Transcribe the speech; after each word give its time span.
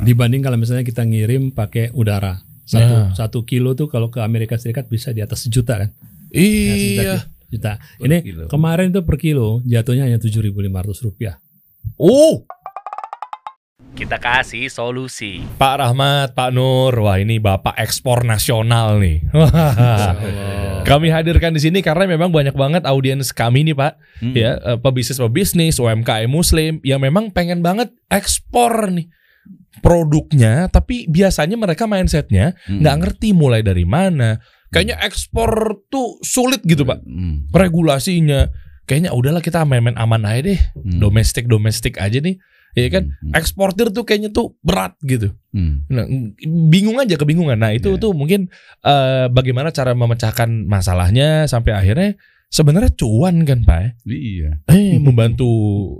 Dibanding 0.00 0.40
kalau 0.40 0.56
misalnya 0.56 0.80
kita 0.80 1.02
ngirim 1.02 1.52
pakai 1.52 1.92
udara. 1.92 2.40
Satu, 2.64 2.86
Ya. 2.86 3.10
satu 3.12 3.38
kilo 3.42 3.74
tuh 3.74 3.86
kalau 3.86 4.08
ke 4.08 4.18
Amerika 4.18 4.54
Serikat 4.54 4.86
bisa 4.86 5.10
di 5.10 5.20
atas 5.20 5.44
sejuta 5.44 5.76
kan? 5.76 5.90
Ya, 6.30 6.38
Iya. 6.38 6.72
sejuta, 6.72 7.14
juta. 7.50 7.72
Per 7.98 8.06
Ini 8.06 8.16
kilo. 8.22 8.44
kemarin 8.46 8.88
tuh 8.90 9.02
per 9.02 9.16
kilo 9.16 9.58
jatuhnya 9.62 10.06
hanya 10.06 10.16
7.500 10.16 10.70
rupiah. 11.00 11.36
Oh, 11.96 12.46
Kita 13.90 14.16
kasih 14.16 14.70
solusi. 14.70 15.42
Pak 15.58 15.74
Rahmat, 15.76 16.32
Pak 16.32 16.54
Nur, 16.54 16.94
wah 16.96 17.18
ini 17.18 17.36
Bapak 17.36 17.74
ekspor 17.76 18.22
nasional 18.22 18.96
nih. 18.96 19.26
Kami 20.82 21.10
hadirkan 21.10 21.52
di 21.52 21.60
sini 21.60 21.82
karena 21.82 22.06
memang 22.06 22.30
banyak 22.30 22.54
banget 22.54 22.86
audiens 22.86 23.28
kami 23.30 23.60
nih 23.62 23.76
Pak, 23.76 23.92
Hmm. 24.22 24.32
ya 24.32 24.56
eh, 24.56 24.78
pebisnis-pebisnis, 24.78 25.76
UMKM 25.76 26.28
Muslim 26.28 26.78
yang 26.80 27.02
memang 27.02 27.28
pengen 27.28 27.60
banget 27.60 27.90
ekspor 28.08 28.88
nih 28.88 29.10
produknya, 29.80 30.66
tapi 30.68 31.06
biasanya 31.06 31.54
mereka 31.56 31.86
mindsetnya 31.86 32.58
Hmm. 32.66 32.82
nggak 32.82 32.96
ngerti 33.00 33.28
mulai 33.32 33.62
dari 33.62 33.86
mana. 33.86 34.42
Kayaknya 34.70 35.02
ekspor 35.02 35.82
tuh 35.90 36.18
sulit 36.22 36.62
gitu 36.62 36.86
Pak, 36.86 37.02
Hmm. 37.02 37.50
regulasinya. 37.50 38.50
Kayaknya 38.86 39.10
udahlah 39.14 39.42
kita 39.42 39.62
main-main 39.62 39.94
aman 39.98 40.26
aja 40.26 40.50
deh, 40.50 40.60
Hmm. 40.74 40.98
domestik-domestik 40.98 41.98
aja 41.98 42.18
nih, 42.18 42.38
ya 42.74 42.90
kan? 42.90 43.14
Hmm. 43.14 43.34
Eksportir 43.34 43.94
tuh 43.94 44.02
kayaknya 44.02 44.34
tuh 44.34 44.58
berat 44.62 44.98
gitu. 45.06 45.30
Hmm. 45.54 45.86
Nah, 45.86 46.06
bingung 46.70 46.98
aja 46.98 47.14
kebingungan. 47.14 47.58
Nah, 47.58 47.70
itu 47.74 47.94
Iya. 47.94 48.02
tuh 48.02 48.12
mungkin 48.14 48.50
eh, 48.82 49.26
bagaimana 49.30 49.70
cara 49.70 49.94
memecahkan 49.94 50.66
masalahnya 50.66 51.46
sampai 51.46 51.74
akhirnya 51.74 52.18
sebenarnya 52.50 52.90
cuan 52.98 53.46
kan, 53.46 53.62
Pak? 53.62 54.04
Iya. 54.04 54.60
Eh, 54.66 54.98
membantu 54.98 55.48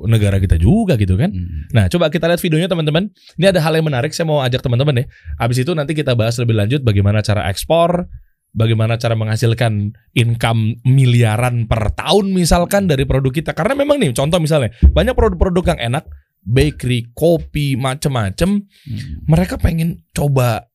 negara 0.04 0.42
kita 0.42 0.58
juga 0.58 0.98
gitu 0.98 1.14
kan. 1.14 1.30
Hmm. 1.30 1.70
Nah, 1.70 1.86
coba 1.86 2.10
kita 2.10 2.26
lihat 2.26 2.42
videonya 2.42 2.68
teman-teman. 2.68 3.08
Ini 3.38 3.54
ada 3.54 3.62
hal 3.62 3.78
yang 3.78 3.86
menarik 3.86 4.10
saya 4.10 4.26
mau 4.26 4.42
ajak 4.42 4.60
teman-teman 4.60 5.00
ya. 5.00 5.04
Habis 5.38 5.62
itu 5.62 5.72
nanti 5.72 5.94
kita 5.94 6.18
bahas 6.18 6.36
lebih 6.42 6.58
lanjut 6.58 6.82
bagaimana 6.82 7.22
cara 7.22 7.46
ekspor, 7.48 8.10
bagaimana 8.50 8.98
cara 8.98 9.14
menghasilkan 9.14 9.94
income 10.18 10.82
miliaran 10.82 11.70
per 11.70 11.94
tahun 11.94 12.34
misalkan 12.34 12.90
dari 12.90 13.06
produk 13.06 13.30
kita. 13.30 13.54
Karena 13.54 13.78
memang 13.78 14.02
nih 14.02 14.10
contoh 14.12 14.42
misalnya 14.42 14.74
banyak 14.90 15.14
produk-produk 15.14 15.78
yang 15.78 15.94
enak, 15.94 16.04
bakery, 16.42 17.14
kopi, 17.14 17.78
macem-macem 17.78 18.66
Hmm. 18.66 19.22
mereka 19.28 19.60
pengen 19.60 20.02
coba 20.10 20.69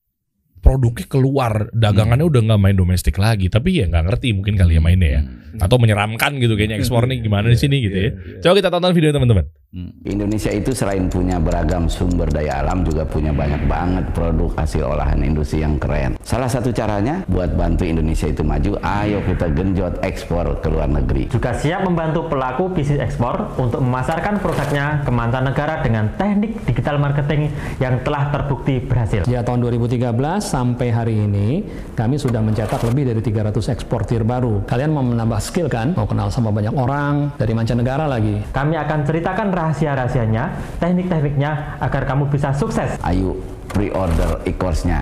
produknya 0.66 1.06
keluar 1.06 1.70
dagangannya 1.72 2.26
udah 2.26 2.42
nggak 2.44 2.60
main 2.60 2.74
domestik 2.74 3.16
lagi 3.16 3.48
tapi 3.48 3.78
ya 3.78 3.86
nggak 3.86 4.04
ngerti 4.04 4.34
mungkin 4.34 4.58
kali 4.58 4.74
ya 4.74 4.82
mainnya 4.82 5.10
ya 5.12 5.22
Hmm. 5.56 5.64
atau 5.64 5.78
menyeramkan 5.78 6.36
gitu 6.36 6.54
kayaknya 6.54 6.76
ekspor 6.76 7.06
nih 7.06 7.22
gimana 7.22 7.48
di 7.48 7.56
sini 7.56 7.80
gitu 7.80 7.96
ya 7.96 8.04
Iya, 8.04 8.12
iya. 8.12 8.40
coba 8.42 8.54
kita 8.56 8.70
tonton 8.70 8.92
video 8.92 9.10
teman-teman 9.10 9.46
Hmm. 9.48 9.65
Indonesia 10.08 10.48
itu 10.56 10.72
selain 10.72 11.12
punya 11.12 11.36
beragam 11.36 11.92
sumber 11.92 12.32
daya 12.32 12.64
alam 12.64 12.88
juga 12.88 13.04
punya 13.04 13.36
banyak 13.36 13.68
banget 13.68 14.08
produk 14.16 14.48
hasil 14.56 14.88
olahan 14.88 15.20
industri 15.20 15.68
yang 15.68 15.76
keren. 15.76 16.16
Salah 16.24 16.48
satu 16.48 16.72
caranya 16.72 17.28
buat 17.28 17.52
bantu 17.60 17.84
Indonesia 17.84 18.32
itu 18.32 18.40
maju, 18.40 18.80
ayo 18.80 19.20
kita 19.28 19.52
genjot 19.52 20.00
ekspor 20.00 20.64
ke 20.64 20.72
luar 20.72 20.88
negeri. 20.88 21.28
juga 21.28 21.52
siap 21.52 21.84
membantu 21.84 22.32
pelaku 22.32 22.72
bisnis 22.72 23.04
ekspor 23.04 23.52
untuk 23.60 23.84
memasarkan 23.84 24.40
produknya 24.40 25.04
ke 25.04 25.12
mancanegara 25.12 25.84
dengan 25.84 26.08
teknik 26.16 26.56
digital 26.64 26.96
marketing 26.96 27.52
yang 27.84 28.00
telah 28.08 28.32
terbukti 28.32 28.80
berhasil. 28.80 29.28
Sejak 29.28 29.44
tahun 29.44 29.60
2013 29.60 30.08
sampai 30.40 30.88
hari 30.88 31.20
ini, 31.20 31.68
kami 32.00 32.16
sudah 32.16 32.40
mencetak 32.40 32.80
lebih 32.88 33.12
dari 33.12 33.20
300 33.20 33.76
eksportir 33.76 34.24
baru. 34.24 34.64
Kalian 34.64 34.96
mau 34.96 35.04
menambah 35.04 35.44
skill 35.44 35.68
kan? 35.68 35.92
Mau 36.00 36.08
kenal 36.08 36.32
sama 36.32 36.56
banyak 36.56 36.72
orang 36.72 37.36
dari 37.36 37.52
mancanegara 37.52 38.08
lagi. 38.08 38.40
Kami 38.56 38.80
akan 38.80 39.00
ceritakan 39.04 39.48
rahasia-rahasianya, 39.66 40.78
teknik-tekniknya 40.78 41.82
agar 41.82 42.06
kamu 42.06 42.30
bisa 42.30 42.54
sukses. 42.54 43.02
Ayo 43.02 43.34
pre-order 43.74 44.46
e-course-nya, 44.46 45.02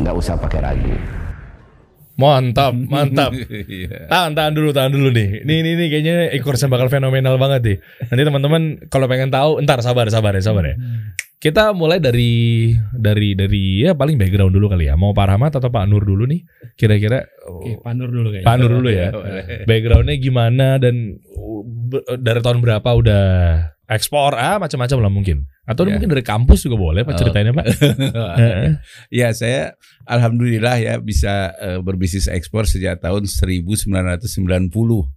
nggak 0.00 0.14
usah 0.16 0.40
pakai 0.40 0.60
ragu. 0.64 0.96
mantap 2.20 2.76
mantap 2.92 3.32
tahan 4.12 4.36
tahan 4.36 4.52
dulu 4.52 4.76
tahan 4.76 4.92
dulu 4.92 5.08
nih 5.08 5.40
ini 5.40 5.64
ini, 5.64 5.70
ini 5.72 5.84
kayaknya 5.88 6.28
e-course 6.36 6.68
bakal 6.68 6.92
fenomenal 6.92 7.40
banget 7.40 7.60
nih 7.64 7.76
nanti 8.12 8.22
teman-teman 8.28 8.62
kalau 8.92 9.08
pengen 9.08 9.32
tahu 9.32 9.56
entar 9.56 9.80
sabar 9.80 10.04
sabar 10.12 10.36
ya 10.36 10.44
sabar 10.44 10.68
ya 10.68 10.76
kita 11.40 11.72
mulai 11.72 11.96
dari 11.96 12.76
dari 12.92 13.32
dari 13.32 13.88
ya 13.88 13.96
paling 13.96 14.20
background 14.20 14.52
dulu 14.52 14.68
kali 14.68 14.92
ya 14.92 15.00
mau 15.00 15.16
Pak 15.16 15.26
Rahmat 15.32 15.56
atau 15.56 15.72
Pak 15.72 15.88
Nur 15.88 16.04
dulu 16.04 16.28
nih 16.28 16.44
kira-kira 16.76 17.24
Oke, 17.48 17.80
Pak 17.80 17.92
Nur 17.96 18.12
dulu 18.12 18.28
kayaknya. 18.36 18.46
Pak 18.46 18.56
Nur 18.60 18.70
dulu 18.76 18.88
ya. 18.92 19.08
Backgroundnya 19.64 20.16
gimana 20.20 20.76
dan 20.76 21.16
uh, 21.32 21.64
dari 22.20 22.40
tahun 22.44 22.60
berapa 22.60 22.88
udah 22.92 23.24
ekspor 23.90 24.32
ah 24.32 24.56
macam-macam 24.56 24.98
lah 25.00 25.10
mungkin. 25.10 25.50
Atau 25.66 25.82
Ya. 25.84 25.94
mungkin 25.94 26.08
dari 26.08 26.22
kampus 26.22 26.62
juga 26.62 26.78
boleh 26.78 27.02
Pak 27.02 27.10
Oh. 27.10 27.18
ceritainnya 27.20 27.50
Pak. 27.52 27.66
Ya 29.12 29.30
saya 29.30 29.74
alhamdulillah 30.04 30.76
ya 30.78 30.94
bisa 30.98 31.50
eh, 31.56 31.78
berbisnis 31.78 32.26
ekspor 32.26 32.64
sejak 32.64 32.98
tahun 32.98 33.26
1990 33.26 35.10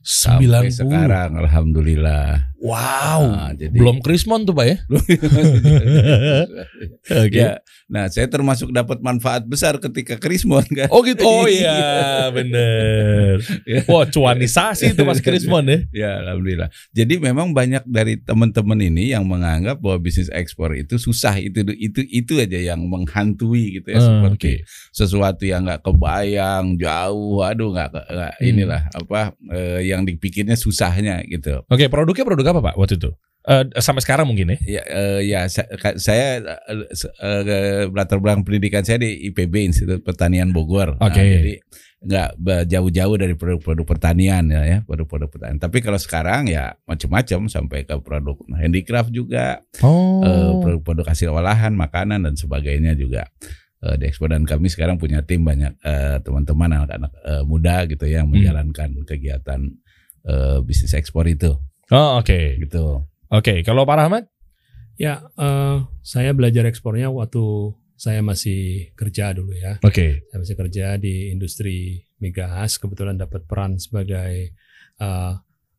sampai 0.00 0.46
90. 0.66 0.74
sekarang 0.74 1.30
alhamdulillah. 1.36 2.50
Wow. 2.58 3.22
Nah, 3.30 3.50
jadi- 3.54 3.70
Belum 3.70 4.02
Krismon 4.02 4.42
tuh 4.42 4.50
Pak 4.50 4.66
ya. 4.66 4.76
Oke. 7.24 7.38
Ya, 7.38 7.62
nah 7.86 8.10
saya 8.10 8.26
termasuk 8.26 8.68
dapat 8.68 8.98
manfaat 8.98 9.46
besar 9.46 9.78
ketika 9.78 10.18
Krismon 10.18 10.66
kan. 10.66 10.90
Oh 10.90 11.00
gitu. 11.00 11.22
Oh 11.22 11.46
iya, 11.50 12.28
bener. 12.28 13.38
Wah, 13.86 14.04
cuanisasi 14.04 14.92
itu 14.92 15.02
Mas 15.02 15.22
Krismon 15.22 15.64
ya. 15.66 15.78
Ya, 15.98 16.10
alhamdulillah. 16.20 16.68
Jadi 16.90 17.18
memang 17.18 17.50
banyak 17.50 17.82
dari 17.84 18.18
teman-teman 18.18 18.78
ini 18.80 19.10
yang 19.10 19.22
menganggap 19.22 19.78
bahwa 19.78 19.98
bisnis 19.98 20.28
ekspor 20.28 20.74
itu 20.74 20.94
susah, 20.96 21.38
itu 21.38 21.62
itu 21.74 22.02
itu 22.04 22.32
aja 22.38 22.58
yang 22.58 22.82
menghantui 22.84 23.80
gitu 23.80 23.88
ya 23.88 23.98
Hmm, 23.98 24.06
seperti 24.08 24.62
sesuatu 24.90 25.42
yang 25.42 25.62
nggak 25.62 25.82
kebayang, 25.82 26.74
jauh, 26.76 27.42
aduh 27.42 27.70
nggak 27.72 27.90
Hmm. 28.08 28.34
inilah 28.42 28.82
apa 28.90 29.30
eh, 29.50 29.90
yang 29.90 30.02
dipikirnya 30.02 30.54
susahnya 30.54 31.22
gitu. 31.26 31.62
Oke, 31.66 31.86
produknya 31.86 32.24
produk 32.24 32.46
apa 32.50 32.60
Pak 32.62 32.74
waktu 32.76 32.96
itu? 32.96 33.10
Eh, 33.48 33.64
sampai 33.80 34.04
sekarang 34.04 34.28
mungkin 34.28 34.52
ya. 34.52 34.58
Ya, 34.60 34.82
eh, 34.84 35.20
ya 35.24 35.40
sa- 35.48 35.64
ka- 35.64 35.96
saya 35.96 36.42
eh, 36.68 37.88
latar 37.88 38.20
belakang 38.20 38.44
pendidikan 38.44 38.84
saya 38.84 39.00
di 39.00 39.28
IPB 39.28 39.54
Institut 39.64 40.00
Pertanian 40.02 40.52
Bogor. 40.52 40.98
Nah, 40.98 41.08
Oke. 41.08 41.22
jadi 41.22 41.54
nggak 41.98 42.28
jauh-jauh 42.68 43.16
dari 43.18 43.34
produk-produk 43.34 43.82
pertanian 43.82 44.46
ya, 44.46 44.62
ya 44.62 44.78
produk-produk 44.86 45.26
pertanian. 45.26 45.58
Tapi 45.58 45.82
kalau 45.82 45.98
sekarang 45.98 46.46
ya 46.46 46.78
macam-macam 46.84 47.50
sampai 47.50 47.82
ke 47.82 47.94
produk 47.98 48.38
handicraft 48.54 49.10
juga, 49.10 49.64
Oh. 49.82 50.22
eh, 50.22 50.52
produk-produk 50.62 51.08
hasil 51.08 51.32
olahan, 51.32 51.74
makanan 51.74 52.22
dan 52.22 52.34
sebagainya 52.36 52.94
juga 52.94 53.26
eh, 53.78 53.94
diekspor 53.96 54.28
dan 54.28 54.42
kami 54.42 54.66
sekarang 54.68 54.98
punya 54.98 55.22
tim 55.22 55.42
banyak 55.42 55.74
eh, 55.80 56.18
teman-teman 56.20 56.70
anak-anak 56.76 57.12
eh, 57.18 57.42
muda 57.42 57.86
gitu 57.86 58.04
ya 58.04 58.20
yang 58.20 58.28
Hmm. 58.28 58.34
menjalankan 58.36 58.90
kegiatan 59.02 59.60
eh, 60.22 60.58
bisnis 60.62 60.92
ekspor 60.92 61.26
itu 61.26 61.54
Oh, 61.88 62.20
oke. 62.20 62.60
gitu. 62.60 63.04
Oke, 63.28 63.60
kalau 63.64 63.84
Pak 63.84 63.96
Rahmat? 63.96 64.24
Ya, 64.98 65.24
eh, 65.38 65.76
saya 66.04 66.34
belajar 66.34 66.66
ekspornya 66.66 67.08
waktu 67.08 67.72
saya 67.98 68.22
masih 68.22 68.92
kerja 68.94 69.34
dulu 69.34 69.54
ya. 69.56 69.80
Oke. 69.82 70.26
Saya 70.28 70.38
masih 70.38 70.56
kerja 70.56 70.86
di 71.00 71.32
industri 71.32 72.06
migas. 72.20 72.76
Kebetulan 72.76 73.16
dapat 73.16 73.44
peran 73.48 73.80
sebagai 73.80 74.54
eh, 74.98 75.32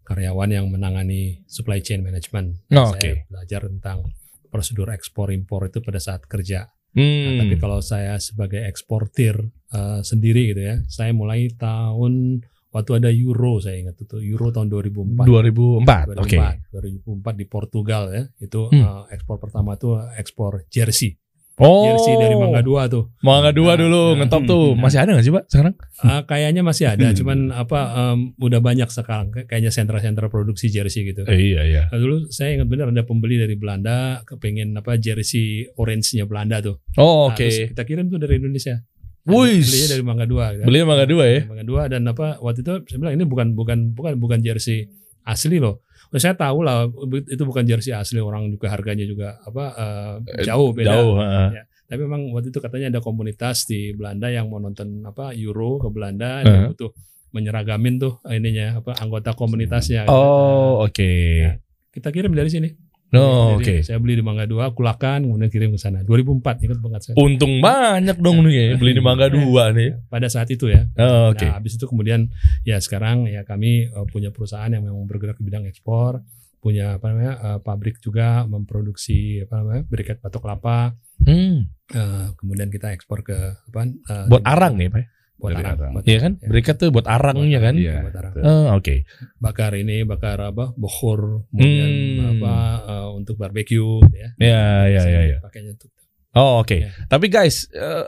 karyawan 0.08 0.50
yang 0.50 0.66
menangani 0.74 1.46
supply 1.46 1.84
chain 1.84 2.02
management. 2.02 2.66
Oh, 2.74 2.90
saya 2.96 2.98
oke. 2.98 3.30
belajar 3.30 3.62
tentang 3.70 4.10
prosedur 4.50 4.90
ekspor 4.90 5.30
impor 5.30 5.70
itu 5.70 5.80
pada 5.80 6.02
saat 6.02 6.26
kerja. 6.26 6.66
Hmm. 6.98 7.38
Nah, 7.38 7.46
tapi 7.46 7.56
kalau 7.62 7.80
saya 7.86 8.18
sebagai 8.18 8.66
eksportir 8.66 9.38
eh, 9.70 10.02
sendiri 10.02 10.56
gitu 10.56 10.62
ya, 10.66 10.82
saya 10.90 11.14
mulai 11.14 11.54
tahun 11.54 12.42
waktu 12.70 12.92
ada 12.96 13.10
Euro 13.10 13.58
saya 13.58 13.78
ingat 13.78 13.98
itu 13.98 14.18
Euro 14.24 14.50
tahun 14.50 14.68
2004. 14.68 15.26
2004. 15.26 16.18
Oke. 16.18 16.38
2004 16.70 17.34
di 17.36 17.46
Portugal 17.46 18.04
ya. 18.10 18.24
Itu 18.38 18.68
Hmm. 18.68 18.80
eh, 18.80 19.04
ekspor 19.12 19.38
pertama 19.38 19.76
tuh 19.76 19.98
ekspor 20.14 20.66
jersey. 20.68 21.18
Oh. 21.60 21.84
Jersey 21.84 22.16
dari 22.16 22.40
Mangga 22.40 22.64
Dua 22.64 22.88
tuh. 22.88 23.12
Mangga 23.20 23.52
dua 23.52 23.76
Nah, 23.76 23.84
dulu 23.84 24.02
nah. 24.10 24.24
ngetop 24.24 24.48
tuh. 24.48 24.66
Masih 24.74 24.96
ada 24.98 25.12
nggak 25.12 25.26
sih 25.28 25.34
Pak 25.34 25.44
sekarang? 25.46 25.76
Ah, 26.00 26.24
kayaknya 26.24 26.64
masih 26.64 26.88
ada, 26.88 27.12
cuman 27.12 27.52
apa 27.52 27.80
em, 28.16 28.32
udah 28.40 28.64
banyak 28.64 28.88
sekarang 28.88 29.28
Kay- 29.28 29.44
kayaknya 29.44 29.68
sentra-sentra 29.68 30.32
produksi 30.32 30.72
jersey 30.72 31.04
gitu. 31.04 31.28
Eh, 31.28 31.36
iya 31.52 31.68
iya. 31.68 31.84
Nah, 31.92 32.00
dulu 32.00 32.32
saya 32.32 32.56
ingat 32.56 32.64
benar 32.66 32.88
ada 32.88 33.04
pembeli 33.04 33.36
dari 33.36 33.60
Belanda 33.60 34.24
kepengen 34.24 34.72
apa 34.74 34.96
jersey 34.96 35.68
orange-nya 35.76 36.24
Belanda 36.24 36.64
tuh. 36.64 36.80
Oh 36.96 37.28
Nah, 37.28 37.36
oke. 37.36 37.44
terus 37.44 37.68
kita 37.68 37.84
kirim 37.84 38.08
tuh 38.08 38.18
dari 38.18 38.40
Indonesia. 38.40 38.80
Wih. 39.28 39.60
Belinya 39.62 39.88
dari 39.92 40.04
Mangga 40.04 40.26
Dua. 40.26 40.46
kan. 40.56 40.66
Belinya 40.66 40.86
Mangga 40.96 41.06
Dua 41.10 41.26
ya? 41.28 41.40
Mangga 41.46 41.66
Dua 41.68 41.82
dan 41.92 42.02
apa 42.08 42.28
waktu 42.40 42.60
itu 42.64 42.74
saya 42.88 42.98
bilang 43.02 43.14
ini 43.20 43.26
bukan 43.28 43.48
bukan 43.58 43.78
bukan 43.94 44.14
bukan 44.16 44.40
jersey 44.40 44.88
asli 45.28 45.60
loh. 45.60 45.84
Oh, 46.10 46.18
saya 46.18 46.34
tahu 46.34 46.66
lah 46.66 46.90
itu 47.30 47.44
bukan 47.46 47.68
jersey 47.70 47.94
asli 47.94 48.18
orang 48.18 48.50
juga 48.50 48.74
harganya 48.74 49.06
juga 49.06 49.38
apa 49.46 49.66
eh, 49.78 50.46
jauh 50.48 50.74
beda. 50.74 50.90
Jauh. 50.96 51.14
Ya. 51.54 51.64
Tapi 51.90 52.02
memang 52.06 52.34
waktu 52.34 52.50
itu 52.54 52.62
katanya 52.62 52.98
ada 52.98 53.02
komunitas 53.02 53.66
di 53.66 53.94
Belanda 53.94 54.30
yang 54.30 54.50
mau 54.50 54.58
nonton 54.62 55.02
apa 55.06 55.34
Euro 55.38 55.78
ke 55.82 55.90
Belanda 55.90 56.42
Uh-huh. 56.42 56.46
dan 56.46 56.70
butuh 56.74 56.92
menyeragamin 57.30 58.02
tuh 58.02 58.18
ininya 58.26 58.82
apa 58.82 58.98
anggota 58.98 59.38
komunitasnya. 59.38 60.10
Oh 60.10 60.82
oke. 60.82 61.12
Ya. 61.46 61.62
Kita 61.94 62.10
kirim 62.10 62.34
dari 62.34 62.50
sini. 62.50 62.70
Oh, 63.10 63.58
Jadi 63.58 63.66
oke. 63.66 63.76
Saya 63.82 63.98
beli 63.98 64.22
di 64.22 64.24
Mangga 64.26 64.46
2, 64.46 64.78
kulakan, 64.78 65.26
kemudian 65.26 65.50
kirim 65.50 65.74
ke 65.74 65.82
sana. 65.82 66.06
2004 66.06 66.62
ingat 66.62 66.78
banget 66.78 67.02
saya. 67.10 67.16
Untung 67.18 67.58
banyak 67.58 68.18
dong 68.22 68.46
nih 68.46 68.54
ya, 68.54 68.66
beli 68.78 68.94
di 68.94 69.02
Mangga 69.02 69.34
Dua 69.34 69.74
nih. 69.74 69.98
Pada 70.14 70.30
saat 70.30 70.46
itu 70.54 70.70
ya. 70.70 70.86
Oh, 70.94 71.34
Oke. 71.34 71.42
Nah, 71.50 71.58
habis 71.58 71.74
itu 71.74 71.90
kemudian 71.90 72.30
ya 72.62 72.78
sekarang 72.78 73.26
ya 73.26 73.42
kami 73.42 73.90
eh, 73.90 74.06
punya 74.14 74.30
perusahaan 74.30 74.70
yang 74.70 74.86
memang 74.86 75.10
bergerak 75.10 75.42
di 75.42 75.46
bidang 75.50 75.66
ekspor, 75.66 76.22
punya 76.62 77.02
apa 77.02 77.10
namanya 77.10 77.34
eh, 77.42 77.60
pabrik 77.66 77.98
juga 77.98 78.46
memproduksi 78.46 79.42
apa 79.42 79.58
namanya 79.58 79.82
berikat 79.90 80.22
batok 80.22 80.46
kelapa. 80.46 80.94
Hmm. 81.26 81.66
Eh, 81.90 82.28
kemudian 82.38 82.70
kita 82.70 82.94
ekspor 82.94 83.26
ke 83.26 83.58
apa? 83.74 83.90
eh, 83.90 84.26
Buat 84.30 84.46
arang 84.46 84.78
nih, 84.78 84.94
Pak. 84.94 85.04
Buat 85.40 85.56
Dari 85.56 85.64
arang. 85.64 85.78
arang. 85.80 85.92
buat- 85.96 86.06
Iya 86.06 86.20
kan? 86.20 86.32
ya. 86.36 86.48
Berikat 86.52 86.76
tuh 86.76 86.90
buat 86.92 87.08
arangnya 87.08 87.60
kan? 87.64 87.74
Iya. 87.74 87.96
Buat 88.04 88.16
arang. 88.20 88.34
Oh, 88.44 88.66
oke. 88.76 88.96
Bakar 89.40 89.72
ini, 89.74 90.04
bakar 90.04 90.38
apa? 90.44 90.76
Bohor, 90.76 91.48
kemudian 91.48 91.90
Hmm. 91.90 92.30
apa 92.36 92.56
eh, 92.86 93.08
untuk 93.16 93.36
barbeque 93.36 93.80
ya. 94.12 94.28
Ya, 94.36 94.64
ya, 94.86 95.02
ya, 95.08 95.22
ya. 95.26 95.38
Pakainya 95.40 95.74
untuk 95.74 95.90
Oh, 96.30 96.62
oke. 96.62 96.78
Ya. 96.78 96.94
Tapi 97.10 97.26
guys, 97.26 97.66
eh, 97.74 98.06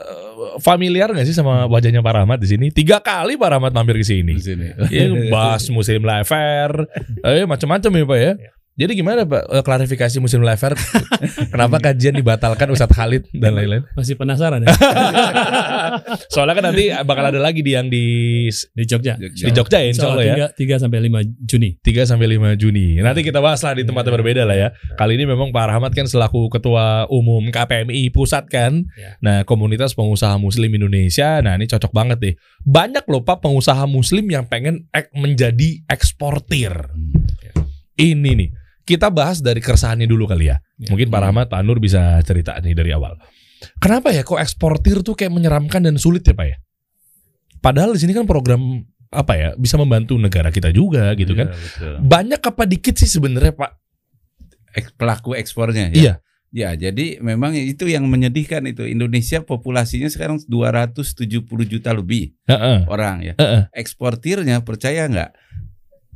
familiar 0.62 1.10
nggak 1.10 1.26
sih 1.26 1.34
sama 1.34 1.66
wajahnya 1.66 1.98
Pak 2.00 2.22
Rahmat 2.22 2.38
di 2.38 2.48
sini? 2.48 2.66
Tiga 2.70 3.02
kali 3.02 3.34
Pak 3.34 3.50
Rahmat 3.50 3.74
mampir 3.74 3.98
ke 3.98 4.06
sini. 4.06 4.38
Di 4.38 4.44
sini. 4.46 4.70
Iya, 4.94 5.26
bahas 5.26 5.66
musim 5.68 6.06
live 6.06 6.22
fair, 6.22 6.70
eh 7.26 7.42
macam-macam 7.42 7.90
ya 7.90 8.04
Pak 8.06 8.18
ya. 8.20 8.32
Ya. 8.38 8.50
Jadi 8.72 8.92
gimana 8.96 9.28
Pak 9.28 9.52
eh, 9.52 9.62
klarifikasi 9.64 10.16
musim 10.16 10.40
live 10.40 10.56
fair? 10.56 10.72
Kenapa 11.52 11.76
kajian 11.76 12.16
dibatalkan 12.16 12.72
Ustadz 12.72 12.96
Khalid 12.96 13.28
dan 13.36 13.52
lain-lain? 13.52 13.84
masih 13.92 14.16
penasaran 14.16 14.64
ya 14.64 14.72
Soalnya 16.32 16.54
kan 16.56 16.64
nanti 16.72 16.88
bakal 17.04 17.28
ada 17.28 17.36
lagi 17.36 17.60
di 17.60 17.76
yang 17.76 17.92
di 17.92 18.48
di 18.48 18.84
Jogja. 18.88 19.20
di 19.20 19.52
Jogja 19.52 19.76
ya 19.76 19.88
insya 19.92 20.08
Allah 20.08 20.24
ya. 20.24 20.48
3, 20.56 20.88
sampai 20.88 21.04
5 21.04 21.44
Juni. 21.44 21.76
3 21.84 22.08
sampai 22.08 22.26
5 22.40 22.56
Juni. 22.56 22.96
Nanti 23.04 23.20
kita 23.20 23.44
bahas 23.44 23.60
lah 23.60 23.76
di 23.76 23.84
tempat 23.84 24.08
yang 24.08 24.16
berbeda 24.16 24.42
lah 24.48 24.56
ya. 24.56 24.68
Kali 24.96 25.20
ini 25.20 25.28
memang 25.28 25.52
Pak 25.52 25.64
Rahmat 25.68 25.92
kan 25.92 26.08
selaku 26.08 26.48
ketua 26.48 27.04
umum 27.12 27.44
KPMI 27.52 28.08
pusat 28.08 28.48
kan. 28.48 28.88
Ya. 28.96 29.20
Nah, 29.20 29.38
komunitas 29.44 29.92
pengusaha 29.92 30.40
muslim 30.40 30.72
Indonesia. 30.72 31.44
Nah, 31.44 31.60
ini 31.60 31.68
cocok 31.68 31.92
banget 31.92 32.18
deh. 32.24 32.34
Banyak 32.64 33.04
loh 33.04 33.20
Pak 33.20 33.44
pengusaha 33.44 33.84
muslim 33.84 34.24
yang 34.32 34.48
pengen 34.48 34.88
ek 34.96 35.12
menjadi 35.12 35.84
eksportir. 35.92 36.72
Ini 38.00 38.30
nih. 38.32 38.61
Kita 38.82 39.08
bahas 39.08 39.38
dari 39.38 39.62
keresahannya 39.62 40.06
dulu 40.06 40.26
kali 40.26 40.50
ya. 40.50 40.58
Ya. 40.76 40.90
Mungkin 40.90 41.06
Pak 41.08 41.20
Rahmat, 41.22 41.46
Pak 41.46 41.62
Nur 41.62 41.78
bisa 41.78 42.18
cerita 42.26 42.58
nih 42.58 42.74
dari 42.74 42.90
awal. 42.90 43.14
Kenapa 43.78 44.10
ya 44.10 44.26
kok 44.26 44.42
eksportir 44.42 45.06
tuh 45.06 45.14
kayak 45.14 45.30
menyeramkan 45.30 45.86
dan 45.86 45.94
sulit 45.94 46.26
ya 46.26 46.34
Pak 46.34 46.46
ya? 46.50 46.56
Padahal 47.62 47.94
di 47.94 48.02
sini 48.02 48.10
kan 48.10 48.26
program 48.26 48.82
apa 49.12 49.32
ya 49.38 49.48
bisa 49.54 49.78
membantu 49.78 50.18
negara 50.18 50.50
kita 50.50 50.74
juga 50.74 51.14
gitu 51.14 51.38
kan. 51.38 51.52
Iya, 51.52 51.54
betul. 51.54 51.94
Banyak 52.02 52.40
apa 52.42 52.62
dikit 52.66 52.98
sih 52.98 53.06
sebenarnya 53.06 53.54
Pak? 53.54 53.70
Ek- 54.72 54.94
pelaku 54.98 55.38
ekspornya 55.38 55.94
Iya. 55.94 56.02
ya. 56.02 56.14
Ya, 56.52 56.76
jadi 56.76 57.16
memang 57.24 57.56
itu 57.56 57.88
yang 57.88 58.04
menyedihkan 58.04 58.60
itu. 58.68 58.84
Indonesia 58.84 59.40
populasinya 59.40 60.04
sekarang 60.12 60.36
270 60.44 61.64
juta 61.64 61.96
lebih 61.96 62.36
Heeh. 62.44 62.84
orang 62.92 63.24
ya. 63.24 63.34
Heeh. 63.40 63.72
Eksportirnya 63.72 64.60
percaya 64.60 65.08
nggak? 65.08 65.32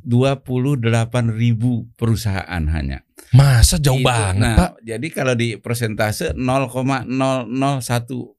28 0.07 0.87
ribu 1.35 1.91
perusahaan 1.99 2.63
hanya. 2.71 3.03
Masa 3.35 3.75
jauh 3.75 3.99
Itu. 3.99 4.07
banget 4.07 4.39
Nah, 4.39 4.55
Pak? 4.55 4.71
Jadi 4.87 5.07
kalau 5.11 5.35
di 5.35 5.59
persentase 5.59 6.31
0,001 6.31 7.11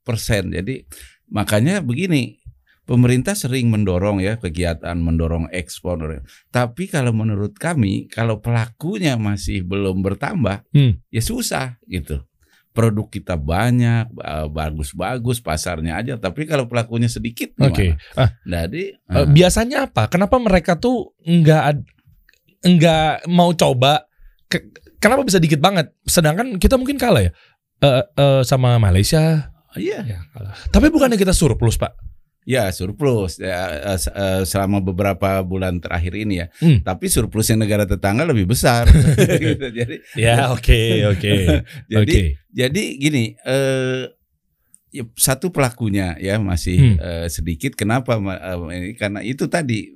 persen. 0.00 0.48
Jadi 0.48 0.80
makanya 1.28 1.84
begini, 1.84 2.40
pemerintah 2.88 3.36
sering 3.36 3.68
mendorong 3.68 4.24
ya 4.24 4.40
kegiatan 4.40 4.96
mendorong 4.96 5.52
ekspor. 5.52 6.24
Tapi 6.48 6.88
kalau 6.88 7.12
menurut 7.12 7.52
kami, 7.60 8.08
kalau 8.08 8.40
pelakunya 8.40 9.20
masih 9.20 9.60
belum 9.60 10.00
bertambah, 10.00 10.64
Hmm. 10.72 10.96
ya 11.12 11.20
susah 11.20 11.76
gitu. 11.84 12.24
Produk 12.78 13.10
kita 13.10 13.34
banyak, 13.34 14.14
ba- 14.14 14.46
bagus-bagus, 14.46 15.42
pasarnya 15.42 15.98
aja. 15.98 16.14
Tapi 16.14 16.46
kalau 16.46 16.70
pelakunya 16.70 17.10
sedikit, 17.10 17.50
Oke. 17.58 17.98
gimana? 17.98 18.14
Ah, 18.14 18.30
Jadi, 18.46 18.94
ah, 19.04 19.26
biasanya 19.26 19.78
apa? 19.84 20.06
Kenapa 20.06 20.38
mereka 20.38 20.78
tuh 20.78 21.10
nggak 21.18 21.62
ad- 21.64 21.88
nggak 22.60 23.26
mau 23.26 23.50
coba? 23.50 24.06
Ke- 24.46 24.70
kenapa 24.96 25.26
bisa 25.26 25.36
dikit 25.36 25.58
banget? 25.58 25.90
Sedangkan 26.04 26.54
kita 26.56 26.78
mungkin 26.78 26.96
kalah 26.96 27.26
ya 27.26 27.32
Eh, 27.78 28.04
eh, 28.08 28.42
sama 28.42 28.78
Malaysia. 28.78 29.50
iya. 29.74 30.02
Ya, 30.02 30.20
kalah. 30.30 30.54
Tapi 30.68 30.86
bukannya 30.88 31.14
kita 31.14 31.30
surplus 31.30 31.74
Pak? 31.74 31.94
Ya 32.48 32.72
surplus 32.72 33.36
ya, 33.36 33.92
eh, 33.92 34.00
eh, 34.00 34.42
selama 34.48 34.80
beberapa 34.80 35.44
bulan 35.44 35.84
terakhir 35.84 36.16
ini 36.16 36.40
ya. 36.40 36.46
Hmm. 36.64 36.80
Tapi 36.80 37.04
surplusnya 37.12 37.60
negara 37.60 37.84
tetangga 37.84 38.24
lebih 38.24 38.48
besar. 38.48 38.88
Gitu. 39.44 39.68
Jadi 39.68 40.00
Ya 40.16 40.48
oke 40.48 40.80
oke 41.12 41.34
jadi 41.92 42.16
oke. 42.16 42.20
jadi 42.48 42.82
gini 42.96 43.36
eh 43.44 44.08
ya, 44.88 45.04
satu 45.12 45.52
pelakunya 45.52 46.16
ya 46.16 46.40
masih 46.40 46.76
Hmm. 46.80 46.96
eh, 46.96 47.28
sedikit. 47.28 47.76
Kenapa? 47.76 48.16
Eh, 48.16 48.56
ini 48.80 48.88
karena 48.96 49.20
itu 49.20 49.44
tadi 49.44 49.92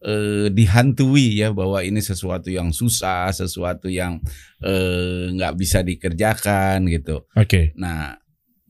eh, 0.00 0.48
dihantui 0.48 1.42
ya 1.42 1.50
bahwa 1.50 1.82
ini 1.82 1.98
sesuatu 1.98 2.46
yang 2.48 2.70
susah, 2.70 3.34
sesuatu 3.34 3.90
yang 3.90 4.22
eh, 4.62 5.34
nggak 5.34 5.58
bisa 5.58 5.82
dikerjakan 5.82 6.86
gitu. 6.86 7.26
Oke. 7.34 7.74
Nah 7.74 8.16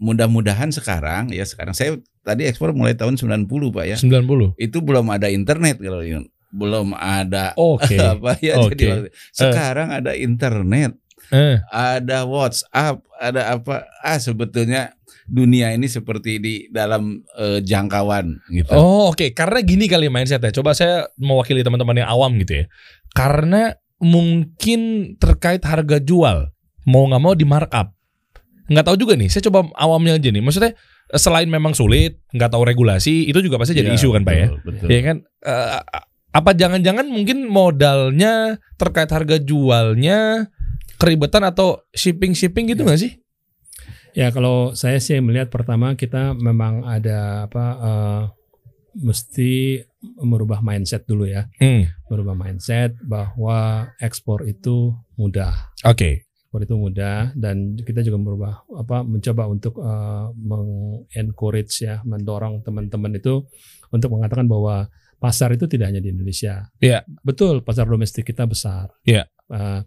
mudah-mudahan 0.00 0.72
sekarang 0.72 1.28
ya 1.28 1.44
sekarang 1.44 1.76
saya 1.76 2.00
tadi 2.20 2.44
ekspor 2.46 2.76
mulai 2.76 2.94
tahun 2.96 3.16
90 3.16 3.48
pak 3.48 3.84
ya 3.88 3.96
90. 3.96 4.56
itu 4.60 4.78
belum 4.80 5.06
ada 5.08 5.28
internet 5.32 5.80
kalau 5.80 6.04
ini 6.04 6.26
belum 6.50 6.92
ada 6.98 7.54
Oke. 7.54 7.96
apa 8.12 8.36
ya 8.42 8.58
Oke. 8.58 8.74
jadi 8.74 9.08
sekarang 9.32 9.94
ada 9.94 10.12
internet 10.18 10.98
Eh, 11.30 11.62
ada 11.70 12.26
WhatsApp 12.26 13.06
ada 13.14 13.54
apa 13.54 13.86
ah 14.02 14.18
sebetulnya 14.18 14.98
dunia 15.30 15.70
ini 15.70 15.86
seperti 15.86 16.42
di 16.42 16.54
dalam 16.74 17.22
eh, 17.38 17.62
jangkauan 17.62 18.42
gitu 18.50 18.74
Oh 18.74 19.14
oke, 19.14 19.30
karena 19.30 19.62
gini 19.62 19.86
kali 19.86 20.10
mindsetnya. 20.10 20.50
Coba 20.50 20.74
saya 20.74 21.06
mewakili 21.22 21.62
teman-teman 21.62 22.02
yang 22.02 22.10
awam 22.10 22.34
gitu 22.42 22.58
ya. 22.58 22.64
Karena 23.14 23.70
mungkin 24.02 25.12
terkait 25.22 25.62
harga 25.62 26.02
jual, 26.02 26.50
mau 26.90 27.06
nggak 27.06 27.22
mau 27.22 27.34
di 27.38 27.46
markup. 27.46 27.94
Nggak 28.66 28.84
tahu 28.90 28.96
juga 28.98 29.14
nih. 29.14 29.30
Saya 29.30 29.46
coba 29.46 29.70
awamnya 29.78 30.18
aja 30.18 30.34
nih. 30.34 30.42
Maksudnya 30.42 30.74
selain 31.14 31.46
memang 31.46 31.72
sulit, 31.72 32.20
nggak 32.30 32.50
tahu 32.50 32.62
regulasi, 32.62 33.26
itu 33.26 33.38
juga 33.40 33.58
pasti 33.58 33.74
jadi 33.74 33.90
Iya, 33.90 33.98
isu 33.98 34.08
kan 34.12 34.22
pak 34.22 34.34
ya. 34.34 34.46
betul. 34.62 34.86
Iya 34.86 35.00
kan. 35.02 35.16
Eh, 35.42 35.78
apa 36.30 36.50
jangan-jangan 36.54 37.06
mungkin 37.10 37.50
modalnya 37.50 38.54
terkait 38.78 39.10
harga 39.10 39.42
jualnya 39.42 40.46
keribetan 40.96 41.42
atau 41.42 41.82
shipping 41.90 42.30
shipping 42.32 42.70
gitu 42.70 42.86
nggak 42.86 43.00
sih? 43.00 43.18
Ya 44.10 44.30
kalau 44.30 44.74
saya 44.74 44.98
sih 44.98 45.18
melihat 45.18 45.50
pertama 45.50 45.94
kita 45.94 46.34
memang 46.34 46.82
ada 46.82 47.46
apa 47.46 47.64
eh, 47.78 48.22
mesti 48.96 49.82
merubah 50.22 50.58
mindset 50.60 51.04
dulu 51.04 51.28
ya, 51.28 51.46
Hmm, 51.58 51.86
merubah 52.08 52.34
mindset 52.34 52.96
bahwa 53.04 53.90
ekspor 53.98 54.42
itu 54.44 54.90
mudah, 55.14 55.70
Oke. 55.84 56.26
Ekspor 56.50 56.66
itu 56.66 56.74
mudah 56.74 57.30
dan 57.38 57.78
kita 57.78 58.02
juga 58.02 58.18
merubah 58.18 58.66
apa 58.74 59.06
mencoba 59.06 59.46
untuk 59.46 59.78
eh, 59.78 60.26
mengencourage 60.34 61.86
ya, 61.86 62.02
mendorong 62.02 62.66
teman-teman 62.66 63.14
itu 63.14 63.46
untuk 63.94 64.18
mengatakan 64.18 64.50
bahwa 64.50 64.90
pasar 65.22 65.54
itu 65.54 65.70
tidak 65.70 65.94
hanya 65.94 66.02
di 66.02 66.10
Indonesia. 66.10 66.66
Iya. 66.82 67.06
Betul, 67.22 67.62
pasar 67.62 67.86
domestik 67.86 68.26
kita 68.26 68.50
besar. 68.50 68.90
Iya. 69.06 69.30
Eh, 69.46 69.80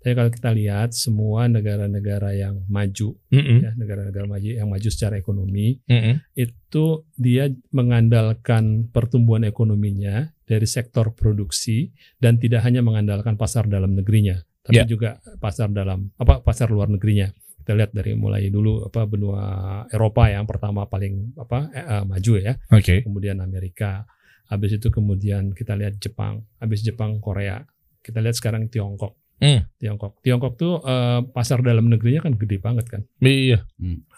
tapi 0.00 0.12
kalau 0.16 0.32
kita 0.32 0.56
lihat 0.56 0.96
semua 0.96 1.52
negara-negara 1.52 2.32
yang 2.32 2.64
maju 2.64 3.12
Mm-mm, 3.28 3.58
ya 3.60 3.70
negara-negara 3.76 4.24
maju 4.24 4.48
yang 4.48 4.72
maju 4.72 4.88
secara 4.88 5.20
ekonomi 5.20 5.84
mm-mm. 5.84 6.16
itu 6.32 7.04
dia 7.12 7.52
mengandalkan 7.76 8.88
pertumbuhan 8.88 9.44
ekonominya 9.44 10.32
dari 10.48 10.64
sektor 10.64 11.12
produksi 11.12 11.92
dan 12.16 12.40
tidak 12.40 12.64
hanya 12.64 12.80
mengandalkan 12.80 13.36
pasar 13.36 13.68
dalam 13.68 13.92
negerinya 13.92 14.40
tapi 14.66 14.82
Ya. 14.82 14.84
juga 14.84 15.10
pasar 15.38 15.70
dalam 15.70 16.10
apa 16.18 16.42
pasar 16.42 16.66
luar 16.68 16.90
negerinya. 16.90 17.30
Kita 17.62 17.74
lihat 17.74 17.90
dari 17.90 18.14
mulai 18.14 18.46
dulu 18.46 18.86
apa 18.86 19.06
benua 19.06 19.42
Eropa 19.90 20.26
yang 20.26 20.46
pertama 20.46 20.86
paling 20.86 21.34
apa 21.34 21.70
eh, 21.70 21.82
eh, 21.82 22.02
maju 22.02 22.32
ya. 22.38 22.52
Oke. 22.70 23.06
kemudian 23.06 23.38
Amerika. 23.38 24.02
Habis 24.46 24.78
itu 24.78 24.90
kemudian 24.90 25.50
kita 25.50 25.74
lihat 25.74 25.98
Jepang. 25.98 26.46
Habis 26.58 26.82
Jepang 26.82 27.18
Korea. 27.18 27.62
Kita 27.98 28.22
lihat 28.22 28.38
sekarang 28.38 28.70
Tiongkok. 28.70 29.18
Hmm. 29.42 29.66
Tiongkok. 29.76 30.22
Tiongkok 30.22 30.54
tuh 30.54 30.78
eh, 30.80 31.20
pasar 31.30 31.62
dalam 31.62 31.90
negerinya 31.90 32.26
kan 32.26 32.34
gede 32.38 32.58
banget 32.62 32.86
kan? 32.86 33.02
Iya. 33.18 33.66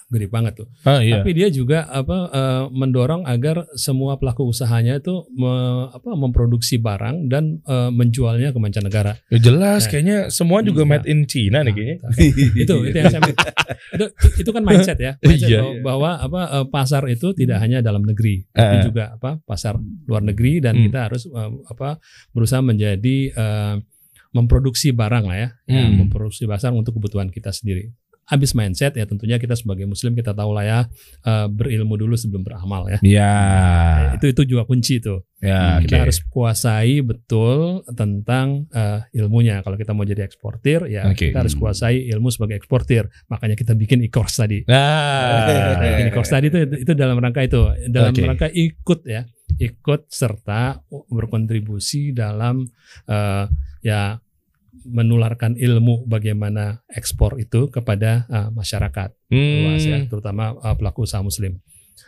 Gede 0.09 0.25
banget 0.27 0.57
tuh 0.57 0.69
Ah 0.83 0.99
iya. 0.99 1.21
tapi 1.21 1.31
dia 1.33 1.49
juga 1.49 1.85
apa 1.85 2.17
eh, 2.29 2.65
mendorong 2.71 3.23
agar 3.23 3.69
semua 3.75 4.17
pelaku 4.17 4.47
usahanya 4.47 4.97
itu 4.97 5.29
me- 5.31 5.49
apa 5.91 6.11
memproduksi 6.15 6.77
barang 6.77 7.29
dan 7.29 7.61
eh, 7.63 7.91
menjualnya 7.91 8.49
ke 8.49 8.59
mancanegara. 8.59 9.21
Ya 9.29 9.39
jelas 9.39 9.85
Nah. 9.85 9.91
kayaknya 9.91 10.19
semua 10.29 10.61
juga 10.61 10.83
Iya. 10.83 10.91
made 10.91 11.07
in 11.07 11.21
China 11.25 11.61
nih 11.61 11.73
kayaknya. 11.73 11.97
Nah, 11.99 12.11
itu 12.57 12.75
itu 12.83 12.97
yang 12.97 13.07
saya 13.11 13.21
itu, 13.91 14.05
itu 14.39 14.51
kan 14.51 14.63
mindset 14.63 14.97
ya 14.99 15.13
mindset 15.23 15.49
Iya. 15.51 15.61
bahwa, 15.61 15.77
bahwa 15.83 16.11
apa 16.19 16.41
eh, 16.55 16.67
pasar 16.69 17.03
itu 17.07 17.27
tidak 17.33 17.59
hanya 17.59 17.79
dalam 17.79 18.01
negeri 18.01 18.49
tapi 18.49 18.77
Eh. 18.77 18.85
juga 18.85 19.13
apa 19.13 19.37
pasar 19.41 19.77
luar 20.05 20.23
negeri 20.23 20.59
dan 20.59 20.75
Hmm. 20.75 20.85
kita 20.87 20.99
harus 21.05 21.27
eh, 21.27 21.51
apa 21.67 22.01
berusaha 22.31 22.61
menjadi 22.61 23.17
eh, 23.31 23.75
memproduksi 24.31 24.93
barang 24.93 25.25
lah 25.25 25.37
ya, 25.37 25.49
ya, 25.67 25.83
Hmm. 25.83 26.01
memproduksi 26.03 26.45
barang 26.45 26.73
untuk 26.75 26.95
kebutuhan 26.95 27.29
kita 27.29 27.49
sendiri. 27.49 27.93
Habis 28.29 28.53
mindset 28.53 28.93
ya 28.93 29.09
tentunya 29.09 29.41
kita 29.41 29.57
sebagai 29.57 29.89
muslim 29.89 30.13
kita 30.13 30.37
tahu 30.37 30.53
lah 30.53 30.65
ya 30.65 30.81
eh, 31.25 31.47
berilmu 31.49 31.97
dulu 31.97 32.13
sebelum 32.13 32.45
beramal 32.45 32.93
ya. 32.93 32.99
Ya. 33.01 33.37
Itu 34.21 34.29
itu 34.29 34.55
juga 34.55 34.69
kunci 34.69 35.01
tuh. 35.01 35.25
Ya, 35.39 35.79
kita 35.79 36.03
oke. 36.03 36.03
harus 36.03 36.19
kuasai 36.27 36.99
betul 37.01 37.87
tentang 37.95 38.67
eh, 38.75 39.07
ilmunya. 39.17 39.63
Kalau 39.63 39.79
kita 39.79 39.95
mau 39.95 40.03
jadi 40.03 40.27
eksportir 40.27 40.91
ya 40.91 41.09
Oke. 41.09 41.31
kita 41.31 41.47
harus 41.47 41.55
kuasai 41.55 42.11
ilmu 42.11 42.29
sebagai 42.29 42.59
eksportir. 42.59 43.07
Makanya 43.31 43.55
kita 43.55 43.73
bikin 43.79 44.03
e-course 44.05 44.43
tadi. 44.43 44.67
Bikin 44.67 46.07
e-course 46.11 46.31
tadi 46.35 46.51
itu 46.51 46.59
itu 46.85 46.93
dalam 46.93 47.17
rangka 47.23 47.47
itu, 47.47 47.71
dalam 47.89 48.13
Oke. 48.13 48.27
rangka 48.27 48.49
ikut 48.51 49.01
ya, 49.07 49.25
ikut 49.63 50.11
serta 50.11 50.83
berkontribusi 51.09 52.13
dalam 52.13 52.67
eh, 53.09 53.45
ya 53.83 54.19
menularkan 54.85 55.57
ilmu 55.59 56.07
bagaimana 56.07 56.85
ekspor 56.93 57.41
itu 57.41 57.71
kepada 57.73 58.29
eh, 58.29 58.49
masyarakat 58.53 59.11
luas 59.31 59.85
ya, 59.85 59.99
Hmm, 60.03 60.09
terutama 60.11 60.55
eh, 60.59 60.77
pelaku 60.77 61.07
usaha 61.07 61.23
muslim. 61.25 61.59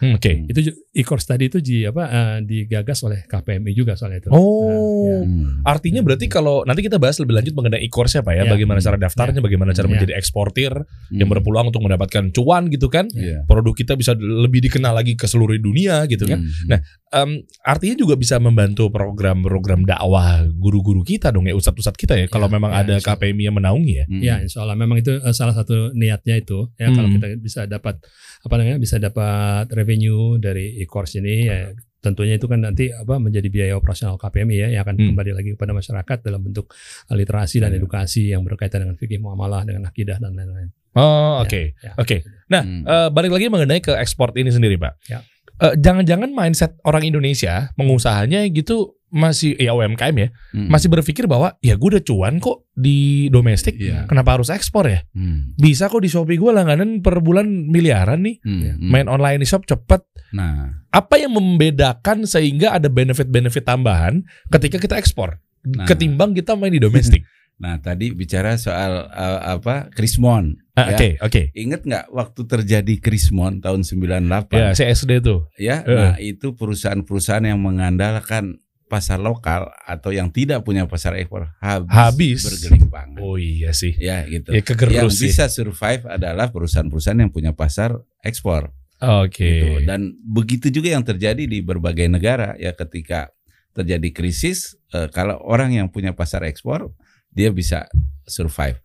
Hmm, 0.00 0.14
Oke. 0.16 0.32
Itu 0.48 0.60
ju- 0.64 0.76
e-course 0.90 1.24
tadi 1.24 1.46
itu 1.46 1.60
di 1.60 1.84
apa 1.84 2.02
eh, 2.08 2.36
digagas 2.42 3.04
oleh 3.04 3.22
KPMI 3.24 3.72
juga 3.72 3.94
soal 3.94 4.16
itu. 4.16 4.28
Oh, 4.32 5.22
Hmm. 5.22 5.60
artinya 5.62 6.00
berarti 6.00 6.26
kalau 6.26 6.64
nanti 6.64 6.80
kita 6.80 6.96
bahas 6.96 7.20
lebih 7.20 7.36
lanjut 7.36 7.52
mengenai 7.52 7.84
e-course 7.84 8.18
Pak 8.18 8.32
ya, 8.32 8.42
Ya. 8.42 8.50
bagaimana 8.50 8.80
cara 8.80 8.96
daftarnya, 8.96 9.38
Ya. 9.38 9.44
bagaimana 9.44 9.70
cara 9.70 9.86
Ya. 9.86 9.92
menjadi 9.92 10.12
eksportir 10.16 10.72
yang 11.10 11.28
Hmm. 11.28 11.34
berpeluang 11.36 11.68
untuk 11.68 11.84
mendapatkan 11.84 12.32
cuan 12.32 12.66
gitu 12.68 12.88
kan. 12.88 13.06
Iya. 13.10 13.44
Produk 13.44 13.76
kita 13.76 13.94
bisa 13.94 14.16
lebih 14.16 14.64
dikenal 14.64 14.92
lagi 14.92 15.14
ke 15.14 15.28
seluruh 15.28 15.54
dunia 15.56 16.04
gitu 16.06 16.24
kan. 16.24 16.40
Hmm. 16.42 16.68
Nah, 16.68 16.80
Em, 17.10 17.42
artinya 17.66 17.98
juga 17.98 18.14
bisa 18.14 18.38
membantu 18.38 18.86
program-program 18.86 19.82
dakwah 19.82 20.46
guru-guru 20.46 21.02
kita 21.02 21.34
dong 21.34 21.42
ya, 21.42 21.58
ustadz-ustadz 21.58 21.98
kita 21.98 22.14
ya. 22.14 22.30
Kalau 22.30 22.46
Ya, 22.46 22.54
memang 22.54 22.70
ya, 22.70 22.86
ada. 22.86 22.94
KPMI 23.02 23.50
yang 23.50 23.58
menaungi 23.58 23.94
ya. 23.98 24.04
Hmm. 24.06 24.22
Ya, 24.22 24.34
insya 24.38 24.62
Allah 24.62 24.78
memang 24.78 24.94
itu 24.94 25.18
eh, 25.18 25.34
salah 25.34 25.50
satu 25.50 25.90
niatnya 25.90 26.38
itu 26.38 26.70
ya 26.78 26.86
kalau 26.88 27.10
Hmm. 27.10 27.18
kita 27.18 27.26
bisa 27.36 27.60
dapat 27.66 27.98
apa 28.40 28.54
namanya 28.56 28.78
bisa 28.78 28.96
dapat 28.96 29.68
revenue 29.70 30.40
dari 30.40 30.80
e-course 30.80 31.16
ini 31.16 31.34
ya 31.44 31.70
tentunya 32.00 32.40
itu 32.40 32.48
kan 32.48 32.64
nanti 32.64 32.88
apa 32.88 33.20
menjadi 33.20 33.52
biaya 33.52 33.76
operasional 33.76 34.16
KPMI 34.16 34.56
ya 34.56 34.68
yang 34.72 34.82
akan 34.82 34.96
Hmm. 34.96 35.06
kembali 35.12 35.32
lagi 35.36 35.50
kepada 35.52 35.76
masyarakat 35.76 36.18
dalam 36.24 36.40
bentuk 36.40 36.72
eh, 37.06 37.12
literasi 37.14 37.60
dan 37.60 37.70
Ya. 37.70 37.76
edukasi 37.76 38.32
yang 38.32 38.40
berkaitan 38.40 38.82
dengan 38.82 38.96
fikih 38.96 39.20
muamalah 39.20 39.68
dengan 39.68 39.84
akidah 39.84 40.16
dan 40.16 40.32
lain-lain. 40.32 40.72
Oh, 40.90 41.38
Ya, 41.38 41.44
oke. 41.44 41.62
ya. 41.78 41.92
Oke. 42.00 42.16
Nah, 42.48 42.62
Hmm. 42.64 42.82
eh, 42.82 43.08
balik 43.12 43.30
lagi 43.30 43.46
mengenai 43.46 43.78
ke 43.78 43.92
ekspor 43.94 44.32
ini 44.34 44.48
sendiri, 44.48 44.80
Pak. 44.80 44.96
Ya. 45.06 45.20
Eh, 45.60 45.74
jangan-jangan 45.76 46.32
mindset 46.32 46.72
orang 46.82 47.04
Indonesia 47.04 47.68
pengusahanya 47.76 48.48
gitu 48.48 48.96
masih 49.10 49.58
ya 49.58 49.74
UMKM 49.74 50.14
ya, 50.16 50.28
Hmm. 50.54 50.70
masih 50.70 50.86
berpikir 50.86 51.26
bahwa 51.26 51.58
ya 51.58 51.74
gue 51.74 51.98
udah 51.98 52.04
cuan 52.06 52.38
kok 52.38 52.62
di 52.72 53.26
domestik, 53.26 53.74
Iya. 53.74 54.06
kenapa 54.06 54.38
harus 54.38 54.48
ekspor 54.48 54.86
ya? 54.86 55.02
Hmm. 55.10 55.52
Bisa 55.58 55.90
kok 55.90 55.98
di 55.98 56.06
Shopee 56.06 56.38
gue 56.38 56.48
langganan 56.48 57.02
per 57.02 57.18
bulan 57.18 57.44
miliaran 57.66 58.22
nih. 58.22 58.38
Hmm. 58.40 58.60
Ya. 58.62 58.72
Hmm. 58.78 58.86
Main 58.86 59.06
online 59.10 59.42
shop 59.42 59.66
cepet. 59.66 60.00
Nah, 60.30 60.78
Apa 60.90 61.18
yang 61.18 61.34
membedakan 61.34 62.22
sehingga 62.24 62.70
ada 62.72 62.86
benefit-benefit 62.86 63.62
tambahan 63.62 64.26
ketika 64.48 64.78
kita 64.78 64.94
ekspor 64.96 65.38
Nah. 65.62 65.86
ketimbang 65.86 66.32
kita 66.32 66.54
main 66.54 66.70
di 66.70 66.78
domestik? 66.78 67.22
nah 67.62 67.76
tadi 67.76 68.10
bicara 68.10 68.56
soal 68.56 69.06
uh, 69.06 69.40
apa 69.50 69.90
Krismon. 69.90 70.56
Ah, 70.72 70.94
Ya. 70.94 70.96
Oke, 70.96 71.08
oke. 71.20 71.42
Ingat 71.52 71.82
nggak 71.82 72.04
waktu 72.10 72.40
terjadi 72.46 72.94
Krismon 72.98 73.58
tahun 73.58 73.82
98? 73.82 74.54
Ya, 74.54 74.70
saya 74.72 74.88
SD 74.90 75.18
tuh. 75.20 75.50
ya 75.58 75.82
Eh. 75.82 75.90
nah 75.90 76.14
itu 76.16 76.54
perusahaan-perusahaan 76.54 77.42
yang 77.42 77.58
mengandalkan 77.58 78.62
pasar 78.86 79.18
lokal 79.18 79.70
atau 79.82 80.10
yang 80.10 80.30
tidak 80.30 80.62
punya 80.62 80.82
pasar 80.82 81.14
ekspor 81.14 81.54
habis, 81.58 81.94
Habis. 81.94 82.40
bergelimpangan 82.42 83.22
Oh 83.22 83.34
iya 83.34 83.70
sih. 83.70 83.94
ya 83.94 84.26
gitu 84.26 84.50
Ya 84.50 84.62
yang 84.98 85.06
sih. 85.08 85.30
bisa 85.30 85.46
survive 85.46 86.06
adalah 86.06 86.50
perusahaan-perusahaan 86.50 87.18
yang 87.18 87.30
punya 87.30 87.54
pasar 87.54 87.94
ekspor 88.20 88.74
Oke. 88.98 89.46
gitu. 89.46 89.66
dan 89.86 90.18
begitu 90.20 90.70
juga 90.70 90.90
yang 90.90 91.06
terjadi 91.06 91.46
di 91.46 91.62
berbagai 91.62 92.10
negara 92.10 92.58
ya 92.58 92.74
ketika 92.74 93.30
terjadi 93.70 94.10
krisis 94.10 94.74
eh, 94.90 95.06
kalau 95.08 95.38
orang 95.40 95.70
yang 95.70 95.86
punya 95.86 96.10
pasar 96.10 96.42
ekspor 96.42 96.90
dia 97.30 97.54
bisa 97.54 97.86
survive 98.26 98.82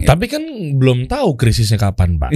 Tapi 0.00 0.24
kan 0.30 0.42
belum 0.78 1.10
tahu 1.10 1.36
krisisnya 1.36 1.76
kapan, 1.76 2.16
Pak. 2.16 2.32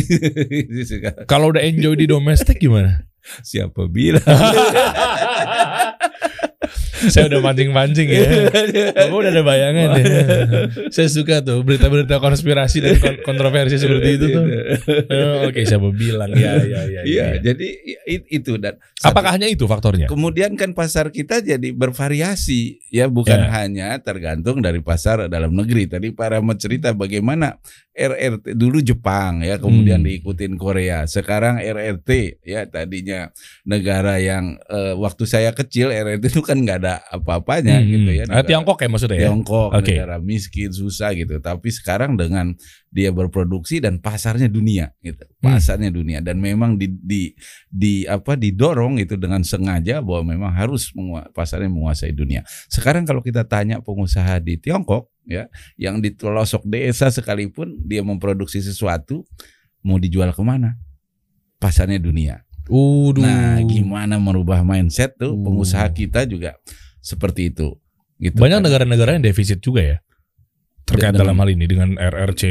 Kalau 1.30 1.54
udah 1.54 1.62
enjoy 1.64 1.96
di 1.96 2.06
domestik 2.10 2.60
gimana? 2.60 3.06
siapa 3.42 3.90
bilang 3.90 4.22
Saya 7.08 7.30
udah 7.30 7.40
mancing-mancing 7.42 8.08
ya. 8.08 8.22
Bapak 8.96 9.16
udah 9.16 9.30
ada 9.30 9.42
bayangan 9.42 9.86
ya. 9.94 10.02
Saya 10.94 11.08
suka 11.08 11.40
tuh 11.40 11.62
berita-berita 11.62 12.18
konspirasi 12.18 12.78
dan 12.80 12.94
kon- 12.98 13.20
kontroversi 13.22 13.76
seperti 13.76 14.08
itu 14.16 14.26
tuh. 14.30 14.44
Oh, 15.10 15.48
Oke, 15.48 15.62
siapa 15.62 15.88
bilang 15.90 16.30
ya 16.32 16.58
ya 16.60 16.80
ya. 16.84 17.00
Iya, 17.02 17.26
ya. 17.38 17.52
jadi 17.52 17.68
itu 18.26 18.56
dan 18.56 18.76
Apakah 19.00 19.36
hanya 19.36 19.46
itu 19.46 19.64
faktornya? 19.64 20.06
kemudian 20.06 20.54
kan 20.54 20.72
pasar 20.72 21.08
kita 21.08 21.38
jadi 21.38 21.70
bervariasi 21.70 22.90
ya, 22.90 23.06
bukan 23.06 23.36
Ya. 23.36 23.50
hanya 23.52 23.88
tergantung 24.00 24.60
dari 24.60 24.80
pasar 24.80 25.28
dalam 25.28 25.52
negeri. 25.52 25.86
Tadi 25.86 26.10
para 26.10 26.38
cerita 26.56 26.90
bagaimana 26.90 27.58
RRT 27.92 28.52
dulu 28.52 28.80
Jepang 28.80 29.40
ya, 29.40 29.56
kemudian 29.56 30.00
Hmm. 30.00 30.08
diikutin 30.08 30.56
Korea. 30.56 31.04
Sekarang 31.04 31.56
RRT 31.56 32.40
ya 32.42 32.64
tadinya 32.64 33.32
negara 33.62 34.16
yang 34.16 34.56
eh, 34.62 34.92
waktu 34.92 35.25
saya 35.25 35.52
kecil 35.52 35.88
RRT 35.88 36.28
itu 36.28 36.40
kan 36.40 36.60
nggak 36.60 36.78
ada 36.82 36.96
apa-apanya 37.11 37.81
Hmm. 37.81 37.88
gitu 37.88 38.11
ya. 38.12 38.25
Ah, 38.29 38.41
Tiongkok 38.41 38.79
ya 38.79 38.88
maksudnya 38.88 39.17
ya? 39.17 39.29
Tiongkok 39.29 39.71
negara 39.73 40.17
miskin 40.19 40.71
susah 40.71 41.12
gitu 41.12 41.37
tapi 41.38 41.69
sekarang 41.69 42.15
dengan 42.15 42.53
dia 42.88 43.11
berproduksi 43.11 43.79
dan 43.79 43.99
pasarnya 43.99 44.47
dunia 44.47 44.93
gitu 45.00 45.25
Hmm. 45.41 45.53
pasarnya 45.53 45.88
dunia 45.88 46.19
dan 46.21 46.37
memang 46.38 46.75
di 46.75 46.88
di 46.88 47.23
di 47.67 48.05
apa 48.05 48.35
didorong 48.35 48.97
itu 48.97 49.15
dengan 49.15 49.41
sengaja 49.41 50.00
bahwa 50.00 50.23
memang 50.26 50.53
harus 50.53 50.91
mengua- 50.93 51.29
pasarnya 51.31 51.69
menguasai 51.69 52.11
dunia 52.11 52.41
sekarang 52.67 53.03
kalau 53.03 53.21
kita 53.21 53.43
tanya 53.43 53.79
pengusaha 53.79 54.38
di 54.38 54.57
Tiongkok 54.57 55.09
ya 55.23 55.50
yang 55.75 55.99
di 55.99 56.11
pelosok 56.11 56.65
desa 56.65 57.09
sekalipun 57.09 57.83
dia 57.83 58.00
memproduksi 58.00 58.59
sesuatu 58.59 59.26
mau 59.83 59.97
dijual 59.97 60.31
ke 60.31 60.41
mana 60.41 60.75
pasarnya 61.57 61.99
dunia 61.99 62.43
Uduh. 62.67 63.23
nah 63.23 63.62
gimana 63.62 64.19
merubah 64.19 64.62
mindset 64.62 65.15
tuh 65.15 65.31
Uh. 65.31 65.38
pengusaha 65.38 65.87
kita 65.88 66.26
juga 66.26 66.59
seperti 67.06 67.54
itu 67.54 67.78
gitu 68.18 68.34
Banyak 68.42 68.58
kan. 68.58 68.64
negara-negara 68.66 69.10
yang 69.14 69.22
defisit 69.22 69.62
juga 69.62 69.82
ya. 69.84 69.96
Terkait 70.82 71.14
Dengan- 71.14 71.30
dalam 71.30 71.36
hal 71.38 71.48
ini 71.54 71.66
dengan 71.66 71.94
RRC 71.94 72.42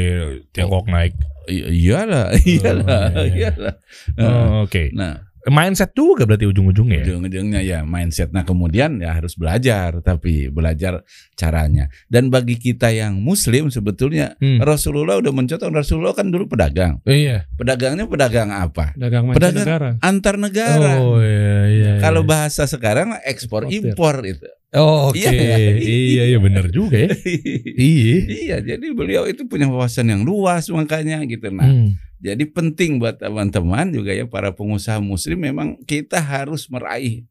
Tiongkok 0.52 0.88
naik. 0.88 1.12
I- 1.46 1.68
iyalah, 1.72 2.32
iyalah, 2.44 3.12
iya, 3.12 3.22
iya. 3.22 3.32
iyalah. 3.52 3.74
Oh, 4.18 4.64
Oke. 4.64 4.90
Nah, 4.92 5.25
Mindset 5.46 5.94
juga 5.94 6.26
berarti 6.26 6.46
ujung-ujungnya. 6.46 7.00
ya? 7.00 7.04
ujung-ujungnya 7.06 7.60
ya 7.62 7.78
mindset. 7.82 8.34
Nah, 8.34 8.42
kemudian 8.42 8.98
ya 8.98 9.14
harus 9.14 9.38
belajar, 9.38 10.02
tapi 10.02 10.50
belajar 10.50 11.06
caranya. 11.34 11.86
Dan 12.10 12.28
bagi 12.28 12.58
kita 12.58 12.90
yang 12.90 13.22
Muslim 13.22 13.70
sebetulnya 13.70 14.34
Hmm. 14.38 14.58
Rasulullah 14.58 15.18
udah 15.18 15.30
mencontoh. 15.30 15.70
Rasulullah 15.70 16.16
kan 16.16 16.32
dulu 16.32 16.50
pedagang. 16.50 16.98
Iya. 17.06 17.46
Pedagangnya 17.54 18.10
pedagang 18.10 18.50
apa? 18.50 18.90
Dagang 18.98 19.30
Pedagang- 19.30 19.62
mancanegara. 19.62 19.90
Antar 20.02 20.34
negara. 20.34 20.92
Oh 20.98 21.22
iya 21.22 21.60
iya. 21.68 21.92
Kalau 22.02 22.24
iya. 22.24 22.28
bahasa 22.28 22.66
sekarang 22.66 23.14
ekspor 23.22 23.70
impor 23.70 24.24
itu. 24.24 24.46
Oh, 24.74 25.14
Oke. 25.14 25.22
Iya, 25.22 25.78
Iya 25.78 26.22
iya 26.34 26.38
benar 26.42 26.66
juga 26.74 26.98
ya. 26.98 27.10
Iya. 27.78 28.16
iya, 28.26 28.56
jadi 28.58 28.86
beliau 28.90 29.28
itu 29.30 29.46
punya 29.46 29.70
wawasan 29.70 30.10
yang 30.10 30.26
luas 30.26 30.66
makanya 30.74 31.22
gitu. 31.28 31.48
Nah, 31.54 31.70
Hmm. 31.70 31.94
Jadi 32.16 32.48
penting 32.48 32.96
buat 32.96 33.20
teman-teman 33.20 33.92
juga 33.92 34.08
ya 34.08 34.24
para 34.24 34.48
pengusaha 34.48 34.96
muslim 35.04 35.36
memang 35.36 35.76
kita 35.84 36.16
harus 36.16 36.64
meraih 36.72 37.28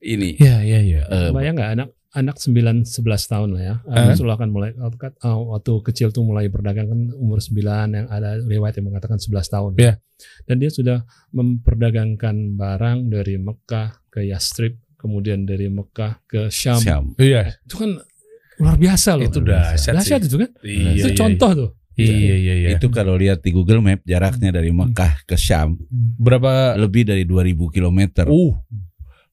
ini. 0.00 0.40
Iya 0.40 0.64
iya 0.64 0.80
iya. 0.80 1.00
eh, 1.04 1.30
Bayang 1.30 1.60
nggak 1.60 1.72
anak 1.76 1.88
anak 2.12 2.36
9 2.40 2.84
11 2.88 3.32
tahun 3.32 3.48
lah 3.56 3.62
ya. 3.62 3.74
Eh? 3.92 4.06
Rasulullah 4.12 4.40
kan 4.40 4.48
mulai 4.48 4.72
waktu 4.76 5.16
waktu 5.22 5.72
kecil 5.84 6.08
tuh 6.12 6.24
mulai 6.24 6.48
berdagang 6.48 6.88
kan 6.88 7.00
umur 7.16 7.44
9 7.44 7.60
yang 7.92 8.06
ada 8.08 8.40
riwayat 8.40 8.80
yang 8.80 8.88
mengatakan 8.88 9.20
11 9.20 9.52
tahun. 9.52 9.70
Iya. 9.76 9.94
Dan 10.48 10.56
dia 10.60 10.70
sudah 10.72 10.98
memperdagangkan 11.32 12.56
barang 12.56 12.98
dari 13.12 13.36
Mekah 13.36 14.00
ke 14.12 14.24
Yastrib, 14.28 14.80
kemudian 15.02 15.42
dari 15.42 15.66
Mekah 15.66 16.22
ke 16.30 16.46
Syam. 16.48 16.78
Syam. 16.78 17.04
Iya. 17.18 17.58
Itu 17.66 17.82
kan 17.82 17.98
luar 18.62 18.76
biasa 18.78 19.18
loh. 19.18 19.26
Itu 19.26 19.42
dahsyat 19.42 19.98
Dahsyat 19.98 20.20
itu 20.30 20.36
kan. 20.38 20.50
Iya. 20.62 20.90
itu 20.94 21.10
iya, 21.10 21.18
contoh 21.18 21.50
tuh. 21.52 21.70
Iya 21.98 22.34
iya 22.38 22.54
iya. 22.56 22.68
Itu 22.78 22.88
kalau 22.88 23.18
lihat 23.18 23.44
di 23.44 23.50
Google 23.52 23.84
Map 23.84 24.00
jaraknya 24.06 24.54
dari 24.54 24.72
Mekah 24.72 25.28
ke 25.28 25.36
Syam 25.36 25.76
berapa 26.16 26.78
lebih 26.78 27.04
dari 27.04 27.26
2000 27.26 27.74
km. 27.74 28.00
uh 28.30 28.54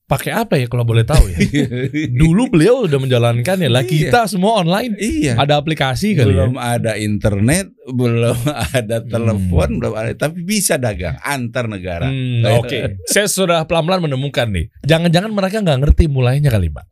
pakai 0.09 0.33
apa 0.33 0.57
ya 0.57 0.65
kalau 0.65 0.81
boleh 0.81 1.05
tahu 1.05 1.21
ya? 1.27 1.37
Dulu 2.19 2.49
beliau 2.49 2.83
udah 2.83 2.97
menjalankan 2.97 3.55
ya 3.55 3.69
lah 3.69 3.85
Iya. 3.85 4.09
kita 4.09 4.25
semua 4.25 4.57
online. 4.57 4.97
iya. 4.97 5.37
Ada 5.37 5.55
aplikasi 5.55 6.17
kali 6.17 6.33
belum 6.33 6.57
ya. 6.57 6.75
ada 6.75 6.91
internet, 6.97 7.69
belum 7.85 8.33
ada 8.73 8.97
telepon, 8.99 9.69
belum 9.77 9.93
ada 9.93 10.09
tapi 10.11 10.41
bisa 10.41 10.75
dagang 10.75 11.13
antar 11.19 11.69
negara. 11.69 12.09
Hmm, 12.09 12.41
Kayak- 12.41 12.57
Oke, 12.57 12.77
saya 13.05 13.29
sudah 13.29 13.63
pelan-pelan 13.63 14.01
menemukan 14.01 14.49
nih. 14.49 14.73
Jangan-jangan 14.81 15.29
mereka 15.29 15.61
nggak 15.61 15.79
ngerti 15.79 16.09
mulainya 16.09 16.49
kali, 16.49 16.67
Pak. 16.67 16.89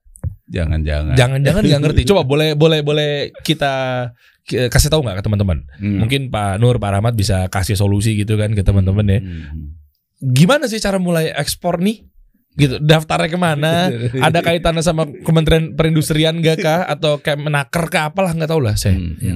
Jangan-jangan. 0.48 1.18
Jangan-jangan 1.18 1.62
nggak 1.62 1.82
ngerti. 1.84 2.02
Coba 2.06 2.22
boleh 2.32 2.54
boleh 2.54 2.80
boleh 2.80 3.10
kita 3.42 3.74
ki- 4.44 4.70
kasih 4.70 4.88
tahu 4.88 5.02
nggak 5.02 5.20
ke 5.20 5.24
teman-teman? 5.26 5.66
Hmm. 5.76 6.06
Mungkin 6.06 6.30
Pak 6.30 6.62
Nur, 6.62 6.78
Pak 6.78 6.92
Rahmat 6.94 7.14
bisa 7.14 7.50
kasih 7.50 7.74
solusi 7.74 8.14
gitu 8.14 8.38
kan 8.38 8.54
ke 8.54 8.62
teman-teman 8.62 9.06
ya. 9.06 9.20
Hmm. 9.20 9.74
Gimana 10.18 10.66
sih 10.66 10.78
cara 10.78 10.98
mulai 10.98 11.30
ekspor 11.30 11.78
nih? 11.78 12.06
Gitu, 12.58 12.82
daftarnya 12.82 13.30
ke 13.30 13.40
mana? 13.40 13.88
Ada 14.28 14.42
kaitannya 14.42 14.82
sama 14.82 15.06
Kementerian 15.06 15.78
Perindustrian 15.78 16.42
gak 16.42 16.58
kah? 16.66 16.82
Atau 16.90 17.22
kayak 17.22 17.38
menaker 17.38 17.86
kah? 17.94 18.10
Apalah 18.10 18.34
nggak 18.34 18.50
tahu 18.50 18.62
lah 18.66 18.74
saya. 18.74 18.98
Hmm. 18.98 19.16
Ya. 19.22 19.36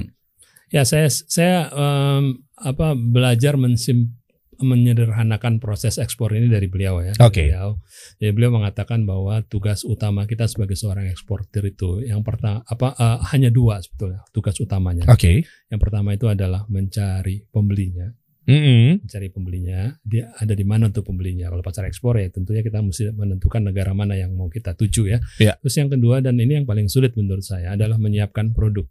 Ya 0.72 0.82
saya 0.88 1.06
saya 1.06 1.68
em, 1.70 2.42
apa 2.56 2.96
belajar 2.96 3.60
mensim 3.60 4.18
menyederhanakan 4.62 5.58
proses 5.58 5.98
ekspor 5.98 6.32
ini 6.32 6.48
dari 6.48 6.70
beliau 6.70 7.02
ya. 7.02 7.12
Oke. 7.20 7.50
Beliau. 7.50 7.82
Jadi 8.22 8.30
beliau 8.32 8.54
mengatakan 8.54 9.02
bahwa 9.02 9.42
tugas 9.44 9.82
utama 9.82 10.24
kita 10.24 10.46
sebagai 10.46 10.78
seorang 10.78 11.10
eksportir 11.10 11.66
itu 11.66 12.00
yang 12.06 12.22
pertama 12.22 12.62
apa 12.64 12.94
eh, 12.94 13.18
hanya 13.34 13.50
dua 13.50 13.82
sebetulnya 13.82 14.22
tugas 14.30 14.56
utamanya. 14.62 15.04
Oke. 15.10 15.44
Yang 15.68 15.80
pertama 15.82 16.14
itu 16.14 16.30
adalah 16.30 16.64
mencari 16.70 17.42
pembelinya, 17.50 18.08
Mm-mm. 18.42 19.06
mencari 19.06 19.28
pembelinya. 19.30 19.94
Dia 20.02 20.34
ada 20.34 20.50
di 20.52 20.66
mana 20.66 20.90
untuk 20.90 21.06
pembelinya. 21.06 21.46
Kalau 21.50 21.62
pasar 21.62 21.86
ekspor 21.86 22.18
ya 22.18 22.26
tentunya 22.30 22.62
kita 22.62 22.82
mesti 22.82 23.14
menentukan 23.14 23.62
negara 23.70 23.94
mana 23.94 24.18
yang 24.18 24.34
mau 24.34 24.50
kita 24.50 24.74
tuju 24.74 25.02
ya. 25.14 25.18
Iya. 25.38 25.54
Terus 25.62 25.74
yang 25.78 25.88
kedua 25.90 26.18
dan 26.18 26.38
ini 26.42 26.58
yang 26.58 26.66
paling 26.66 26.90
sulit 26.90 27.14
menurut 27.14 27.46
saya 27.46 27.78
adalah 27.78 27.96
menyiapkan 28.02 28.50
produk. 28.50 28.86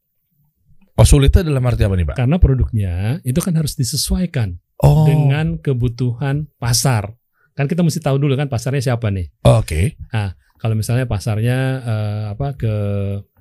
Oh 0.95 1.07
sulitnya 1.07 1.47
dalam 1.47 1.63
arti 1.65 1.83
apa 1.83 1.95
nih 1.95 2.07
Pak? 2.11 2.15
Karena 2.19 2.37
produknya 2.37 2.93
itu 3.23 3.39
kan 3.39 3.55
harus 3.55 3.75
disesuaikan 3.75 4.59
Oh. 4.81 5.05
dengan 5.05 5.61
kebutuhan 5.61 6.49
pasar. 6.57 7.13
Kan 7.53 7.69
kita 7.69 7.85
mesti 7.85 8.01
tahu 8.01 8.17
dulu 8.17 8.33
kan 8.33 8.49
pasarnya 8.49 8.81
siapa 8.81 9.13
nih. 9.13 9.29
Oke. 9.45 9.93
Kalau 10.57 10.73
misalnya 10.73 11.05
pasarnya 11.05 11.57
eh, 11.85 12.23
apa 12.33 12.57
ke 12.57 12.73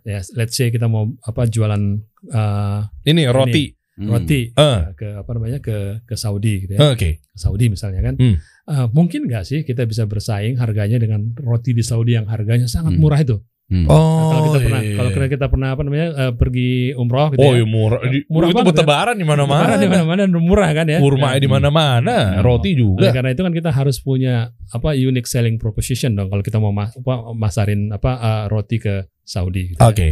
ya 0.05 0.21
let's 0.37 0.57
say 0.57 0.69
kita 0.69 0.85
mau 0.85 1.09
apa 1.25 1.49
jualan 1.49 1.81
eh, 2.29 2.81
Ini 3.09 3.33
roti. 3.33 3.73
Hmm. 3.73 3.80
Roti 4.07 4.41
Eh. 4.49 4.79
ya, 4.81 4.93
ke 4.97 5.09
apa 5.19 5.31
namanya 5.35 5.59
ke 5.59 5.77
ke 6.07 6.15
Saudi 6.15 6.65
gitu 6.65 6.79
ya. 6.79 6.93
Oke. 6.93 7.21
Ke 7.21 7.37
Saudi 7.37 7.69
misalnya 7.69 8.01
kan. 8.01 8.15
Hmm. 8.17 8.37
Eh, 8.71 8.87
mungkin 8.95 9.27
nggak 9.27 9.45
sih 9.45 9.61
kita 9.61 9.83
bisa 9.85 10.07
bersaing 10.07 10.57
harganya 10.57 10.97
dengan 10.97 11.35
roti 11.37 11.75
di 11.75 11.83
Saudi 11.83 12.15
yang 12.15 12.25
harganya 12.25 12.65
sangat 12.65 12.95
Hmm. 12.97 13.03
murah 13.03 13.21
itu. 13.21 13.37
Hmm. 13.71 13.87
Nah, 13.87 13.95
Oh. 13.95 14.27
kalau 14.27 14.43
kita 14.51 14.59
pernah 14.61 14.81
iya. 14.83 14.95
kalau 14.99 15.31
kita 15.31 15.47
pernah 15.47 15.69
apa 15.71 15.83
namanya 15.87 16.07
eh, 16.11 16.33
pergi 16.35 16.71
umroh 16.93 17.31
gitu 17.31 17.39
Oh 17.39 17.55
ya. 17.55 17.63
iya 17.63 17.65
murah. 17.65 18.01
Di- 18.03 18.27
Murah 18.27 18.47
itu 18.51 18.57
banget 18.59 18.67
buat 18.67 18.75
ya. 18.75 18.83
lebaran 18.83 19.15
di 19.15 19.27
mana-mana. 19.27 19.63
Murah 19.63 19.79
di 19.79 19.89
mana-mana 19.89 20.21
murah 20.27 20.71
kan 20.73 20.87
ya. 20.87 20.99
Kurma 20.99 21.29
Nah, 21.29 21.39
di 21.39 21.47
mana-mana, 21.47 22.17
Hmm. 22.19 22.43
roti 22.43 22.71
Oleh 22.71 22.77
juga. 22.77 23.09
karena 23.15 23.31
itu 23.31 23.43
kan 23.47 23.55
kita 23.55 23.71
harus 23.71 23.97
punya 23.99 24.35
apa 24.69 24.91
unique 24.93 25.25
selling 25.25 25.55
proposition 25.55 26.13
dong 26.13 26.27
kalau 26.27 26.43
kita 26.43 26.59
mau 26.59 26.71
mas- 26.71 26.93
apa, 26.93 27.15
masarin 27.33 27.89
apa 27.91 28.11
uh, 28.13 28.45
roti 28.47 28.77
ke 28.77 29.07
Saudi. 29.23 29.71
Gitu 29.71 29.79
ya. 29.79 29.87
Oke. 29.87 30.09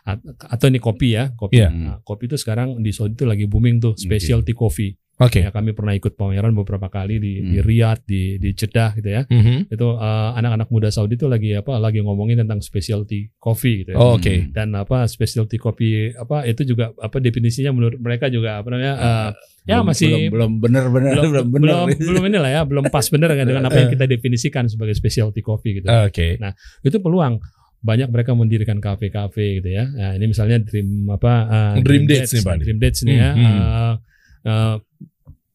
At- 0.00 0.22
Atau 0.48 0.70
ini 0.70 0.78
kopi 0.78 1.12
ya, 1.12 1.34
kopi. 1.34 1.58
Iya. 1.58 1.68
Nah, 1.68 1.96
kopi 2.00 2.24
itu 2.24 2.36
sekarang 2.36 2.78
di 2.78 2.88
Saudi 2.88 3.12
itu 3.14 3.26
lagi 3.26 3.44
booming 3.44 3.76
tuh, 3.78 3.92
specialty 3.96 4.54
coffee. 4.54 4.94
Oke. 5.20 5.40
Ya, 5.40 5.50
kami 5.50 5.70
pernah 5.70 5.92
ikut 5.92 6.12
pameran 6.14 6.50
beberapa 6.52 6.88
kali 6.88 7.16
di, 7.16 7.32
di 7.44 7.56
Hmm. 7.56 7.62
Riyadh, 7.62 8.00
di 8.02 8.22
di 8.36 8.50
Jeddah 8.50 8.90
gitu 8.94 9.08
ya. 9.10 9.22
Mhm. 9.24 9.68
Itu 9.68 9.92
uh, 9.92 10.32
anak-anak 10.32 10.68
muda 10.68 10.88
Saudi 10.88 11.14
itu 11.14 11.26
lagi 11.26 11.52
apa? 11.52 11.76
Lagi 11.76 12.00
ngomongin 12.00 12.38
tentang 12.38 12.58
specialty 12.58 13.28
coffee 13.36 13.84
gitu 13.84 13.92
ya. 13.92 13.96
Oh, 13.96 14.16
Oke. 14.16 14.48
Dan 14.48 14.72
apa 14.72 15.04
specialty 15.04 15.54
coffee 15.54 16.10
apa 16.12 16.42
itu 16.44 16.64
juga 16.64 16.90
apa 16.94 17.16
definisinya 17.16 17.70
menurut 17.70 17.96
mereka 17.96 18.26
juga 18.26 18.58
apa 18.58 18.68
namanya? 18.68 18.94
uh, 18.94 19.30
ya 19.62 19.76
Belum- 19.76 19.86
masih 19.86 20.08
belum 20.08 20.30
belum 20.30 20.52
benar-benar 20.58 21.12
belum 21.14 21.28
belum 21.30 21.46
belum 21.52 21.78
benar. 21.86 22.00
belum 22.00 22.22
inilah 22.26 22.50
ya 22.50 22.62
belum 22.64 22.84
pas 22.88 23.04
bener 23.04 23.28
kan 23.30 23.44
dengan 23.44 23.64
apa 23.64 23.76
yang 23.76 23.90
kita 23.90 24.04
definisikan 24.06 24.64
sebagai 24.66 24.92
specialty 24.92 25.40
coffee 25.40 25.78
gitu 25.78 25.86
Oke. 25.86 26.40
itu 26.80 26.96
peluang 26.96 27.36
banyak 27.78 28.08
mereka 28.08 28.32
mendirikan 28.32 28.76
kafe-kafe 28.76 29.56
gitu 29.56 29.68
ya 29.70 29.84
nah, 29.86 30.12
ini 30.12 30.26
misalnya 30.26 30.60
dream 30.60 31.08
apa 31.08 31.32
uh, 31.44 31.72
Dream 31.78 32.04
Dates 32.04 32.28
nih, 32.30 32.40
Pak. 32.42 32.56
dream 32.58 32.78
dates 32.78 33.00
nih 33.02 33.16
ya 33.16 33.30
Hmm, 33.30 33.40
hmm. 33.42 33.60
Uh, 33.60 33.94
uh, 34.42 34.74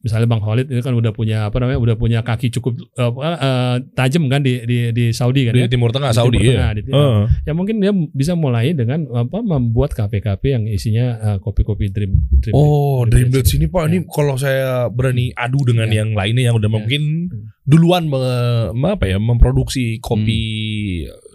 misalnya 0.05 0.29
bang 0.29 0.37
Khalid 0.37 0.67
itu 0.69 0.79
kan 0.79 0.93
udah 0.93 1.09
punya 1.09 1.49
apa 1.49 1.57
namanya 1.57 1.81
udah 1.81 1.95
punya 1.97 2.21
kaki 2.21 2.53
cukup 2.53 2.77
uh, 2.93 3.09
uh, 3.09 3.75
tajam 3.91 4.29
kan 4.29 4.45
di 4.45 4.61
di 4.63 4.93
di 4.93 5.05
Saudi 5.09 5.49
kan 5.49 5.57
Di 5.57 5.65
ya 5.65 5.67
Timur 5.67 5.89
Tengah 5.89 6.13
Di 6.13 6.17
Saudi 6.21 6.37
Timur 6.37 6.45
ya. 6.45 6.53
Tengah, 6.61 6.71
di- 6.77 6.83
Heeh. 6.85 7.19
ya 7.41 7.51
mungkin 7.51 7.75
dia 7.81 7.89
bisa 8.13 8.37
mulai 8.37 8.71
dengan 8.71 9.01
apa 9.09 9.41
membuat 9.41 9.91
kafe-kafe 9.91 10.53
yang 10.53 10.69
isinya 10.69 11.05
uh, 11.17 11.37
kopi-kopi 11.41 11.89
dream, 11.89 12.21
dream 12.37 12.53
Oh, 12.53 13.01
Dream 13.03 13.33
Dates 13.33 13.49
ini 13.51 13.65
Pak, 13.65 13.81
Ya. 13.81 13.87
ini 13.89 13.97
kalau 14.05 14.37
saya 14.37 14.87
berani 14.87 15.33
adu 15.33 15.65
dengan 15.65 15.89
Ya. 15.89 16.05
yang 16.05 16.13
lainnya 16.13 16.47
yang 16.47 16.55
udah 16.55 16.69
Ya. 16.69 16.75
mungkin 16.77 17.01
duluan 17.65 18.05
me- 18.05 18.69
me- 18.71 18.93
apa 18.93 19.09
ya 19.09 19.17
memproduksi 19.17 19.97
kopi 19.97 20.39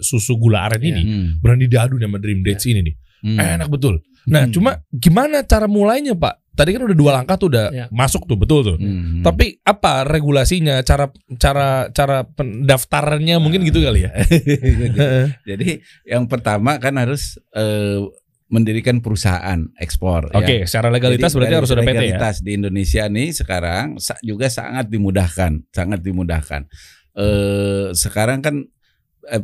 susu 0.00 0.38
gula 0.38 0.66
aren 0.66 0.78
Ya. 0.78 0.94
ini, 0.94 1.02
Hmm. 1.02 1.26
berani 1.42 1.66
diadu 1.66 1.98
sama 1.98 2.16
Dream 2.16 2.40
Dates 2.40 2.64
ini 2.64 2.80
nih. 2.82 2.94
Hmm. 3.20 3.36
Enak 3.36 3.68
betul. 3.68 4.00
Nah, 4.28 4.46
Hmm. 4.46 4.52
cuma 4.52 4.70
gimana 4.90 5.42
cara 5.42 5.66
mulainya, 5.66 6.12
Pak? 6.14 6.49
Tadi 6.60 6.76
kan 6.76 6.84
udah 6.84 6.92
dua 6.92 7.10
langkah 7.16 7.40
tuh 7.40 7.48
udah 7.48 7.72
Ya. 7.72 7.86
masuk 7.88 8.28
tuh, 8.28 8.36
betul 8.36 8.60
tuh. 8.60 8.76
Hmm. 8.76 9.24
Tapi 9.24 9.56
apa 9.64 10.04
regulasinya, 10.04 10.84
cara 10.84 11.08
cara 11.40 11.88
cara 11.88 12.28
pendaftarannya 12.28 13.40
mungkin 13.40 13.64
gitu 13.64 13.80
kali 13.80 14.04
ya? 14.04 14.12
Jadi 15.48 15.80
yang 16.04 16.28
pertama 16.28 16.76
kan 16.76 17.00
harus 17.00 17.40
eh, 17.56 18.04
mendirikan 18.50 18.98
perusahaan 18.98 19.62
ekspor. 19.78 20.34
Oke, 20.34 20.62
ya. 20.62 20.66
secara 20.66 20.90
legalitas 20.90 21.30
Jadi 21.32 21.38
berarti 21.38 21.56
harus 21.56 21.70
ada 21.70 21.80
PT 21.80 21.86
ya. 21.86 21.94
legalitas 21.94 22.36
di 22.42 22.50
Indonesia 22.58 23.02
nih 23.06 23.28
sekarang 23.32 23.86
juga 24.20 24.46
sangat 24.50 24.90
dimudahkan, 24.90 25.52
sangat 25.70 26.00
dimudahkan. 26.02 26.66
Eh 27.14 27.94
sekarang 27.94 28.42
kan 28.42 28.66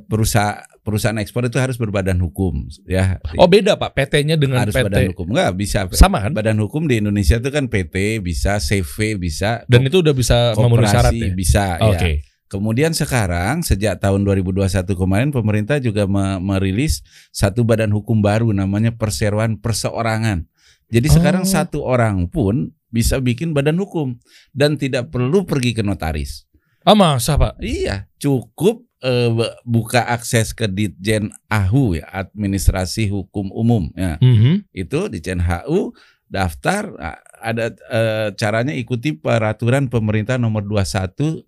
perusahaan 0.07 0.57
perusahaan 0.81 1.19
ekspor 1.19 1.45
itu 1.45 1.59
harus 1.59 1.77
berbadan 1.77 2.17
hukum, 2.17 2.67
ya. 2.85 3.19
Oh, 3.35 3.45
beda 3.45 3.75
Pak 3.75 3.93
PT-nya 3.93 4.39
dengan 4.39 4.63
harus 4.63 4.73
PT. 4.73 4.87
badan 4.87 5.05
hukum 5.13 5.27
nggak 5.31 5.53
bisa. 5.55 5.85
Sama 5.91 6.23
kan? 6.23 6.33
Badan 6.33 6.57
hukum 6.57 6.87
di 6.87 6.99
Indonesia 6.99 7.37
itu 7.37 7.51
kan 7.51 7.67
PT 7.67 8.21
bisa, 8.21 8.57
CV 8.57 9.17
bisa, 9.17 9.67
Dan 9.67 9.83
itu 9.83 9.99
udah 9.99 10.15
bisa 10.15 10.55
memenuhi 10.55 10.87
syarat 10.87 11.13
ya. 11.13 11.29
bisa. 11.31 11.65
Oke. 11.83 11.99
ya. 12.01 12.35
Kemudian 12.47 12.95
sekarang 12.95 13.61
sejak 13.61 13.99
tahun 13.99 14.23
2021 14.23 14.63
kemarin 14.95 15.35
pemerintah 15.35 15.83
juga 15.83 16.07
me- 16.07 16.39
merilis 16.39 17.03
satu 17.29 17.67
badan 17.67 17.91
hukum 17.91 18.23
baru 18.23 18.55
namanya 18.55 18.95
perseroan 18.95 19.59
perseorangan. 19.59 20.47
Jadi 20.87 21.11
sekarang 21.11 21.43
Oh. 21.43 21.51
satu 21.51 21.83
orang 21.83 22.31
pun 22.31 22.71
bisa 22.87 23.19
bikin 23.19 23.51
badan 23.51 23.75
hukum 23.75 24.15
dan 24.55 24.79
tidak 24.79 25.11
perlu 25.11 25.43
pergi 25.43 25.75
ke 25.75 25.83
notaris. 25.83 26.46
Ah, 26.87 26.95
masa 26.95 27.35
Pak? 27.35 27.59
Iya, 27.59 28.07
cukup 28.23 28.87
be- 29.35 29.55
buka 29.67 30.07
akses 30.07 30.55
ke 30.55 30.71
Ditjen 30.71 31.35
AHU 31.51 31.99
ya, 31.99 32.07
Administrasi 32.15 33.11
Hukum 33.11 33.51
Umum 33.51 33.91
ya. 33.99 34.17
Mhm. 34.23 34.71
Itu 34.71 35.11
Ditjen 35.11 35.43
HU 35.43 35.91
daftar 36.27 36.91
nah, 36.95 37.19
ada 37.39 37.71
eh, 37.71 38.29
caranya 38.35 38.75
ikuti 38.75 39.15
peraturan 39.15 39.87
pemerintah 39.87 40.39
nomor 40.39 40.67
21 40.67 41.43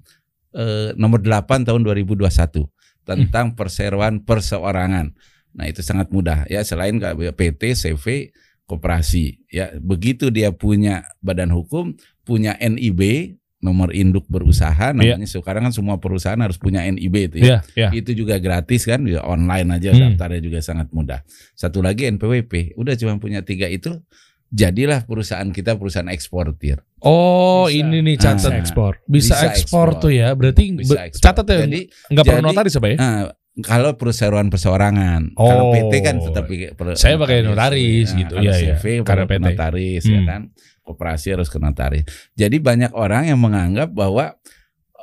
eh, 0.54 0.90
nomor 0.94 1.18
8 1.22 1.66
tahun 1.66 1.82
2021 1.82 2.66
tentang 3.06 3.54
perseroan 3.54 4.22
perseorangan. 4.22 5.14
Nah, 5.56 5.66
itu 5.66 5.80
sangat 5.82 6.12
mudah 6.12 6.46
ya 6.46 6.62
selain 6.62 7.00
PT, 7.34 7.74
CV, 7.74 8.30
koperasi 8.68 9.48
ya. 9.48 9.72
Begitu 9.80 10.28
dia 10.28 10.52
punya 10.52 11.08
badan 11.24 11.50
hukum, 11.50 11.96
punya 12.22 12.54
NIB 12.60 13.34
nomor 13.58 13.90
induk 13.90 14.22
berusaha 14.26 14.94
namanya 14.94 15.26
sekarang 15.26 15.66
kan 15.66 15.74
semua 15.74 15.98
perusahaan 15.98 16.38
harus 16.38 16.56
punya 16.56 16.86
NIB 16.86 17.14
itu 17.26 17.36
ya. 17.38 17.44
Iya, 17.44 17.58
iya. 17.74 17.88
Itu 17.92 18.14
juga 18.14 18.38
gratis 18.38 18.86
kan, 18.86 19.02
ya 19.02 19.18
online 19.20 19.66
aja 19.74 19.90
Hmm. 19.90 20.14
daftarnya 20.14 20.38
juga 20.38 20.58
sangat 20.60 20.88
mudah. 20.90 21.26
Satu 21.52 21.82
lagi 21.82 22.06
NPWP, 22.06 22.74
udah 22.74 22.94
cuma 22.94 23.18
punya 23.18 23.42
tiga 23.42 23.66
itu, 23.66 23.98
jadilah 24.48 25.02
perusahaan 25.04 25.44
kita 25.44 25.74
perusahaan 25.74 26.06
eksportir. 26.06 26.80
Oh, 27.00 27.66
Bisa. 27.66 27.78
ini 27.78 27.98
nih 28.00 28.14
Ah. 28.16 28.38
bisa 28.38 28.48
catat. 28.48 28.52
ekspor 28.56 28.92
Bisa, 29.04 29.34
Bisa 29.34 29.46
ekspor 29.48 29.52
ekspor. 29.52 29.88
tuh 30.00 30.12
ya. 30.12 30.28
Berarti 30.32 30.62
Bisa 30.72 30.98
ekspor. 31.04 31.22
catat 31.24 31.46
ya. 31.48 31.58
Jadi 31.66 31.80
Nggak 32.08 32.24
perlu 32.24 32.42
notaris 32.44 32.74
apa 32.74 32.86
ya? 32.88 32.96
nah, 32.96 33.18
kalau 33.58 33.90
perusahaan 33.94 34.48
perseorangan, 34.48 35.20
kalau 35.34 35.64
Oh. 35.68 35.74
PT 35.74 35.92
kan 35.98 36.16
tetap 36.16 36.46
per- 36.46 36.94
Saya 36.94 37.18
pakai 37.18 37.42
notaris 37.42 38.14
gitu, 38.14 38.34
Kalau 38.34 38.46
iya, 38.46 38.54
iya. 38.54 38.74
CV 38.78 39.02
Karena 39.02 39.26
PT. 39.26 39.42
notaris 39.42 40.02
ya 40.06 40.20
Hmm. 40.22 40.26
kan, 40.26 40.40
koperasi 40.88 41.36
harus 41.36 41.52
ke 41.52 41.60
notaris. 41.60 42.08
Jadi 42.32 42.56
banyak 42.56 42.96
orang 42.96 43.28
yang 43.28 43.36
menganggap 43.36 43.92
bahwa 43.92 44.32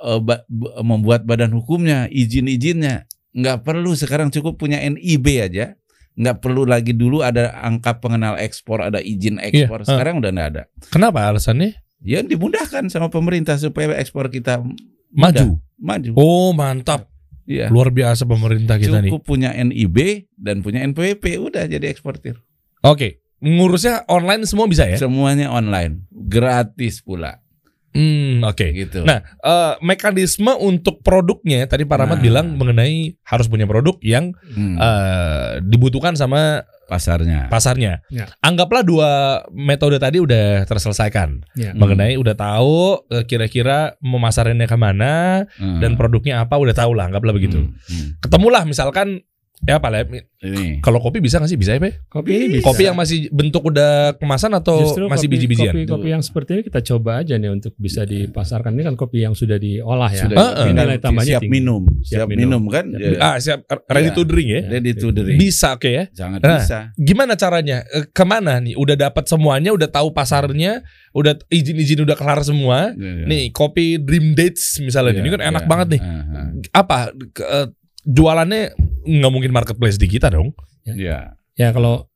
eh, 0.02 0.20
ba- 0.20 0.44
membuat 0.82 1.24
badan 1.24 1.54
hukumnya, 1.54 2.10
izin-izinnya 2.10 3.06
nggak 3.32 3.62
perlu 3.62 3.94
sekarang 3.94 4.34
cukup 4.34 4.58
punya 4.58 4.82
NIB 4.82 5.26
aja. 5.40 5.78
Nggak 6.16 6.40
perlu 6.40 6.64
lagi 6.64 6.96
dulu 6.96 7.20
ada 7.22 7.60
angka 7.60 8.00
pengenal 8.00 8.40
ekspor, 8.40 8.80
ada 8.82 9.04
izin 9.04 9.36
ekspor. 9.38 9.84
Iya, 9.84 9.88
Sekarang 9.92 10.24
udah 10.24 10.32
nggak 10.32 10.50
ada. 10.56 10.64
Kenapa 10.88 11.28
alasannya? 11.28 11.76
Ya 12.00 12.24
dimudahkan 12.24 12.88
sama 12.88 13.12
pemerintah 13.12 13.60
supaya 13.60 13.94
ekspor 14.00 14.32
kita 14.32 14.64
Maju. 15.12 15.60
maju. 15.76 16.12
Oh, 16.16 16.56
mantap. 16.56 17.12
Iya. 17.46 17.68
Luar 17.70 17.92
biasa 17.92 18.26
pemerintah 18.26 18.80
kita 18.80 19.04
nih. 19.04 19.12
Cukup 19.12 19.28
punya 19.28 19.52
NIB 19.54 20.28
dan 20.34 20.64
punya 20.64 20.82
NPWP 20.82 21.38
udah 21.38 21.68
jadi 21.68 21.86
eksportir. 21.92 22.40
Oke, 22.82 23.22
ngurusnya 23.46 24.04
online 24.08 24.44
semua 24.44 24.66
bisa 24.66 24.84
ya? 24.84 24.98
Semuanya 24.98 25.48
online, 25.48 26.10
gratis 26.10 27.00
pula. 27.00 27.46
Hmm, 27.92 28.44
oke. 28.44 28.76
gitu. 28.76 29.08
Nah, 29.08 29.24
eh, 29.24 29.74
mekanisme 29.80 30.52
untuk 30.60 31.00
produknya 31.00 31.64
tadi 31.64 31.88
Pak 31.88 31.96
Rahmat 31.96 32.20
Nah. 32.20 32.26
bilang 32.26 32.48
mengenai 32.52 33.16
harus 33.24 33.48
punya 33.48 33.64
produk 33.64 33.96
yang 34.04 34.36
Hmm, 34.52 34.76
eh, 34.76 35.64
dibutuhkan 35.64 36.12
sama 36.12 36.68
pasarnya. 36.86 37.48
pasarnya. 37.48 38.04
Ya. 38.12 38.28
Anggaplah 38.42 38.84
dua 38.84 39.10
metode 39.50 39.96
tadi 39.96 40.20
udah 40.20 40.68
terselesaikan 40.68 41.48
Ya. 41.56 41.72
Hmm. 41.72 41.80
mengenai 41.80 42.20
udah 42.20 42.36
tahu 42.36 43.00
eh, 43.08 43.24
kira-kira 43.24 43.96
memasarinnya 44.00 44.68
ke 44.68 44.76
mana 44.76 45.48
Hmm. 45.56 45.80
dan 45.80 45.96
produknya 45.96 46.44
apa 46.44 46.60
udah 46.60 46.76
tahu 46.76 46.92
lah 46.92 47.08
anggaplah 47.08 47.32
begitu. 47.32 47.64
Hmm, 47.64 47.80
hmm. 47.80 48.10
Ketemulah 48.20 48.68
misalkan 48.68 49.24
ya 49.64 49.80
apa 49.80 49.88
lah 49.88 50.04
Ini. 50.06 50.78
kalau 50.78 51.00
kopi 51.00 51.18
bisa 51.18 51.38
nggak 51.38 51.48
sih 51.48 51.56
bisa 51.56 51.74
ya 51.74 51.80
Pe? 51.80 52.06
Kopi 52.06 52.30
ini 52.30 52.46
bisa. 52.56 52.66
Kopi 52.66 52.84
yang 52.84 52.94
masih 52.94 53.30
bentuk 53.30 53.64
udah 53.64 54.14
kemasan 54.16 54.54
atau 54.54 54.78
Justru 54.80 55.06
masih 55.06 55.26
kopi- 55.26 55.34
biji-bijian? 55.42 55.74
Kopi, 55.74 55.82
kopi 55.88 56.08
yang 56.12 56.22
seperti 56.22 56.50
ini 56.52 56.64
kita 56.64 56.80
coba 56.86 57.12
aja 57.20 57.34
nih 57.34 57.50
untuk 57.50 57.74
bisa 57.74 58.04
dipasarkan. 58.04 58.72
Ini 58.72 58.84
kan 58.84 58.96
kopi 58.96 59.22
yang 59.22 59.34
sudah 59.34 59.56
diolah 59.56 60.06
ya. 60.08 60.22
Sudah 60.22 60.38
Ah, 60.38 60.52
ah. 60.60 60.66
nilai 60.68 61.00
tambahnya 61.00 61.38
siap 61.38 61.42
tinggi. 61.42 61.56
minum, 61.56 61.82
Siap 62.00 62.06
siap, 62.06 62.28
minum. 62.28 62.42
minum. 62.52 62.64
kan? 62.68 62.86
Siap 62.88 63.00
Ya, 63.00 63.10
minum. 63.10 63.24
Ah, 63.24 63.36
siap 63.38 63.60
ready 63.88 64.06
Iya. 64.06 64.14
to 64.14 64.22
drink 64.24 64.50
ya. 64.50 64.62
Ready 64.70 64.92
to 64.94 65.08
drink. 65.10 65.38
Bisa 65.40 65.68
oke 65.74 65.90
ya. 65.90 66.04
Sangat 66.12 66.40
Nah. 66.40 66.60
bisa. 66.60 66.80
Gimana 66.96 67.34
caranya? 67.34 67.78
Eh, 67.88 68.06
Ke 68.08 68.24
mana 68.24 68.60
nih? 68.60 68.76
Udah 68.76 68.94
dapat 68.94 69.26
semuanya, 69.26 69.72
udah 69.72 69.88
tahu 69.88 70.12
pasarnya, 70.12 70.86
udah 71.12 71.42
izin-izin 71.48 72.00
udah 72.00 72.14
kelar 72.14 72.40
semua. 72.42 72.94
Iya. 72.94 73.26
Nih 73.26 73.50
kopi 73.50 73.98
Dream 73.98 74.32
Dates 74.32 74.78
misalnya, 74.78 75.10
Iya, 75.12 75.22
ini 75.22 75.30
kan 75.32 75.42
enak 75.44 75.64
iya. 75.64 75.70
banget 75.70 75.88
nih. 75.90 76.02
Ah. 76.02 76.50
Apa 76.76 76.98
ke- 77.32 77.42
eh, 77.42 77.68
jualannya 78.06 78.70
nggak 79.06 79.32
mungkin 79.32 79.54
marketplace 79.54 79.96
di 79.96 80.10
kita 80.10 80.28
dong? 80.28 80.52
Ya. 80.84 81.38
Ya 81.54 81.70
kalau 81.72 82.10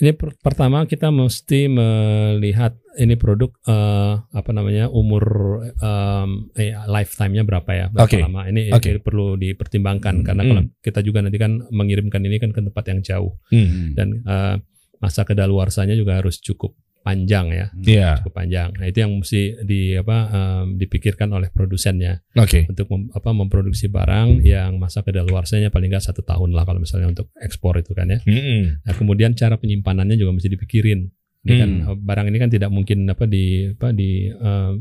ini 0.00 0.16
per- 0.16 0.32
pertama 0.40 0.88
kita 0.88 1.12
mesti 1.12 1.68
melihat 1.68 2.72
ini 2.96 3.14
produk 3.14 3.52
eh, 3.62 4.14
apa 4.32 4.50
namanya 4.50 4.88
umur 4.88 5.22
em, 5.62 6.48
eh, 6.56 6.72
lifetime-nya 6.72 7.44
berapa 7.44 7.70
ya 7.70 7.86
berapa 7.88 8.08
Oke. 8.08 8.18
lama 8.18 8.48
ini, 8.48 8.72
Oke. 8.72 8.90
ini 8.90 8.98
perlu 8.98 9.36
dipertimbangkan 9.36 10.24
karena 10.24 10.42
Hmm. 10.42 10.50
kalau 10.50 10.62
kita 10.80 11.00
juga 11.00 11.20
nanti 11.20 11.36
kan 11.36 11.68
mengirimkan 11.68 12.24
ini 12.24 12.40
kan 12.40 12.50
ke 12.50 12.60
tempat 12.60 12.84
yang 12.88 13.00
jauh 13.00 13.32
Hmm. 13.52 13.92
dan 13.94 14.08
eh, 14.24 14.56
masa 14.98 15.24
kedaluarsanya 15.24 15.94
juga 15.94 16.16
harus 16.18 16.40
cukup 16.40 16.72
panjang 17.00 17.46
ya 17.48 17.66
Iya. 17.74 18.10
cukup 18.20 18.34
panjang 18.36 18.68
nah 18.74 18.84
itu 18.84 18.98
yang 18.98 19.12
mesti 19.16 19.40
di 19.62 19.94
apa 19.94 20.16
em, 20.28 20.76
dipikirkan 20.76 21.28
oleh 21.30 21.48
produsennya 21.48 22.20
Oke. 22.34 22.66
untuk 22.66 22.86
mem- 22.88 23.08
apa 23.10 23.30
memproduksi 23.30 23.86
barang 23.86 24.40
yang 24.42 24.76
masa 24.76 25.00
kedaluarsanya 25.00 25.68
paling 25.68 25.88
nggak 25.88 26.04
satu 26.04 26.20
tahun 26.20 26.52
lah 26.52 26.62
kalau 26.62 26.78
misalnya 26.78 27.08
untuk 27.08 27.32
ekspor 27.36 27.76
itu 27.76 27.92
kan 27.92 28.06
ya 28.06 28.20
Mm-mm. 28.22 28.80
Nah, 28.80 28.94
kemudian 28.94 29.32
cara 29.32 29.56
penyimpanannya 29.56 30.14
juga 30.14 30.32
mesti 30.32 30.48
dipikirin. 30.48 31.08
Ini 31.40 31.52
kan 31.56 31.70
Hmm. 31.82 31.96
barang 31.98 32.26
ini 32.28 32.36
kan 32.36 32.48
tidak 32.48 32.68
mungkin 32.68 33.08
apa 33.08 33.24
di 33.24 33.64
apa 33.66 33.90
di 33.90 34.28
eh, 34.28 34.72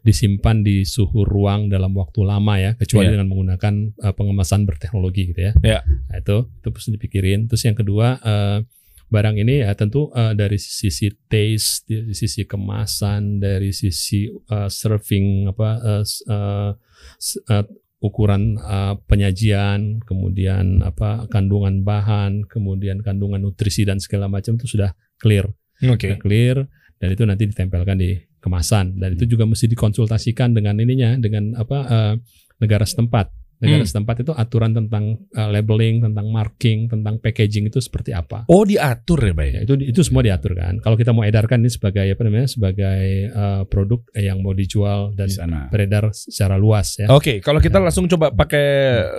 disimpan 0.00 0.62
di 0.62 0.86
suhu 0.86 1.26
ruang 1.26 1.66
dalam 1.66 1.90
waktu 1.92 2.22
lama 2.22 2.54
ya, 2.56 2.70
kecuali 2.74 3.10
Iya. 3.10 3.18
dengan 3.18 3.28
menggunakan 3.28 3.74
eh, 3.98 4.14
pengemasan 4.14 4.62
berteknologi 4.62 5.34
gitu 5.34 5.40
ya. 5.42 5.52
Iya. 5.58 5.80
Nah, 5.82 6.16
itu 6.16 6.36
itu 6.54 6.68
mesti 6.70 6.88
dipikirin. 6.94 7.40
Terus 7.46 7.62
yang 7.64 7.74
kedua 7.74 8.06
eh, 8.16 8.58
barang 9.08 9.40
ini 9.40 9.64
ya 9.64 9.72
tentu 9.72 10.12
eh, 10.12 10.36
dari 10.36 10.60
sisi 10.60 11.08
taste, 11.28 11.88
dari 11.88 12.12
sisi 12.12 12.44
kemasan, 12.44 13.40
dari 13.40 13.72
sisi 13.72 14.28
eh, 14.28 14.68
serving 14.68 15.48
apa 15.48 15.68
eh, 15.80 16.04
s- 16.04 17.40
eh, 17.40 17.64
ukuran 17.98 18.60
eh, 18.60 18.94
penyajian, 19.08 20.04
kemudian 20.04 20.84
apa 20.86 21.26
kandungan 21.32 21.82
bahan, 21.82 22.46
kemudian 22.46 23.00
kandungan 23.02 23.42
nutrisi 23.42 23.82
dan 23.88 23.98
segala 23.98 24.28
macam 24.28 24.54
itu 24.60 24.68
sudah 24.78 24.92
clear, 25.18 25.48
Oke. 25.88 26.06
sudah 26.12 26.18
clear 26.20 26.56
dan 27.00 27.08
itu 27.14 27.22
nanti 27.24 27.48
ditempelkan 27.48 27.96
di 27.98 28.18
kemasan 28.38 29.02
dan 29.02 29.18
itu 29.18 29.26
juga 29.26 29.48
mesti 29.50 29.66
dikonsultasikan 29.66 30.54
dengan 30.54 30.78
ininya 30.78 31.18
dengan 31.18 31.56
apa 31.58 31.78
eh, 31.88 32.14
negara 32.60 32.84
setempat. 32.86 33.37
Negara 33.58 33.82
Hmm. 33.82 33.90
setempat 33.90 34.22
itu 34.22 34.30
aturan 34.32 34.70
tentang 34.70 35.04
eh, 35.28 35.50
labeling, 35.50 35.98
tentang 36.00 36.26
marking, 36.28 36.86
tentang 36.86 37.18
packaging 37.18 37.66
itu 37.66 37.78
seperti 37.78 38.10
apa. 38.12 38.46
Oh 38.46 38.62
diatur 38.62 39.18
ya, 39.20 39.32
Pak 39.32 39.44
ya? 39.44 39.52
Ya, 39.52 39.60
itu 39.62 39.74
itu 39.84 40.00
semua 40.00 40.22
diatur 40.22 40.54
kan. 40.54 40.78
Kalau 40.78 40.94
kita 40.94 41.10
mau 41.10 41.22
edarkan 41.22 41.58
ini 41.58 41.68
sebagai 41.68 42.06
apa 42.06 42.22
namanya? 42.22 42.46
sebagai 42.46 43.02
eh, 43.26 43.62
produk 43.64 43.98
yang 44.14 44.38
mau 44.38 44.52
dijual 44.52 45.10
dan 45.12 45.26
Di 45.26 45.34
sana. 45.34 45.66
beredar 45.66 46.10
secara 46.10 46.54
luas 46.54 46.94
ya. 46.96 47.10
Oke, 47.10 47.38
kalau 47.38 47.58
kita 47.58 47.78
langsung 47.78 48.06
coba 48.06 48.30
pakai 48.30 48.66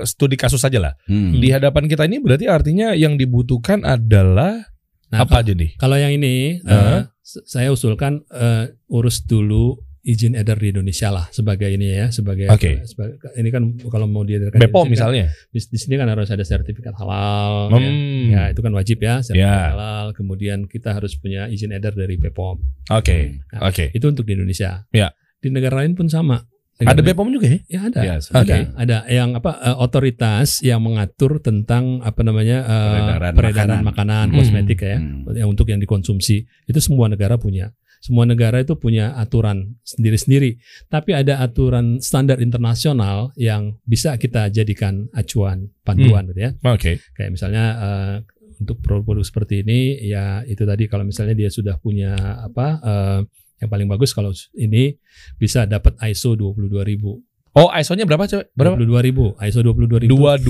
studi 0.04 0.34
kasus 0.34 0.58
saja 0.58 0.80
lah. 0.80 0.94
Hmm. 1.04 1.36
Di 1.36 1.50
hadapan 1.50 1.86
kita 1.86 2.04
ini 2.04 2.18
berarti 2.18 2.48
artinya 2.48 2.92
yang 2.92 3.16
dibutuhkan 3.16 3.84
adalah 3.84 4.72
Nah, 5.10 5.26
apa 5.26 5.42
aja 5.42 5.52
nih? 5.52 5.74
Kalau 5.76 5.98
yang 5.98 6.14
ini 6.14 6.62
Heeh. 6.62 6.96
eh, 6.96 7.02
s- 7.20 7.42
saya 7.44 7.70
usulkan 7.70 8.22
eh, 8.30 8.78
urus 8.88 9.26
dulu 9.26 9.74
izin 10.02 10.32
edar 10.34 10.56
di 10.56 10.70
Indonesia 10.70 11.10
lah 11.10 11.28
sebagai 11.30 11.68
ini 11.68 11.92
ya 11.94 12.08
sebagai 12.10 12.48
sebagai- 12.84 13.20
ini 13.36 13.50
kan 13.50 13.62
kalau 13.84 14.06
mau 14.06 14.22
diedarkan 14.22 14.56
di 14.56 14.64
Bepom 14.64 14.84
Indonesia 14.84 15.06
kan, 15.06 15.12
misalnya. 15.12 15.26
di, 15.46 15.60
di 15.62 15.78
sini 15.78 15.96
kan 15.96 16.08
harus 16.08 16.28
ada 16.28 16.42
sertifikat 16.42 16.96
halal 16.96 17.68
ya. 17.70 17.78
Hmm. 17.78 18.26
Ya, 18.30 18.44
itu 18.48 18.60
kan 18.60 18.72
wajib 18.72 18.98
ya 18.98 19.20
sertifikat 19.20 19.60
Ya. 19.60 19.72
halal 19.72 20.06
kemudian 20.12 20.66
kita 20.66 20.92
harus 20.92 21.14
punya 21.14 21.46
izin 21.46 21.70
edar 21.70 21.92
dari 21.92 22.16
Bepom 22.16 22.64
Oke. 22.90 23.44
Nah, 23.50 23.66
Oke. 23.66 23.92
itu 23.92 24.06
untuk 24.06 24.24
di 24.24 24.34
Indonesia 24.34 24.88
Ya. 24.90 25.12
di 25.38 25.48
negara 25.48 25.80
lain 25.80 25.94
pun 25.94 26.08
sama 26.08 26.48
Ada 26.78 26.96
Negara- 26.96 27.08
Bepom 27.12 27.28
juga 27.28 27.44
ya? 27.46 27.60
ya 27.68 27.80
ada 27.84 28.00
Ya, 28.00 28.16
ada 28.16 28.40
Oke. 28.40 28.58
ada 28.74 28.98
yang 29.10 29.30
apa 29.34 29.52
eh, 29.62 29.76
otoritas 29.76 30.62
yang 30.62 30.80
mengatur 30.80 31.38
tentang 31.38 32.00
apa 32.00 32.24
namanya 32.24 32.58
eh, 32.62 32.88
Peredaran 32.96 33.32
peredaran, 33.34 33.68
makanan. 33.76 33.84
makanan, 33.84 34.26
Hmm. 34.26 34.36
kosmetik 34.38 34.80
ya 34.82 34.96
Hmm. 34.96 35.28
yang 35.34 35.50
untuk 35.50 35.68
yang 35.68 35.78
dikonsumsi 35.78 36.38
itu 36.64 36.80
semua 36.80 37.06
negara 37.06 37.36
punya 37.36 37.76
semua 38.00 38.24
negara 38.24 38.64
itu 38.64 38.80
punya 38.80 39.14
aturan 39.16 39.76
sendiri-sendiri 39.84 40.56
tapi 40.88 41.12
ada 41.12 41.44
aturan 41.44 42.00
standar 42.00 42.40
internasional 42.40 43.36
yang 43.36 43.76
bisa 43.84 44.16
kita 44.16 44.48
jadikan 44.50 45.12
acuan 45.12 45.68
panduan 45.84 46.26
gitu 46.32 46.40
ya 46.40 46.52
Oke. 46.64 47.04
kayak 47.14 47.32
misalnya 47.36 47.64
eh, 47.76 48.16
untuk 48.60 48.80
produk-produk 48.84 49.24
seperti 49.24 49.64
ini 49.64 50.00
ya 50.04 50.44
itu 50.48 50.64
tadi 50.64 50.88
kalau 50.88 51.04
misalnya 51.08 51.36
dia 51.36 51.52
sudah 51.52 51.80
punya 51.80 52.16
apa 52.44 52.68
eh, 52.84 53.20
yang 53.60 53.70
paling 53.70 53.88
bagus 53.92 54.16
kalau 54.16 54.32
ini 54.56 54.96
bisa 55.36 55.68
dapat 55.68 55.96
ISO 56.08 56.36
22000 56.36 57.28
Oh, 57.58 57.66
ISO-nya 57.74 58.06
berapa, 58.06 58.30
Cewek? 58.30 58.54
Berapa? 58.54 58.78
22000 58.78 59.36
ISO 59.50 59.60
22000 59.66 60.06
22000. 60.06 60.46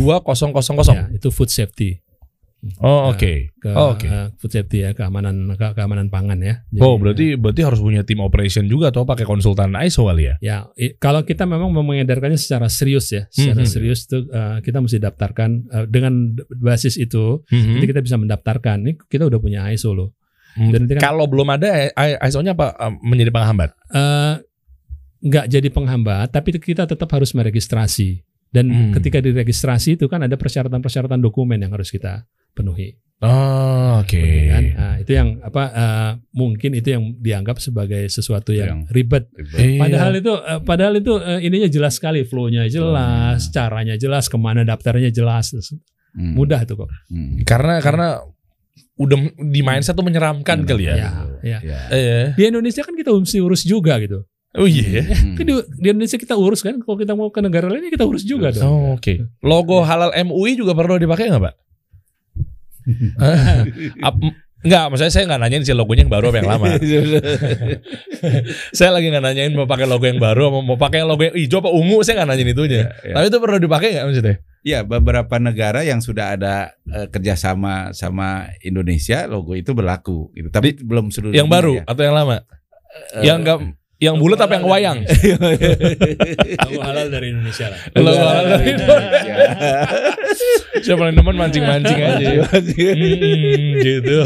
ya, 0.93 1.05
itu 1.15 1.31
food 1.31 1.47
safety 1.47 2.03
Oh, 2.77 3.07
Nah, 3.07 3.15
oke. 3.15 3.55
ke 3.55 3.69
Oh, 3.71 3.95
oke. 3.95 4.03
eh, 4.03 4.27
food 4.35 4.51
safety 4.51 4.83
ya 4.83 4.91
keamanan 4.91 5.55
ke- 5.55 5.71
keamanan 5.71 6.11
pangan 6.11 6.35
ya 6.37 6.59
Jadi, 6.67 6.81
Oh, 6.81 6.99
berarti 6.99 7.39
berarti 7.39 7.61
harus 7.63 7.79
punya 7.79 8.03
tim 8.03 8.19
operation 8.19 8.67
juga 8.67 8.91
atau 8.91 9.07
pakai 9.07 9.23
konsultan 9.23 9.71
ISO 9.79 10.03
kali 10.05 10.27
ya? 10.27 10.35
Ya, 10.39 10.57
i- 10.75 10.91
kalau 10.93 11.23
kita 11.23 11.47
memang 11.47 11.71
mengedarkannya 11.71 12.35
secara 12.35 12.67
serius 12.67 13.07
ya, 13.09 13.31
secara 13.31 13.63
Mhm. 13.63 13.69
serius 13.69 14.03
tuh 14.05 14.27
eh, 14.27 14.59
kita 14.59 14.83
mesti 14.83 14.99
daftarkan 14.99 15.49
eh, 15.71 15.85
dengan 15.87 16.35
basis 16.51 16.99
itu, 16.99 17.47
Mhm. 17.47 17.71
nanti 17.73 17.85
kita 17.87 18.01
bisa 18.03 18.15
mendaftarkan. 18.15 18.77
Ini 18.83 18.93
kita 19.07 19.23
udah 19.23 19.39
punya 19.39 19.63
ISO 19.71 19.95
loh. 19.95 20.11
Hmm. 20.51 20.73
Dan 20.73 20.83
nanti 20.83 20.99
kan 20.99 21.03
Kalau 21.05 21.31
belum 21.31 21.47
ada 21.47 21.95
ISO-nya 22.19 22.51
apa 22.53 22.75
eh, 22.75 22.91
menjadi 22.99 23.31
penghambat? 23.31 23.71
eh, 23.89 24.33
nggak 25.21 25.45
jadi 25.47 25.67
penghambat, 25.69 26.27
tapi 26.29 26.55
kita 26.55 26.83
tetap 26.83 27.07
harus 27.09 27.31
meregistrasi. 27.31 28.19
Dan 28.49 28.65
Hmm. 28.67 28.91
ketika 28.91 29.21
diregistrasi 29.21 29.95
itu 29.95 30.09
kan 30.09 30.19
ada 30.19 30.33
persyaratan-persyaratan 30.33 31.21
dokumen 31.21 31.55
yang 31.55 31.69
harus 31.69 31.87
kita 31.87 32.25
penuhi. 32.59 32.99
Oh, 33.19 33.99
oke. 33.99 34.23
kan? 34.47 34.63
Nah, 34.79 34.95
itu 35.03 35.11
yang 35.11 35.43
apa 35.43 35.63
eh, 35.75 36.11
mungkin 36.31 36.71
itu 36.71 36.87
yang 36.95 37.03
dianggap 37.19 37.59
sebagai 37.59 38.07
sesuatu 38.07 38.55
yang, 38.55 38.87
Yang- 38.87 38.95
ribet. 38.95 39.23
Iya. 39.59 39.75
Padahal 39.75 40.11
itu 40.15 40.33
eh, 40.39 40.59
padahal 40.63 40.93
itu 40.99 41.13
eh, 41.19 41.39
ininya 41.43 41.67
jelas 41.67 41.99
sekali, 41.99 42.23
flow-nya 42.23 42.71
jelas, 42.71 43.51
caranya 43.51 43.99
jelas, 43.99 44.31
ke 44.31 44.39
mana 44.39 44.63
daftarnya 44.63 45.11
jelas, 45.11 45.51
Hmm. 46.09 46.33
mudah 46.33 46.63
tuh 46.65 46.83
kok. 46.83 46.89
Hmm. 47.11 47.43
karena 47.45 47.77
karena 47.83 48.07
udah 48.97 49.17
di 49.35 49.61
mindset 49.61 49.93
tuh 49.93 50.01
menyeramkan 50.01 50.63
kali 50.63 50.87
ya. 50.89 50.95
Ya, 50.95 51.09
ya. 51.43 51.59
Ya. 51.59 51.79
Eh. 51.91 52.25
Di 52.39 52.49
Indonesia 52.49 52.81
kan 52.81 52.95
kita 52.95 53.11
mesti 53.11 53.37
urus 53.39 53.61
juga 53.67 53.99
gitu. 53.99 54.23
Oh 54.57 54.65
iya. 54.65 55.05
Hmm. 55.05 55.37
Kan 55.37 55.43
di, 55.45 55.53
di 55.77 55.87
Indonesia 55.91 56.17
kita 56.17 56.33
urus 56.33 56.65
kan, 56.65 56.79
kalau 56.81 56.97
kita 56.97 57.13
mau 57.13 57.29
ke 57.29 57.43
negara 57.43 57.69
lain 57.69 57.85
ya 57.85 57.91
kita 57.93 58.07
urus 58.07 58.25
juga 58.25 58.49
dong. 58.49 58.63
Oh, 58.65 58.85
oke. 58.97 59.27
Logo 59.45 59.85
halal 59.85 60.09
MUI 60.25 60.57
juga 60.57 60.73
perlu 60.73 60.97
dipakai 60.97 61.29
nggak, 61.29 61.43
Pak? 61.45 61.53
Enggak, 64.59 64.91
maksudnya 64.91 65.13
saya 65.15 65.23
nggak 65.23 65.39
nanyain 65.39 65.63
si 65.63 65.71
logonya 65.71 66.03
yang 66.03 66.11
baru 66.11 66.35
apa 66.35 66.37
yang 66.43 66.51
lama. 66.51 66.67
saya 68.77 68.91
lagi 68.91 69.07
nggak 69.07 69.23
nanyain 69.23 69.55
mau 69.55 69.63
pakai 69.63 69.87
logo 69.87 70.03
yang 70.03 70.19
baru, 70.19 70.51
mau, 70.51 70.75
pakai 70.75 71.07
logo 71.07 71.23
yang 71.23 71.31
hijau 71.31 71.63
apa 71.63 71.71
ungu, 71.71 72.03
saya 72.03 72.19
nggak 72.19 72.29
nanyain 72.35 72.51
itunya. 72.51 72.79
Ya, 72.83 72.87
ya. 73.07 73.13
Tapi 73.15 73.25
itu 73.31 73.37
perlu 73.39 73.57
dipakai 73.63 73.87
nggak 73.95 74.05
maksudnya? 74.11 74.35
Ya, 74.59 74.83
beberapa 74.83 75.39
negara 75.39 75.87
yang 75.87 76.03
sudah 76.03 76.35
ada 76.35 76.75
eh, 76.91 77.07
kerjasama 77.07 77.95
sama 77.95 78.51
Indonesia, 78.59 79.31
logo 79.31 79.55
itu 79.55 79.71
berlaku. 79.71 80.35
Gitu. 80.35 80.51
Tapi 80.51 80.75
belum 80.83 81.07
seluruh 81.07 81.31
Yang 81.31 81.47
dunia 81.47 81.55
baru 81.55 81.73
ya. 81.79 81.83
atau 81.87 82.03
yang 82.03 82.15
lama? 82.19 82.35
Eh, 82.35 83.23
yang 83.23 83.37
nggak 83.39 83.57
Yang 83.99 84.15
bulat 84.15 84.39
apa 84.39 84.55
yang 84.55 84.63
wayang? 84.63 84.99
Logo 86.55 86.79
halal 86.87 87.11
dari 87.11 87.35
Indonesia 87.35 87.67
lah. 87.67 87.79
Logo 87.99 88.23
halal 88.23 88.45
dari 88.55 88.65
Indonesia. 88.71 89.33
Saya 90.79 90.95
paling 90.95 91.15
demen 91.19 91.35
mancing-mancing 91.35 91.99
aja. 91.99 92.47
Hmm, 92.47 93.75
gitu. 93.83 94.17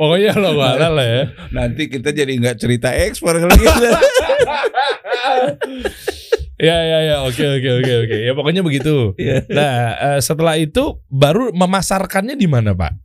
Pokoknya 0.00 0.32
logo 0.40 0.64
halal 0.64 0.96
lah 0.96 1.04
ya. 1.04 1.22
Nanti 1.52 1.92
kita 1.92 2.16
jadi 2.16 2.32
nggak 2.40 2.56
cerita 2.56 2.88
ekspor 2.96 3.36
kalau 3.36 3.52
gitu. 3.52 3.84
Ya 6.62 6.78
ya 6.80 6.98
ya 7.04 7.16
oke 7.28 7.42
oke 7.42 7.70
oke 7.84 7.92
oke 8.08 8.16
ya 8.16 8.32
pokoknya 8.32 8.64
begitu. 8.64 9.12
Nah 9.52 9.74
eh, 10.16 10.20
setelah 10.24 10.56
itu 10.56 11.04
baru 11.12 11.52
memasarkannya 11.52 12.32
di 12.32 12.48
mana 12.48 12.72
pak? 12.72 12.96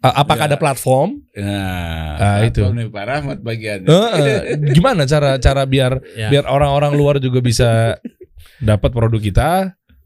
A- 0.00 0.24
Apakah 0.24 0.44
Ya. 0.44 0.48
ada 0.48 0.56
platform? 0.56 1.20
Nah, 1.34 2.16
Ah, 2.16 2.38
itu. 2.42 2.60
platform 2.60 2.74
nih 2.74 2.88
Pak 2.88 3.04
Rahmat 3.04 3.38
bagian. 3.40 3.78
Eh, 3.84 4.08
eh, 4.16 4.38
gimana 4.72 5.04
cara 5.04 5.36
cara 5.36 5.62
biar 5.64 6.00
Ya. 6.14 6.28
biar 6.28 6.44
orang-orang 6.44 6.96
luar 6.96 7.16
juga 7.18 7.38
bisa 7.38 8.00
dapat 8.58 8.90
produk 8.90 9.20
kita? 9.20 9.50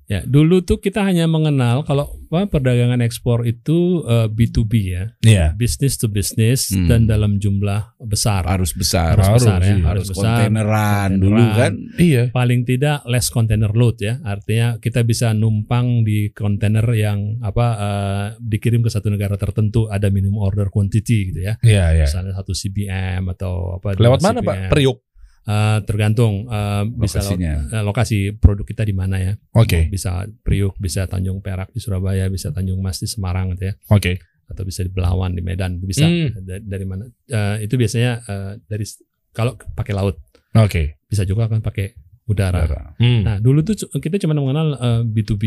Ya, 0.04 0.20
dulu 0.20 0.61
tuh 0.61 0.78
kita 0.78 1.00
hanya 1.00 1.24
mengenal 1.24 1.80
kalau 1.80 2.12
apa, 2.35 2.51
perdagangan 2.51 2.99
ekspor 2.99 3.44
itu 3.44 4.03
eh, 4.03 4.27
B2B 4.27 4.73
ya, 4.85 5.05
Iya. 5.20 5.47
business 5.55 5.94
to 5.94 6.07
business 6.07 6.68
Hmm. 6.68 6.87
dan 6.87 7.07
dalam 7.07 7.38
jumlah 7.38 7.94
besar. 8.01 8.42
Harus 8.44 8.75
besar, 8.75 9.14
Harus 9.14 9.38
besar 9.40 9.59
ya, 9.59 9.66
iya. 9.70 9.75
harus 9.79 9.87
harus 9.87 10.07
besar. 10.11 10.25
kontaineran 10.51 11.11
dulu 11.16 11.42
kan. 11.55 11.73
Iya. 11.94 12.23
Paling 12.31 12.61
tidak 12.62 13.07
less 13.07 13.29
container 13.29 13.70
load 13.70 13.97
ya, 13.99 14.18
artinya 14.20 14.77
kita 14.77 15.01
bisa 15.01 15.31
numpang 15.31 16.03
di 16.03 16.29
kontainer 16.31 16.85
yang 16.90 17.38
apa 17.40 17.66
eh, 17.77 18.27
dikirim 18.40 18.81
ke 18.81 18.90
satu 18.90 19.07
negara 19.07 19.35
tertentu 19.35 19.87
ada 19.87 20.09
minimum 20.09 20.37
order 20.37 20.66
quantity 20.66 21.31
gitu 21.31 21.40
ya, 21.40 21.55
Iya 21.61 21.94
iya. 21.94 22.05
misalnya 22.05 22.35
satu 22.35 22.51
CBM 22.51 23.23
atau 23.31 23.77
apa. 23.77 23.94
Lewat 23.94 24.20
mana 24.20 24.40
CBM. 24.40 24.49
pak? 24.49 24.57
Priuk. 24.68 24.99
Eh, 25.44 25.78
tergantung 25.85 26.48
eh, 26.48 26.83
bisa 26.90 27.20
lo- 27.20 27.37
Lokasinya. 27.37 27.54
eh, 27.70 27.83
lokasi 27.83 28.18
produk 28.33 28.64
kita 28.64 28.80
di 28.80 28.92
mana 28.92 29.16
ya. 29.18 29.33
Oke 29.52 29.87
Bisa 29.87 30.24
Priuk, 30.40 30.72
bisa 30.78 31.04
Tanjung 31.04 31.38
Perak 31.38 31.68
di 31.68 31.78
Surabaya, 31.78 32.26
bisa 32.26 32.48
Tanjung 32.48 32.80
Mas 32.80 32.96
di 32.96 33.04
Semarang 33.04 33.52
gitu 33.52 33.68
ya. 33.68 33.74
oke. 33.88 34.16
atau 34.44 34.61
bisa 34.61 34.80
di 34.80 34.88
Belawan 34.88 35.33
di 35.33 35.40
Medan 35.40 35.80
bisa 35.80 36.04
Hmm. 36.04 36.33
Da- 36.38 36.61
dari 36.61 36.85
mana 36.85 37.04
Eh, 37.24 37.57
itu 37.62 37.76
biasanya 37.76 38.20
eh, 38.22 38.52
dari 38.62 38.85
kalau 39.30 39.52
pakai 39.57 39.92
laut 39.92 40.16
Oke. 40.54 41.00
bisa 41.02 41.24
juga 41.24 41.44
kan 41.44 41.61
pakai 41.61 41.92
udara. 42.24 42.64
Hmm. 42.96 43.20
Nah 43.20 43.37
dulu 43.37 43.61
tuh 43.61 43.72
kita 43.94 44.16
cuma 44.16 44.33
mengenal 44.33 44.68
eh, 44.74 45.00
B2B, 45.02 45.44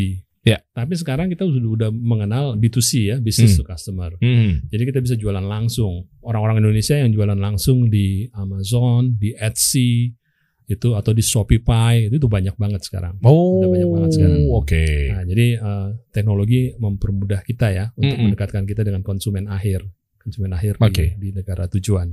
Ya. 0.47 0.57
tapi 0.71 0.95
sekarang 0.95 1.27
kita 1.27 1.43
sudah 1.43 1.67
udah 1.67 1.89
mengenal 1.91 2.55
B2C 2.55 2.89
ya 3.05 3.15
business 3.19 3.53
Hmm. 3.53 3.60
to 3.60 3.65
customer. 3.65 4.12
Hmm. 4.17 4.63
Jadi 4.67 4.83
kita 4.88 4.99
bisa 4.99 5.15
jualan 5.15 5.43
langsung 5.43 6.07
orang-orang 6.23 6.63
Indonesia 6.63 6.95
yang 6.95 7.12
jualan 7.12 7.36
langsung 7.36 7.91
di 7.91 8.31
Amazon, 8.31 9.15
di 9.15 9.36
Etsy 9.36 10.15
itu 10.67 10.89
atau 10.93 11.15
di 11.15 11.23
Shopify 11.23 12.07
itu 12.07 12.19
tuh 12.19 12.27
banyak 12.27 12.55
banget 12.55 12.83
sekarang. 12.83 13.15
Oh. 13.23 13.63
Udah 13.63 13.71
banyak 13.71 13.89
banget 13.89 14.10
sekarang. 14.19 14.39
Oke. 14.51 14.86
Nah, 15.12 15.23
jadi 15.23 15.47
eh, 15.55 15.88
teknologi 16.12 16.75
mempermudah 16.75 17.39
kita 17.41 17.67
ya 17.71 17.86
untuk 17.95 18.15
Mm-mm. 18.15 18.23
mendekatkan 18.31 18.67
kita 18.67 18.83
dengan 18.83 18.99
konsumen 18.99 19.47
akhir, 19.47 19.88
konsumen 20.19 20.51
akhir 20.51 20.75
Oke. 20.83 21.15
di, 21.15 21.31
di 21.31 21.39
negara 21.39 21.71
tujuan. 21.71 22.12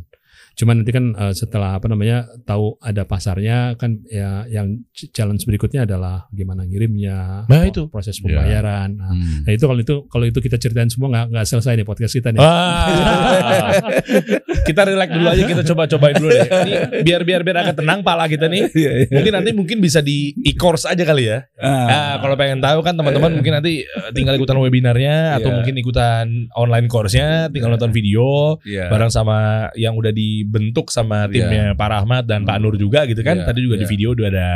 Cuman 0.55 0.81
nanti 0.81 0.91
kan 0.91 1.13
eh, 1.13 1.33
setelah 1.33 1.77
apa 1.77 1.87
namanya 1.87 2.17
tahu 2.43 2.79
ada 2.79 3.03
pasarnya 3.03 3.75
kan 3.75 3.99
ya 4.05 4.47
yang 4.47 4.83
ch- 4.91 5.11
challenge 5.11 5.45
berikutnya 5.45 5.83
adalah 5.83 6.27
gimana 6.31 6.63
ngirimnya, 6.63 7.45
Nah, 7.45 7.63
itu. 7.65 7.87
proses 7.87 8.17
Ya. 8.17 8.23
pembayaran. 8.23 8.91
Nah, 8.95 9.11
Hmm. 9.11 9.43
nah, 9.43 9.53
itu 9.53 9.65
kalau 9.65 9.81
itu 9.81 9.95
kalau 10.07 10.25
itu 10.25 10.39
kita 10.39 10.57
ceritain 10.57 10.87
semua 10.87 11.09
nggak 11.09 11.27
nggak 11.31 11.47
selesai 11.47 11.73
nih 11.75 11.85
podcast 11.85 12.13
kita 12.13 12.29
nih. 12.31 12.41
Ah. 12.41 12.87
kita 14.69 14.81
relax 14.85 15.09
dulu 15.11 15.27
aja 15.27 15.43
kita 15.45 15.63
coba 15.67 15.83
cobain 15.87 16.17
dulu 16.17 16.31
deh. 16.31 16.49
Ini 16.49 16.73
biar 17.03 17.23
biar 17.23 17.41
biar 17.43 17.57
agak 17.61 17.77
tenang 17.79 18.01
pala 18.01 18.27
kita 18.27 18.47
nih. 18.47 18.71
Mungkin 19.11 19.33
nanti 19.33 19.51
mungkin 19.53 19.79
bisa 19.79 20.01
di 20.01 20.33
e-course 20.41 20.87
aja 20.87 21.03
kali 21.03 21.29
ya. 21.29 21.45
Ah. 21.57 21.87
Nah, 21.87 22.13
kalau 22.19 22.35
pengen 22.35 22.59
tahu 22.59 22.81
kan 22.81 22.95
teman-teman 22.95 23.35
mungkin 23.35 23.53
nanti 23.55 23.83
eh, 23.83 24.11
tinggal 24.13 24.35
ikutan 24.35 24.57
webinarnya 24.57 25.37
atau 25.37 25.51
Iya. 25.51 25.57
mungkin 25.57 25.75
ikutan 25.77 26.25
online 26.53 26.87
course-nya, 26.87 27.49
tinggal 27.49 27.71
nonton 27.71 27.91
video 27.91 28.57
Iya. 28.63 28.89
bareng 28.89 29.11
sama 29.11 29.37
yang 29.75 29.95
udah 29.95 30.11
dibentuk 30.25 30.89
sama 30.89 31.29
timnya 31.29 31.77
Pak 31.77 31.89
Rahmat 31.89 32.25
dan 32.25 32.49
Pak 32.49 32.57
Nur 32.65 32.75
juga 32.81 33.05
gitu 33.05 33.21
kan. 33.21 33.45
Iya, 33.45 33.47
Tadi 33.47 33.61
juga 33.61 33.77
di 33.77 33.85
iya. 33.85 33.91
video 33.93 34.09
udah 34.17 34.27
ada 34.33 34.49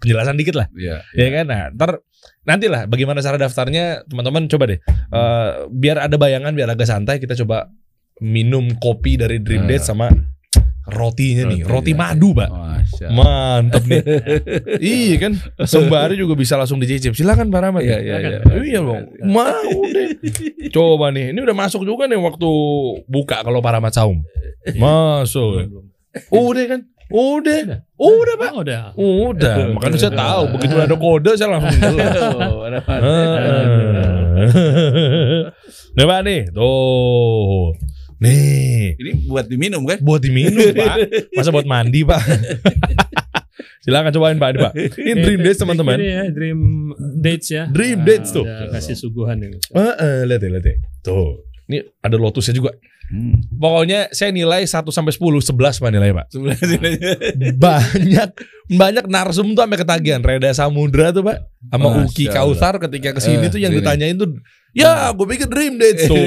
penjelasan 0.00 0.36
dikit 0.36 0.54
lah. 0.60 0.66
Iya. 0.76 0.96
Ya 1.16 1.28
kan? 1.32 1.44
Nah, 1.48 1.62
ntar 1.72 1.90
nantilah 2.44 2.82
bagaimana 2.86 3.24
cara 3.24 3.40
daftarnya 3.40 4.04
teman-teman 4.06 4.46
coba 4.46 4.64
deh. 4.70 4.78
Eh, 4.86 5.48
biar 5.72 5.96
ada 6.04 6.16
bayangan, 6.20 6.52
biar 6.52 6.68
agak 6.76 6.86
santai 6.86 7.16
kita 7.18 7.34
coba 7.34 7.72
minum 8.20 8.72
kopi 8.80 9.16
dari 9.20 9.40
Dream 9.40 9.64
Eh. 9.68 9.76
Date 9.76 9.84
sama 9.84 10.08
rotinya 10.86 11.50
nih, 11.50 11.60
Roti, 11.66 11.72
roti 11.72 11.92
ya. 11.92 11.98
madu, 11.98 12.28
Pak. 12.32 12.48
Masya. 12.50 13.06
Mantep 13.10 13.82
nih. 13.90 14.02
iya 14.94 15.14
kan? 15.18 15.32
Sembari 15.66 16.14
juga 16.22 16.38
bisa 16.38 16.54
langsung 16.54 16.78
dicicip. 16.78 17.12
Silakan 17.18 17.50
Pak 17.50 17.60
Rahmat. 17.60 17.82
Iya, 17.82 17.98
iya, 17.98 18.16
iya. 18.22 18.38
Iya, 18.62 18.80
Bang. 18.86 19.04
Mau 19.26 19.74
deh. 19.90 20.08
Coba 20.70 21.10
nih. 21.10 21.34
Ini 21.34 21.38
udah 21.42 21.56
masuk 21.56 21.82
juga 21.82 22.06
nih 22.06 22.18
waktu 22.18 22.50
buka 23.10 23.42
kalau 23.42 23.58
Pak 23.58 23.72
Rahmat 23.78 23.92
saum. 23.92 24.22
Masuk. 24.78 25.66
Udah 26.30 26.64
kan? 26.70 26.80
Udah. 27.06 27.86
Udah, 27.98 28.34
Pak. 28.34 28.50
Oh, 28.50 28.62
udah. 28.62 28.82
Udah. 28.98 29.56
Makanya 29.78 29.98
saya 29.98 30.14
tahu 30.14 30.42
begitu 30.58 30.74
ada 30.74 30.96
kode 30.98 31.32
saya 31.38 31.54
langsung. 31.54 31.70
Oh, 32.42 32.66
Nih 35.96 36.04
Pak 36.04 36.20
nih, 36.26 36.40
tuh. 36.52 37.72
Nih, 38.16 38.96
Ini 38.96 39.10
buat 39.24 39.44
diminum 39.44 39.84
kan? 39.84 40.00
buat 40.00 40.18
diminum 40.18 40.72
Pak. 40.72 40.96
Masa 41.36 41.50
buat 41.50 41.64
mandi 41.64 42.00
Pak? 42.00 42.20
Silakan 43.84 44.10
cobain 44.10 44.34
Pak, 44.34 44.48
ini, 44.50 44.58
Pak. 44.58 44.72
Ini 44.96 45.12
Dream 45.16 45.40
Dates 45.40 45.58
teman-teman. 45.58 45.94
Ini 45.94 46.06
ya 46.08 46.22
Dream 46.28 46.58
Dates 47.14 47.48
ya. 47.48 47.64
Dream 47.68 47.98
Nah, 47.98 48.04
Dates 48.04 48.30
tuh. 48.30 48.42
udah 48.42 48.68
kasih 48.72 48.96
suguhan 48.96 49.38
ini. 49.38 49.62
Heeh, 49.68 50.26
lihat 50.26 50.40
ya, 50.40 50.48
lihat 50.50 50.64
ya. 50.64 50.74
Tuh. 51.00 51.46
Ini 51.66 51.86
ada 52.00 52.16
lotusnya 52.16 52.50
juga. 52.52 52.74
Hmm. 53.06 53.38
Pokoknya 53.52 54.10
saya 54.10 54.34
nilai 54.34 54.66
1 54.66 54.82
sampai 54.90 55.14
10, 55.14 55.38
11 55.38 55.54
Pak 55.78 55.90
nilai 55.92 56.10
Pak. 56.10 56.26
Sebelah 56.28 56.58
sini. 56.58 56.90
Banyak 57.62 58.30
banyak 58.66 59.04
narsum 59.06 59.54
tuh 59.54 59.62
sampai 59.62 59.78
ketagihan. 59.78 60.18
Reda 60.18 60.50
Samudra 60.50 61.14
tuh 61.14 61.22
Pak. 61.22 61.38
Sama 61.70 62.02
Uki 62.02 62.26
Allah. 62.26 62.34
Kautsar 62.42 62.74
ketika 62.80 63.14
ke 63.14 63.20
sini 63.20 63.46
Eh, 63.46 63.50
tuh 63.50 63.60
yang 63.60 63.70
sini. 63.70 63.78
ditanyain 63.78 64.16
tuh 64.16 64.34
Ya 64.76 65.08
gue 65.08 65.24
pikir 65.24 65.48
Dream 65.48 65.80
Dates 65.80 66.04
tuh 66.12 66.20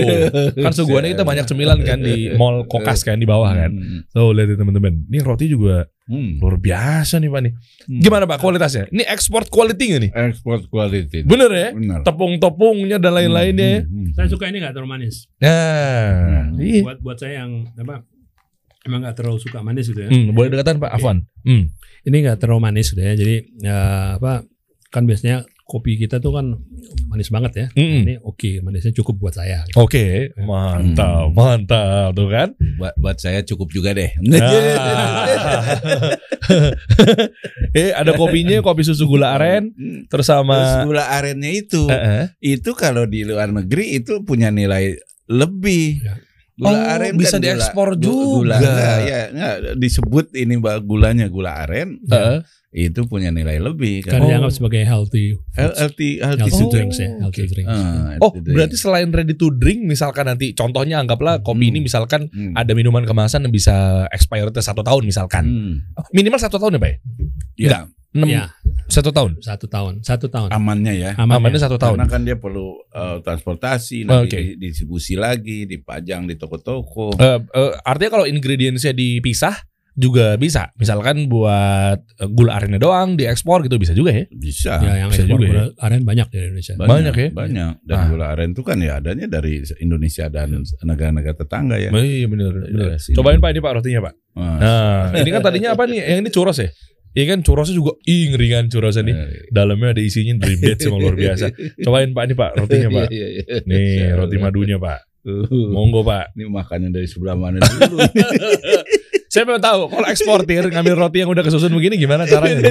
Kan 0.58 0.74
suguhannya 0.74 1.14
kita 1.14 1.22
banyak 1.22 1.46
cemilan 1.46 1.78
kan 1.80 2.02
Di 2.02 2.34
mall 2.34 2.66
kokas 2.66 3.06
kan 3.06 3.16
di 3.16 3.30
bawah 3.30 3.54
kan 3.54 3.70
Hmm. 3.70 4.02
Tuh 4.10 4.34
lihat 4.34 4.50
ya 4.50 4.58
teman-teman 4.58 5.06
Ini 5.06 5.22
roti 5.22 5.46
juga 5.46 5.86
Hmm. 6.10 6.42
luar 6.42 6.58
biasa 6.58 7.22
nih 7.22 7.30
Pak 7.30 7.42
nih 7.46 7.54
Hmm. 7.86 8.02
Gimana 8.02 8.26
Pak 8.26 8.42
kualitasnya? 8.42 8.90
Ini 8.90 9.06
export 9.06 9.46
quality 9.48 9.86
gak 9.88 10.02
nih? 10.02 10.12
Export 10.26 10.66
quality. 10.66 11.22
Bener 11.22 11.50
ya? 11.54 11.70
Benar. 11.70 12.02
Tepung-tepungnya 12.02 12.98
dan 12.98 13.14
lain-lainnya 13.14 13.68
ya? 13.70 13.80
Hmm, 13.86 13.94
hmm, 14.10 14.10
Saya 14.18 14.26
suka 14.26 14.50
ini 14.50 14.58
nggak 14.58 14.74
terlalu 14.74 14.90
manis. 14.90 15.30
Nah 15.38 16.50
iya. 16.58 16.82
Buat 16.82 16.98
buat 17.06 17.18
saya 17.18 17.46
yang 17.46 17.70
apa 17.76 18.02
emang 18.82 19.06
nggak 19.06 19.16
terlalu 19.16 19.38
suka 19.38 19.62
manis 19.62 19.86
gitu 19.86 20.02
ya. 20.02 20.10
Hmm, 20.10 20.34
boleh 20.34 20.50
dekatan 20.50 20.82
Pak 20.82 20.92
Afwan 20.92 21.18
hmm. 21.46 21.64
Ini 22.02 22.18
nggak 22.26 22.38
terlalu 22.42 22.62
manis 22.64 22.90
gitu 22.90 23.02
ya. 23.02 23.14
Jadi 23.14 23.36
ya, 23.62 23.78
apa 24.18 24.42
kan 24.90 25.06
biasanya 25.06 25.46
kopi 25.70 25.96
kita 25.96 26.18
tuh 26.18 26.34
kan 26.34 26.58
manis 27.06 27.30
banget 27.30 27.52
ya. 27.54 27.68
Mm-mm. 27.72 28.02
Ini 28.02 28.14
oke, 28.20 28.60
manisnya 28.60 28.90
cukup 28.92 29.22
buat 29.22 29.38
saya. 29.38 29.62
Oke 29.76 30.34
Mantap 30.36 31.30
Mantap 31.32 32.10
Tuh 32.12 32.26
kan 32.26 32.50
Buat, 32.76 32.98
buat 32.98 33.18
saya 33.18 33.46
cukup 33.46 33.70
juga 33.70 33.94
deh. 33.94 34.10
Ah. 34.80 35.30
eh 37.72 37.94
ada 37.94 38.16
kopinya 38.16 38.58
kopi 38.60 38.82
susu 38.82 39.06
gula 39.06 39.38
aren 39.38 39.70
terus 40.08 40.26
Terus 40.26 40.26
sama 40.26 40.84
gula 40.84 41.06
arennya 41.08 41.52
itu, 41.54 41.86
Eh, 41.86 41.94
eh. 41.94 42.26
itu 42.58 42.74
kalau 42.74 43.06
di 43.06 43.22
luar 43.22 43.50
negeri 43.50 43.96
itu 43.96 44.20
punya 44.22 44.50
nilai 44.50 44.98
lebih. 45.28 46.02
Ya. 46.02 46.16
Oh, 46.60 46.76
bisa 47.16 47.40
diekspor 47.40 47.96
gu- 47.96 48.04
juga. 48.04 48.60
Gula, 48.60 48.92
ya, 49.00 49.22
enggak, 49.32 49.56
disebut 49.80 50.36
ini 50.36 50.60
Mbak, 50.60 50.84
gulanya 50.84 51.32
gula 51.32 51.64
aren, 51.64 52.04
Eh, 52.04 52.44
itu 52.70 53.02
punya 53.10 53.30
nilai 53.30 53.58
lebih. 53.58 54.06
Kan 54.06 54.22
Kan. 54.22 54.30
dianggap 54.30 54.54
sebagai 54.54 54.86
healthy 54.86 55.34
LT, 55.58 55.80
LT 55.90 56.02
healthy 56.22 56.52
Oh, 56.54 56.70
drinks 56.70 56.98
ya, 56.98 57.10
healthy 57.18 57.42
oke. 57.42 57.52
drinks. 57.52 57.74
Ah, 57.74 58.14
Oh, 58.20 58.32
berarti 58.32 58.76
selain 58.76 59.10
ready 59.10 59.34
to 59.34 59.50
drink, 59.50 59.82
misalkan 59.84 60.26
nanti 60.26 60.54
contohnya 60.54 60.98
anggaplah 60.98 61.42
kopi 61.42 61.66
Hmm. 61.66 61.72
ini 61.72 61.80
misalkan 61.82 62.30
Hmm. 62.30 62.54
ada 62.54 62.72
minuman 62.72 63.04
kemasan 63.04 63.42
yang 63.42 63.52
bisa 63.52 63.74
expired 64.10 64.54
satu 64.56 64.86
tahun 64.86 65.02
misalkan. 65.04 65.44
Hmm. 65.44 65.76
Minimal 66.12 66.38
satu 66.38 66.58
tahun 66.58 66.78
ya, 66.78 66.80
Pak? 66.80 66.90
ya? 66.90 66.98
Ya, 67.58 67.80
Enam, 68.10 68.26
Ya, 68.26 68.50
satu 68.90 69.14
tahun. 69.14 69.38
satu 69.38 69.70
tahun, 69.70 70.02
satu 70.02 70.26
tahun. 70.28 70.50
amannya 70.50 70.98
ya. 70.98 71.12
Aman 71.14 71.38
Amannya 71.38 71.62
ya. 71.62 71.70
satu 71.70 71.78
tahun. 71.78 72.02
Karena 72.02 72.10
kan 72.10 72.22
dia 72.26 72.38
perlu 72.38 72.74
uh, 72.90 73.22
transportasi, 73.22 74.02
nanti 74.02 74.34
Oke. 74.34 74.38
di- 74.42 74.58
distribusi 74.60 75.14
lagi, 75.14 75.70
dipajang 75.70 76.26
di 76.26 76.34
toko-toko. 76.34 77.14
Eh, 77.14 77.38
eh, 77.38 77.72
artinya 77.86 78.10
kalau 78.12 78.26
ingredientsnya 78.26 78.94
dipisah, 78.94 79.54
juga 80.00 80.40
bisa. 80.40 80.72
Misalkan 80.80 81.28
buat 81.28 82.00
eh, 82.00 82.30
gula 82.32 82.56
arennya 82.56 82.80
doang 82.80 83.20
diekspor 83.20 83.68
gitu 83.68 83.76
bisa 83.76 83.92
juga 83.92 84.16
ya. 84.16 84.24
Bisa. 84.32 84.80
ya 84.80 84.94
yang 85.04 85.10
bisa 85.12 85.28
ekspor 85.28 85.36
juga 85.36 85.44
ya. 85.44 85.52
gula 85.52 85.64
aren 85.84 86.02
banyak 86.08 86.28
di 86.32 86.38
Indonesia. 86.40 86.74
Banyak 86.80 87.14
ya? 87.14 87.28
Banyak. 87.36 87.74
Dan 87.84 87.98
Ah. 88.00 88.08
gula 88.08 88.26
aren 88.32 88.50
itu 88.56 88.64
kan 88.64 88.78
ya 88.80 89.04
adanya 89.04 89.28
dari 89.28 89.60
Indonesia 89.78 90.26
dan 90.32 90.56
negara-negara 90.82 91.36
tetangga 91.36 91.76
ya. 91.76 91.92
Iya 91.92 92.28
bener, 92.32 92.52
bener. 92.56 92.96
Iya, 92.96 92.98
sini. 92.98 93.16
Cobain 93.20 93.38
Pak 93.38 93.50
ini 93.52 93.60
Pak 93.60 93.74
rotinya 93.76 94.00
Pak. 94.08 94.14
Ah. 94.40 94.58
Nah, 95.12 95.20
ini 95.20 95.30
kan 95.30 95.42
tadinya 95.44 95.70
apa 95.76 95.84
nih? 95.84 96.00
Yang 96.00 96.20
ini 96.24 96.30
churros 96.32 96.60
ya? 96.64 96.70
Iya 97.10 97.26
kan 97.34 97.42
churrosnya 97.42 97.74
juga 97.74 97.98
ih 98.06 98.30
ngeri 98.32 98.48
kan 98.54 98.64
churrosnya 98.70 99.04
nih. 99.04 99.16
Eh, 99.18 99.28
Dalamnya 99.50 99.98
ada 99.98 100.02
isinya 100.06 100.38
dream 100.38 100.62
bed 100.62 100.78
semua 100.78 101.02
luar 101.02 101.18
biasa. 101.18 101.50
Cobain 101.82 102.14
Pak 102.14 102.24
ini 102.24 102.34
Pak 102.38 102.52
rotinya 102.56 102.90
Pak. 102.94 103.06
Iya, 103.10 103.28
iya, 103.28 103.44
iya. 103.50 103.60
Nih 103.66 104.14
roti 104.14 104.38
madunya 104.38 104.78
Pak. 104.78 105.00
Uh, 105.26 105.74
Monggo 105.74 106.06
Pak. 106.06 106.32
Ini 106.38 106.48
makanan 106.48 106.96
dari 106.96 107.10
sebelah 107.10 107.36
mana 107.36 107.60
dulu? 107.60 107.98
Saya 109.30 109.46
mau 109.46 109.62
tahu 109.62 109.94
kalau 109.94 110.08
eksportir 110.10 110.74
ngambil 110.74 110.98
roti 110.98 111.22
yang 111.22 111.30
udah 111.30 111.46
kesusun 111.46 111.70
begini 111.70 112.02
gimana 112.02 112.26
caranya? 112.26 112.66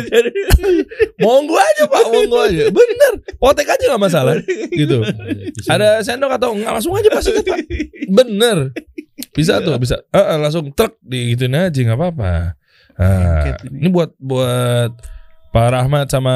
monggo 1.23 1.55
aja 1.55 1.87
Pak, 1.87 2.03
monggo 2.11 2.39
aja. 2.43 2.67
Bener, 2.75 3.13
potek 3.39 3.71
aja 3.71 3.85
nggak 3.95 4.03
masalah. 4.03 4.35
Gitu. 4.75 5.07
Ada 5.73 6.03
sendok 6.03 6.35
atau 6.35 6.59
nggak 6.59 6.73
langsung 6.75 6.99
aja 6.99 7.15
Pak 7.15 7.23
sikat, 7.23 7.47
Pak. 7.47 7.59
Bener. 8.11 8.75
Bisa 9.39 9.63
tuh, 9.63 9.79
bisa. 9.79 10.03
Eh, 10.11 10.19
eh, 10.19 10.39
langsung 10.43 10.75
truk 10.75 10.99
digituin 10.99 11.55
aja 11.55 11.79
nggak 11.79 11.95
apa-apa. 11.95 12.59
Nah, 12.99 13.55
ini 13.71 13.89
buat 13.95 14.19
buat 14.19 14.99
Pak 15.55 15.69
Rahmat 15.71 16.11
sama 16.11 16.35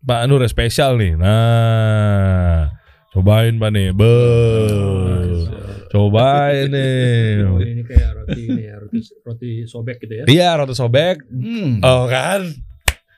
Pak 0.00 0.24
Nur 0.24 0.40
spesial 0.48 0.96
nih. 0.96 1.20
Nah, 1.20 2.72
cobain 3.12 3.60
Pak 3.60 3.70
nih. 3.76 3.92
Be. 3.92 4.14
Cobain 5.94 6.66
nih. 6.66 7.46
Oh, 7.46 7.62
ini 7.62 7.86
kayak 7.86 8.10
roti 8.18 8.42
ini 8.44 8.62
ya, 8.66 8.74
roti 8.76 8.98
roti 9.22 9.50
sobek 9.64 10.02
gitu 10.02 10.14
ya. 10.18 10.24
Iya, 10.26 10.48
roti 10.58 10.74
sobek. 10.74 11.22
Hmm, 11.30 11.78
Oh 11.80 12.10
kan? 12.10 12.50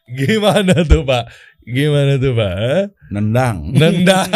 Gimana 0.07 0.85
tuh 0.85 1.01
Pak? 1.03 1.25
Gimana 1.65 2.15
tuh 2.15 2.37
Pak? 2.37 2.53
Hah? 2.53 2.85
nendang. 3.09 3.73
Nendang. 3.73 4.29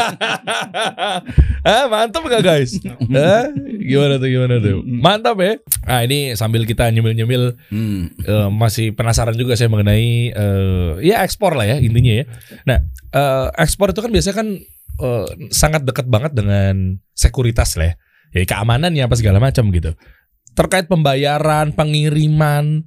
ah, 1.63 1.85
mantap 1.93 2.25
gak 2.25 2.43
guys? 2.43 2.81
Hah? 3.13 3.47
Gimana 3.79 4.17
tuh 4.17 4.29
gimana 4.29 4.57
tuh? 4.59 4.81
Mantap 4.83 5.37
ya. 5.39 5.61
Ah 5.85 6.01
ini 6.03 6.33
sambil 6.33 6.65
kita 6.65 6.89
nyemil-nyemil 6.89 7.55
Hmm. 7.69 8.09
eh, 8.19 8.49
masih 8.51 8.97
penasaran 8.97 9.37
juga 9.37 9.55
saya 9.55 9.69
mengenai 9.69 10.33
eh, 10.33 10.91
ya 11.05 11.23
ekspor 11.23 11.55
lah 11.55 11.69
ya 11.69 11.77
intinya 11.77 12.13
ya. 12.19 12.25
Nah, 12.65 12.79
eh, 13.13 13.47
ekspor 13.61 13.93
itu 13.93 14.01
kan 14.01 14.11
biasanya 14.11 14.37
kan 14.41 14.49
eh, 14.99 15.27
sangat 15.53 15.85
dekat 15.85 16.09
banget 16.09 16.33
dengan 16.33 16.97
sekuritas 17.13 17.77
lah 17.77 17.93
ya. 17.93 17.97
Ya 18.31 18.47
keamanan 18.47 18.95
ya 18.95 19.07
apa 19.07 19.19
segala 19.19 19.39
macam 19.39 19.71
gitu. 19.71 19.95
Terkait 20.55 20.87
pembayaran, 20.87 21.71
pengiriman, 21.75 22.83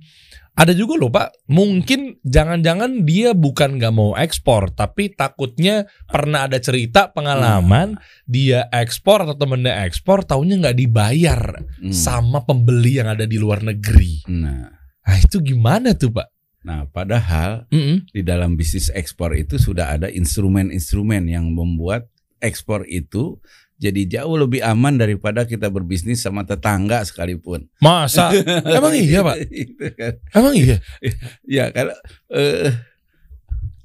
ada 0.54 0.70
juga 0.70 0.94
loh 1.02 1.10
Pak, 1.10 1.50
mungkin 1.50 2.22
jangan-jangan 2.22 3.02
dia 3.02 3.34
bukan 3.34 3.82
nggak 3.82 3.90
mau 3.90 4.14
ekspor, 4.14 4.70
tapi 4.70 5.10
takutnya 5.10 5.90
pernah 6.06 6.46
ada 6.46 6.62
cerita 6.62 7.10
pengalaman 7.10 7.98
dia 8.30 8.70
ekspor 8.70 9.26
atau 9.26 9.34
temennya 9.34 9.82
ekspor, 9.82 10.22
taunya 10.22 10.62
nggak 10.62 10.78
dibayar 10.78 11.42
Hmm. 11.82 11.90
sama 11.90 12.46
pembeli 12.46 13.02
yang 13.02 13.10
ada 13.10 13.26
di 13.26 13.36
luar 13.36 13.66
negeri. 13.66 14.24
Nah, 14.30 14.70
Nah 15.04 15.18
itu 15.20 15.42
gimana 15.42 15.92
tuh 15.98 16.14
Pak? 16.14 16.28
nah 16.64 16.88
padahal 16.88 17.68
Mm-mm. 17.68 18.08
di 18.16 18.24
dalam 18.24 18.56
bisnis 18.56 18.88
ekspor 18.88 19.36
itu 19.36 19.60
sudah 19.60 20.00
ada 20.00 20.08
instrumen-instrumen 20.08 21.28
yang 21.28 21.52
membuat 21.52 22.08
ekspor 22.40 22.88
itu 22.88 23.36
jadi 23.84 24.02
jauh 24.08 24.40
lebih 24.40 24.64
aman 24.64 24.96
daripada 24.96 25.44
kita 25.44 25.68
berbisnis 25.68 26.24
sama 26.24 26.48
tetangga 26.48 27.04
sekalipun. 27.04 27.68
Masa? 27.84 28.32
Emang 28.80 28.96
iya 28.96 29.20
Pak? 29.20 29.38
Itu 29.68 29.86
kan. 29.92 30.14
Emang 30.32 30.56
iya? 30.56 30.80
Ya 31.44 31.68
kalau 31.76 31.92
eh, 32.32 32.72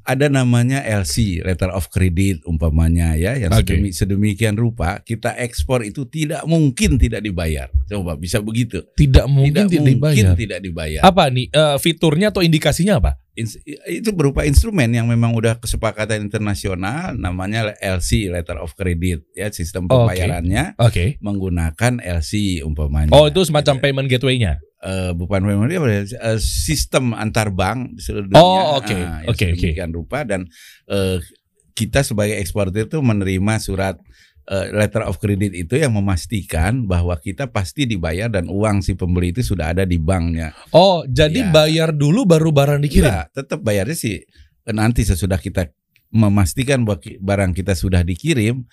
ada 0.08 0.32
namanya 0.32 0.80
LC, 0.80 1.44
letter 1.44 1.68
of 1.68 1.90
credit 1.92 2.40
umpamanya 2.48 3.12
ya, 3.18 3.36
yang 3.36 3.52
sedemi- 3.52 3.92
sedemikian 3.92 4.56
rupa 4.56 5.04
kita 5.04 5.36
ekspor 5.36 5.84
itu 5.84 6.08
tidak 6.08 6.46
mungkin 6.48 6.96
tidak 6.96 7.20
dibayar. 7.20 7.68
Coba 7.90 8.16
bisa 8.16 8.40
begitu. 8.40 8.80
Tidak 8.96 9.26
mungkin 9.28 9.66
tidak 9.66 9.68
tidak 9.68 9.82
mungkin 9.84 10.24
dibayar. 10.24 10.38
tidak 10.38 10.58
dibayar. 10.62 11.02
Apa 11.02 11.28
nih 11.28 11.50
eh, 11.50 11.76
fiturnya 11.82 12.30
atau 12.30 12.40
indikasinya 12.40 13.02
apa? 13.02 13.18
Itu 13.86 14.10
berupa 14.10 14.42
instrumen 14.42 14.90
yang 14.90 15.06
memang 15.06 15.30
udah 15.32 15.62
kesepakatan 15.62 16.26
internasional 16.26 17.14
namanya 17.14 17.70
LC 17.78 18.26
letter 18.28 18.58
of 18.58 18.74
credit 18.74 19.22
ya 19.32 19.46
sistem 19.48 19.86
Oh, 19.86 20.04
oke. 20.04 20.10
pembayarannya 20.10 20.74
Oke. 20.82 21.16
menggunakan 21.22 22.02
LC 22.02 22.60
umpamanya. 22.66 23.14
Oh 23.14 23.30
itu 23.30 23.46
semacam 23.46 23.78
payment 23.78 24.08
gateway-nya. 24.10 24.58
Eh, 24.78 25.10
bukan 25.10 25.42
apa 25.74 25.90
ya, 25.90 26.02
eh, 26.06 26.38
sistem 26.38 27.10
antar 27.10 27.50
bank 27.50 27.98
di 27.98 28.02
seluruh 28.02 28.30
dunia. 28.30 28.38
Oh, 28.38 28.78
oke. 28.78 28.94
Ah, 28.94 29.26
yang 29.26 29.30
Oke, 29.30 29.44
oke. 29.54 29.70
rupa 29.90 30.22
dan 30.22 30.46
eh, 30.86 31.18
kita 31.74 32.02
sebagai 32.02 32.34
eksportir 32.38 32.90
itu 32.90 32.98
menerima 32.98 33.54
surat 33.62 33.94
letter 34.48 35.04
of 35.04 35.16
credit 35.16 35.52
itu 35.52 35.76
yang 35.76 35.92
memastikan 35.92 36.84
bahwa 36.84 37.12
kita 37.14 37.46
pasti 37.46 37.84
dibayar 37.84 38.26
dan 38.26 38.48
uang 38.48 38.80
si 38.80 38.92
pembeli 38.92 39.30
itu 39.30 39.44
sudah 39.44 39.70
ada 39.70 39.84
di 39.84 39.96
banknya. 39.96 40.56
Oh 40.72 41.04
jadi 41.04 41.44
Ya. 41.44 41.52
bayar 41.52 41.88
dulu 41.92 42.24
baru 42.24 42.48
barang 42.48 42.80
dikirim. 42.80 43.12
Enggak, 43.12 43.26
tetap 43.34 43.60
bayarnya 43.60 43.92
sih 43.92 44.16
eh, 44.18 44.74
nanti 44.74 45.04
sesudah 45.04 45.36
kita 45.36 45.68
memastikan 46.08 46.82
bahwa 46.82 46.98
barang 47.00 47.52
kita 47.52 47.72
sudah 47.72 48.00
dikirim, 48.00 48.64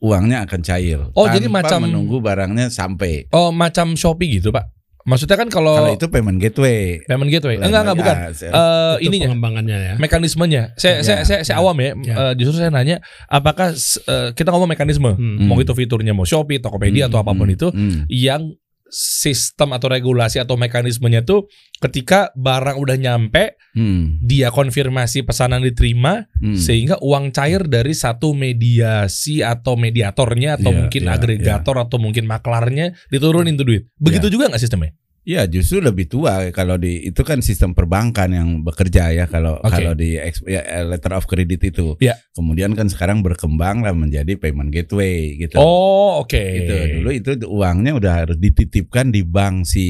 uangnya 0.00 0.42
akan 0.42 0.60
cair. 0.60 0.98
Oh, 1.12 1.28
jadi 1.28 1.46
macam- 1.46 1.84
menunggu 1.84 2.18
barangnya 2.18 2.68
sampai. 2.68 3.28
Oh 3.30 3.52
macam 3.52 3.92
Shopee 3.92 4.40
gitu 4.40 4.50
Pak? 4.50 4.64
Maksudnya 5.02 5.34
kan 5.34 5.48
kalau, 5.48 5.74
Kalau 5.74 5.90
itu 5.92 6.06
payment 6.06 6.38
gateway. 6.38 7.02
payment 7.02 7.26
gateway? 7.28 7.58
Enggak 7.58 7.82
enggak 7.82 7.98
bukan. 7.98 8.16
Ya, 8.16 8.28
Eh 8.30 8.94
Itu 8.98 9.10
ininya 9.10 9.26
pengembangannya 9.30 9.76
ya. 9.78 9.94
mekanismenya. 9.98 10.62
Saya 10.74 10.92
Ya, 10.92 11.02
saya 11.02 11.18
saya, 11.22 11.40
saya 11.42 11.56
ya. 11.56 11.60
awam 11.60 11.76
ya. 11.76 11.90
Ya. 12.00 12.14
Eh, 12.14 12.32
justru 12.38 12.54
saya 12.56 12.70
nanya 12.70 13.02
apakah 13.26 13.74
eh, 13.74 14.28
kita 14.32 14.48
ngomong 14.48 14.70
mekanisme, 14.70 15.10
Hmm. 15.12 15.42
mau 15.42 15.58
itu 15.58 15.72
fiturnya 15.72 16.12
mau 16.12 16.22
Shopee, 16.22 16.58
Tokopedia 16.58 17.06
atau 17.06 17.18
Hmm, 17.18 17.24
apa 17.24 17.32
pun 17.34 17.46
hmm, 17.46 17.56
itu 17.56 17.66
hmm. 17.68 17.98
yang 18.08 18.54
sistem 18.92 19.72
atau 19.72 19.88
regulasi 19.88 20.36
atau 20.36 20.60
mekanismenya 20.60 21.24
tuh 21.24 21.48
ketika 21.80 22.28
barang 22.36 22.76
udah 22.76 22.96
nyampe 23.00 23.56
Hmm, 23.72 24.20
dia 24.20 24.52
konfirmasi 24.52 25.24
pesanan 25.24 25.64
diterima 25.64 26.28
hmm. 26.44 26.60
sehingga 26.60 27.00
uang 27.00 27.32
cair 27.32 27.64
dari 27.64 27.96
satu 27.96 28.36
mediasi 28.36 29.40
atau 29.40 29.80
mediatornya 29.80 30.60
atau 30.60 30.76
Iya, 30.76 30.78
mungkin 30.84 31.02
iya, 31.08 31.16
agregator 31.16 31.80
atau 31.80 31.96
mungkin 31.96 32.28
maklarnya 32.28 32.92
diturunin 33.08 33.56
tuh 33.56 33.64
duit. 33.64 33.88
Begitu 33.96 34.28
Iya. 34.28 34.32
juga 34.36 34.44
nggak 34.52 34.60
sistemnya? 34.60 34.92
Ya 35.22 35.46
justru 35.46 35.78
lebih 35.78 36.10
tua 36.10 36.50
kalau 36.50 36.74
di 36.74 37.06
itu 37.06 37.22
kan 37.22 37.38
sistem 37.38 37.78
perbankan 37.78 38.34
yang 38.34 38.48
bekerja 38.66 39.14
ya 39.14 39.30
kalau 39.30 39.54
Oke. 39.62 39.70
kalau 39.70 39.94
di 39.94 40.18
ya, 40.18 40.82
letter 40.82 41.14
of 41.14 41.30
credit 41.30 41.62
itu. 41.62 41.94
Ya. 42.02 42.18
Kemudian 42.34 42.74
kan 42.74 42.90
sekarang 42.90 43.22
berkembang 43.22 43.86
lah 43.86 43.94
menjadi 43.94 44.34
payment 44.34 44.74
gateway 44.74 45.38
gitu. 45.38 45.62
Oh, 45.62 46.26
oke. 46.26 46.34
Gitu. 46.34 46.74
Dulu 46.98 47.08
itu 47.14 47.30
uangnya 47.46 47.94
udah 47.94 48.12
harus 48.26 48.34
dititipkan 48.34 49.14
di 49.14 49.22
bank 49.22 49.62
si 49.62 49.86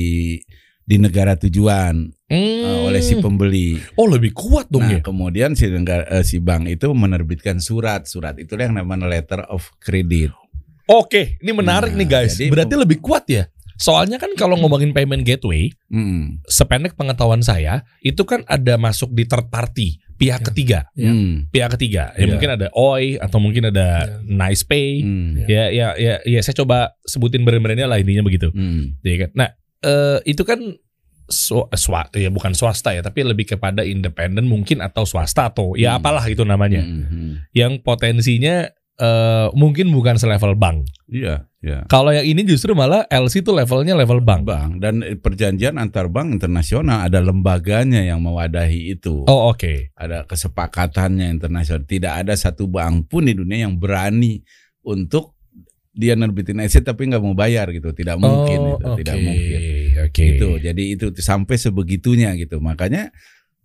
di 0.83 1.01
negara 1.01 1.33
tujuan 1.39 2.13
Hmm. 2.29 2.65
eh, 2.65 2.81
oleh 2.89 3.01
si 3.01 3.17
pembeli. 3.17 3.77
Oh, 3.97 4.09
lebih 4.09 4.33
kuat 4.33 4.69
dong 4.69 4.85
ya. 4.85 5.01
Nah, 5.01 5.05
kemudian 5.05 5.53
si 5.53 5.69
negara, 5.69 6.05
eh, 6.13 6.25
si 6.25 6.41
bank 6.41 6.69
itu 6.69 6.93
menerbitkan 6.93 7.57
surat. 7.57 8.05
Surat 8.05 8.37
itu 8.37 8.53
yang 8.53 8.77
namanya 8.77 9.09
letter 9.09 9.49
of 9.49 9.65
credit. 9.79 10.29
Oke, 10.85 11.41
ini 11.41 11.53
menarik 11.55 11.93
Nah, 11.93 12.05
nih 12.05 12.09
guys. 12.11 12.37
jadi- 12.37 12.53
Berarti 12.53 12.75
lebih 12.77 12.99
kuat 13.01 13.25
ya. 13.29 13.49
Soalnya 13.77 14.17
kan 14.17 14.33
kalau 14.35 14.57
ngomongin 14.57 14.91
payment 14.91 15.23
gateway, 15.23 15.73
Hmm. 15.89 16.41
sependek 16.45 16.95
pengetahuan 16.95 17.41
saya, 17.41 17.85
itu 18.01 18.23
kan 18.23 18.43
ada 18.47 18.77
masuk 18.77 19.11
di 19.11 19.25
third 19.25 19.49
party, 19.49 20.01
pihak 20.17 20.41
Ya. 20.41 20.47
ketiga. 20.47 20.79
Ya. 20.95 21.11
Hmm. 21.11 21.49
Pihak 21.49 21.71
ketiga. 21.73 22.13
Ya 22.15 22.25
Iya. 22.25 22.31
mungkin 22.31 22.51
ada 22.53 22.67
OI 22.73 23.17
atau 23.17 23.39
mungkin 23.39 23.69
ada 23.69 23.89
Ya. 24.03 24.19
Nice 24.23 24.63
Pay. 24.63 25.03
Hmm. 25.03 25.45
Ya, 25.45 25.69
ya, 25.69 25.87
ya, 25.95 26.15
ya, 26.23 26.41
saya 26.41 26.57
coba 26.57 26.95
sebutin 27.05 27.43
brand-brandnya 27.43 27.87
lah 27.87 27.99
intinya 27.99 28.23
begitu. 28.23 28.49
Hmm. 28.51 28.97
Ya 29.03 29.27
kan? 29.27 29.31
Nah, 29.35 29.49
eh, 29.81 30.19
itu 30.25 30.43
kan 30.43 30.61
swa, 31.27 31.65
swa- 31.73 32.13
ya 32.13 32.29
bukan 32.29 32.53
swasta 32.53 32.93
ya, 32.93 33.01
tapi 33.01 33.25
lebih 33.25 33.49
kepada 33.49 33.81
independen 33.83 34.45
mungkin 34.45 34.85
atau 34.85 35.09
swasta 35.09 35.49
atau 35.49 35.73
ya 35.75 35.97
Hmm. 35.97 35.99
apalah 36.05 36.25
itu 36.29 36.45
namanya. 36.45 36.85
Hmm, 36.85 37.05
hmm. 37.09 37.31
Yang 37.57 37.81
potensinya 37.81 38.69
eh, 39.03 39.47
mungkin 39.59 39.91
bukan 39.91 40.15
selevel 40.15 40.55
bank. 40.55 40.87
Iya, 41.11 41.51
iya. 41.59 41.83
Kalau 41.91 42.15
yang 42.15 42.23
ini 42.23 42.47
justru 42.47 42.71
malah 42.73 43.03
LC 43.11 43.43
itu 43.43 43.51
levelnya 43.51 43.99
level 43.99 44.23
bank. 44.23 44.47
bank 44.47 44.71
dan 44.79 45.03
perjanjian 45.19 45.75
antar 45.77 46.07
bank 46.07 46.39
internasional 46.39 47.03
ada 47.03 47.19
lembaganya 47.19 47.99
yang 48.01 48.23
mewadahi 48.23 48.95
itu. 48.95 49.27
Oh, 49.27 49.51
oke. 49.51 49.91
Ada 49.99 50.23
kesepakatannya 50.25 51.29
internasional. 51.29 51.83
Tidak 51.83 52.13
ada 52.23 52.33
satu 52.33 52.71
bank 52.71 53.11
pun 53.11 53.27
di 53.27 53.35
dunia 53.35 53.67
yang 53.67 53.75
berani 53.77 54.39
untuk 54.87 55.35
dia 55.93 56.17
nerbitin 56.17 56.57
aset 56.65 56.81
tapi 56.81 57.05
nggak 57.05 57.21
mau 57.21 57.37
bayar 57.37 57.69
gitu. 57.69 57.93
Tidak 57.93 58.17
Oh, 58.17 58.23
mungkin 58.23 58.61
itu, 58.81 58.89
tidak 59.05 59.17
oke. 59.19 59.27
mungkin. 59.27 59.61
Oke. 60.09 60.25
Gitu. 60.33 60.49
Jadi 60.63 60.83
itu 60.97 61.07
sampai 61.21 61.57
sebegitunya 61.61 62.33
gitu. 62.41 62.57
Makanya 62.65 63.13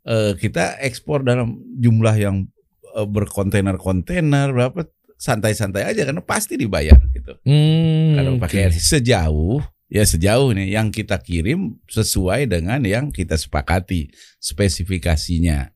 eh, 0.03 0.35
kita 0.35 0.81
ekspor 0.83 1.23
dalam 1.23 1.55
jumlah 1.79 2.15
yang 2.19 2.51
eh, 2.91 3.07
berkontainer-kontainer 3.07 4.51
berapa 4.51 4.83
santai-santai 5.17 5.83
aja 5.83 6.05
karena 6.05 6.21
pasti 6.21 6.55
dibayar 6.55 6.97
gitu. 7.11 7.35
Hmm, 7.41 8.15
Kalau 8.15 8.31
pakai 8.37 8.69
LC 8.69 9.01
sejauh 9.01 9.59
Ya 9.87 10.03
sejauh 10.03 10.51
nih 10.51 10.75
yang 10.75 10.91
kita 10.91 11.15
kirim 11.15 11.79
sesuai 11.87 12.51
dengan 12.51 12.83
yang 12.83 13.07
kita 13.07 13.39
sepakati 13.39 14.11
spesifikasinya. 14.43 15.71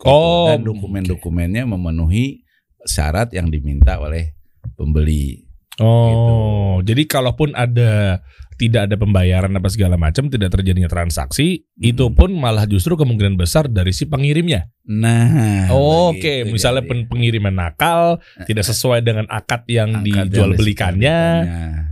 Gitu. 0.00 0.08
Oh, 0.08 0.48
dan 0.48 0.64
dokumen-dokumennya 0.64 1.68
memenuhi 1.68 2.40
syarat 2.88 3.36
yang 3.36 3.52
diminta 3.52 4.00
oleh 4.00 4.32
pembeli. 4.80 5.44
Oh, 5.76 6.80
jadi 6.80 7.04
kalaupun 7.04 7.52
ada 7.52 8.24
tidak 8.60 8.92
ada 8.92 9.00
pembayaran 9.00 9.48
apa 9.50 9.72
segala 9.72 9.96
macam, 9.96 10.28
tidak 10.28 10.52
terjadinya 10.52 10.84
transaksi, 10.84 11.64
itu 11.74 12.04
Hmm. 12.04 12.12
pun 12.12 12.30
malah 12.30 12.68
justru 12.68 12.92
kemungkinan 12.92 13.34
besar 13.34 13.64
dari 13.66 13.88
si 13.90 14.04
pengirimnya. 14.04 14.68
Nah, 14.84 15.72
Oke, 15.72 16.44
begitu 16.44 16.52
misalnya 16.52 16.84
jadi. 16.84 16.90
pen- 16.92 17.08
pengiriman 17.08 17.54
nakal, 17.54 18.20
tidak 18.44 18.68
sesuai 18.68 19.00
dengan 19.00 19.24
akad 19.26 19.64
yang 19.64 19.96
Angkat 19.96 20.04
dijual 20.28 20.52
yang 20.52 20.58
belikannya. 20.60 21.18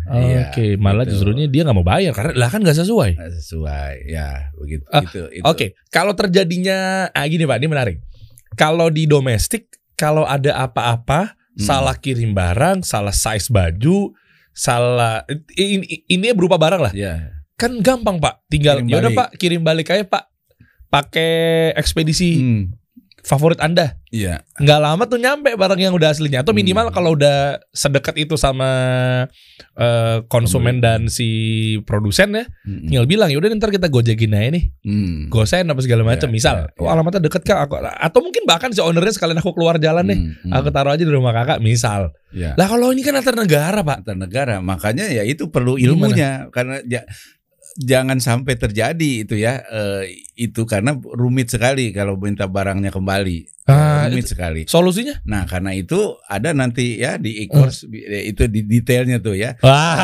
Iya, 0.09 0.41
Oke, 0.47 0.67
malah 0.77 1.05
gitu. 1.05 1.17
justrunya 1.17 1.49
dia 1.49 1.65
nggak 1.65 1.75
mau 1.75 1.87
bayar 1.87 2.13
karena 2.13 2.33
lah 2.37 2.49
kan 2.49 2.61
nggak 2.61 2.77
sesuai. 2.77 3.11
Nggak 3.17 3.33
sesuai. 3.35 3.93
Ya, 4.05 4.53
begitu. 4.55 4.85
Ah, 4.89 5.01
itu, 5.01 5.21
itu. 5.31 5.45
Oke, 5.45 5.67
kalau 5.89 6.13
terjadinya, 6.13 7.09
ah 7.09 7.25
gini 7.25 7.45
pak, 7.45 7.57
ini 7.57 7.67
menarik. 7.67 7.97
Kalau 8.55 8.89
di 8.89 9.05
domestik, 9.05 9.73
kalau 9.95 10.25
ada 10.25 10.53
apa-apa, 10.59 11.33
Hmm. 11.55 11.65
salah 11.65 11.97
kirim 11.97 12.33
barang, 12.33 12.83
salah 12.83 13.11
size 13.11 13.49
baju, 13.49 14.13
salah 14.59 15.23
ini, 15.55 16.03
ini 16.11 16.27
berupa 16.35 16.59
barang 16.59 16.83
lah. 16.83 16.91
Ya. 16.91 17.39
Kan 17.55 17.79
gampang 17.79 18.19
pak, 18.19 18.43
tinggal 18.51 18.83
ya 18.87 18.99
udah 18.99 19.15
pak 19.15 19.29
kirim 19.39 19.63
balik 19.63 19.95
aja 19.95 20.03
pak, 20.03 20.27
pakai 20.91 21.71
ekspedisi 21.79 22.31
Hmm. 22.43 22.63
Favorit 23.21 23.59
anda. 23.59 23.99
Iya. 24.09 24.41
Nggak 24.57 24.81
lama 24.81 25.03
tuh 25.05 25.17
nyampe 25.17 25.53
barang 25.53 25.77
yang 25.79 25.93
udah 25.93 26.11
aslinya. 26.11 26.41
Atau 26.41 26.53
minimal 26.53 26.89
Hmm. 26.89 26.95
kalau 26.95 27.11
udah 27.13 27.61
sedekat 27.71 28.17
itu 28.17 28.35
sama 28.35 28.69
eh, 29.75 30.19
konsumen 30.27 30.79
Pembeli. 30.79 30.83
dan 30.83 31.01
si 31.07 31.29
produsen 31.83 32.35
ya, 32.35 32.45
Mm-mm. 32.65 32.91
tinggal 32.91 33.07
bilang 33.07 33.29
ya 33.29 33.39
udah 33.39 33.47
ntar 33.55 33.71
kita 33.71 33.87
gojekin 33.87 34.35
aja 34.35 34.51
nih 34.51 34.65
Hmm. 34.83 35.31
gosen 35.31 35.67
apa 35.67 35.79
segala 35.79 36.03
macam 36.03 36.27
Ya, 36.27 36.35
misal 36.35 36.55
ya, 36.67 36.75
oh, 36.77 36.87
ya. 36.87 36.95
alamatnya 36.95 37.23
deket 37.23 37.43
kak 37.43 37.59
aku, 37.61 37.79
atau 37.79 38.19
mungkin 38.19 38.43
bahkan 38.43 38.71
si 38.71 38.79
ownernya 38.79 39.15
sekalian 39.15 39.39
aku 39.39 39.55
keluar 39.55 39.79
jalan 39.79 40.03
deh 40.05 40.19
Hmm, 40.19 40.35
hmm. 40.35 40.53
aku 40.53 40.69
taruh 40.69 40.91
aja 40.91 41.01
di 41.01 41.11
rumah 41.11 41.31
kakak 41.33 41.59
misal 41.59 42.11
Ya. 42.29 42.53
lah 42.55 42.67
kalau 42.67 42.91
ini 42.91 43.01
kan 43.01 43.15
antar 43.15 43.33
negara 43.33 43.81
pak 43.81 44.03
antar 44.03 44.17
negara. 44.17 44.57
Makanya 44.61 45.09
ya 45.09 45.23
itu 45.23 45.47
perlu 45.47 45.75
Gimana? 45.75 45.87
ilmunya 45.87 46.31
karena 46.51 46.77
ja- 46.85 47.07
jangan 47.79 48.19
sampai 48.19 48.59
terjadi 48.59 49.23
itu 49.23 49.39
ya 49.39 49.63
eh, 49.71 50.27
itu 50.35 50.67
karena 50.67 50.99
rumit 50.99 51.55
sekali 51.55 51.95
kalau 51.95 52.19
minta 52.19 52.51
barangnya 52.51 52.91
kembali. 52.91 53.47
Ah, 53.69 54.09
rumit 54.09 54.27
sekali. 54.27 54.65
solusinya 54.65 55.21
Nah, 55.29 55.45
karena 55.45 55.77
itu 55.77 56.17
ada 56.27 56.57
nanti 56.57 56.99
ya 56.99 57.21
di 57.21 57.45
e-course 57.47 57.85
itu 58.25 58.49
di 58.51 58.65
detailnya 58.67 59.23
tuh 59.23 59.39
ya. 59.39 59.55
Wah, 59.63 59.95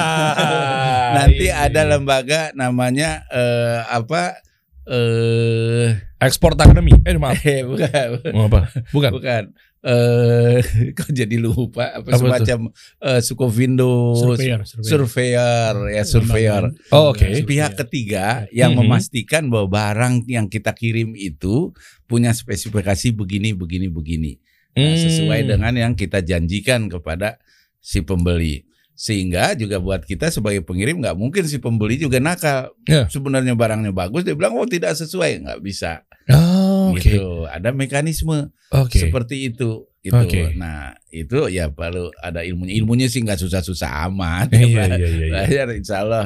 nanti 1.19 1.49
ini. 1.49 1.55
ada 1.55 1.83
lembaga 1.83 2.55
namanya 2.55 3.27
eh, 3.33 3.81
apa 3.91 4.39
eh 4.85 5.97
export 6.21 6.61
academy 6.61 6.93
eh 6.93 7.17
maaf 7.17 7.41
eh, 7.49 7.65
bukan 7.65 8.21
apa 8.21 8.61
bukan 8.93 9.11
bukan 9.17 9.43
eh 9.85 10.65
kok 10.97 11.13
jadi 11.13 11.37
lupa? 11.37 11.93
Apa, 11.93 12.09
Apa 12.09 12.19
semacam 12.19 12.59
eh, 12.99 13.21
Sukovindo 13.21 14.17
Surveyor, 14.17 14.65
surveyor. 14.65 14.89
surveyor 14.89 15.75
ya 15.93 16.03
surveyor. 16.03 16.63
Oh, 16.89 17.13
oke. 17.13 17.21
pihak 17.45 17.77
ketiga 17.79 18.49
yang 18.51 18.73
Mhm. 18.73 18.81
memastikan 18.81 19.47
bahwa 19.47 19.69
barang 19.69 20.25
yang 20.27 20.49
kita 20.49 20.73
kirim 20.73 21.13
itu 21.13 21.71
punya 22.05 22.33
spesifikasi 22.33 23.13
begini 23.13 23.53
begini 23.53 23.87
begini. 23.87 24.33
Nah, 24.73 24.91
Hmm. 24.91 24.99
sesuai 24.99 25.41
dengan 25.47 25.71
yang 25.71 25.93
kita 25.93 26.19
janjikan 26.19 26.89
kepada 26.89 27.37
si 27.79 28.01
pembeli. 28.01 28.65
Sehingga 28.91 29.53
juga 29.53 29.79
buat 29.79 30.03
kita 30.03 30.31
sebagai 30.31 30.63
pengirim 30.63 30.99
nggak 30.99 31.15
mungkin 31.15 31.45
si 31.45 31.59
pembeli 31.59 31.99
juga 31.99 32.19
nakal. 32.19 32.73
Ya. 32.87 33.05
sebenarnya 33.07 33.53
barangnya 33.53 33.91
bagus 33.91 34.23
dia 34.23 34.33
bilang 34.33 34.55
oh 34.55 34.65
tidak 34.65 34.95
sesuai. 34.95 35.45
Nggak 35.45 35.61
bisa. 35.61 35.93
Oh, 36.25 36.64
oke. 36.93 37.01
Gitu. 37.01 37.49
Ada 37.49 37.73
mekanisme 37.73 38.53
oke. 38.69 38.99
seperti 38.99 39.49
itu 39.49 39.89
itu 40.05 40.13
Oke. 40.13 40.53
nah 40.61 40.93
itu 41.09 41.49
ya 41.49 41.73
perlu 41.73 42.13
ada 42.21 42.45
ilmunya. 42.45 42.77
Ilmunya 42.77 43.09
sih 43.09 43.25
nggak 43.25 43.41
susah-susah 43.41 44.05
amat. 44.13 44.53
Iya 44.53 44.69
iya 44.69 44.85
iya 44.85 45.09
iya. 45.09 45.29
Belajar 45.33 45.67
insya 45.73 45.97
Allah 46.05 46.25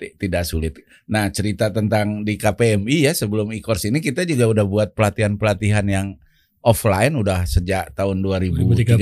ti- 0.00 0.16
tidak 0.16 0.48
sulit. 0.48 0.80
Nah 1.04 1.28
cerita 1.28 1.68
tentang 1.68 2.24
di 2.24 2.40
KPMI 2.40 3.04
ya 3.04 3.12
sebelum 3.12 3.52
e-course 3.52 3.92
ini 3.92 4.00
kita 4.00 4.24
juga 4.24 4.48
udah 4.48 4.64
buat 4.64 4.88
pelatihan-pelatihan 4.96 5.84
yang 5.92 6.06
offline 6.60 7.16
udah 7.16 7.44
sejak 7.44 7.92
tahun 7.92 8.20
2013, 8.20 9.00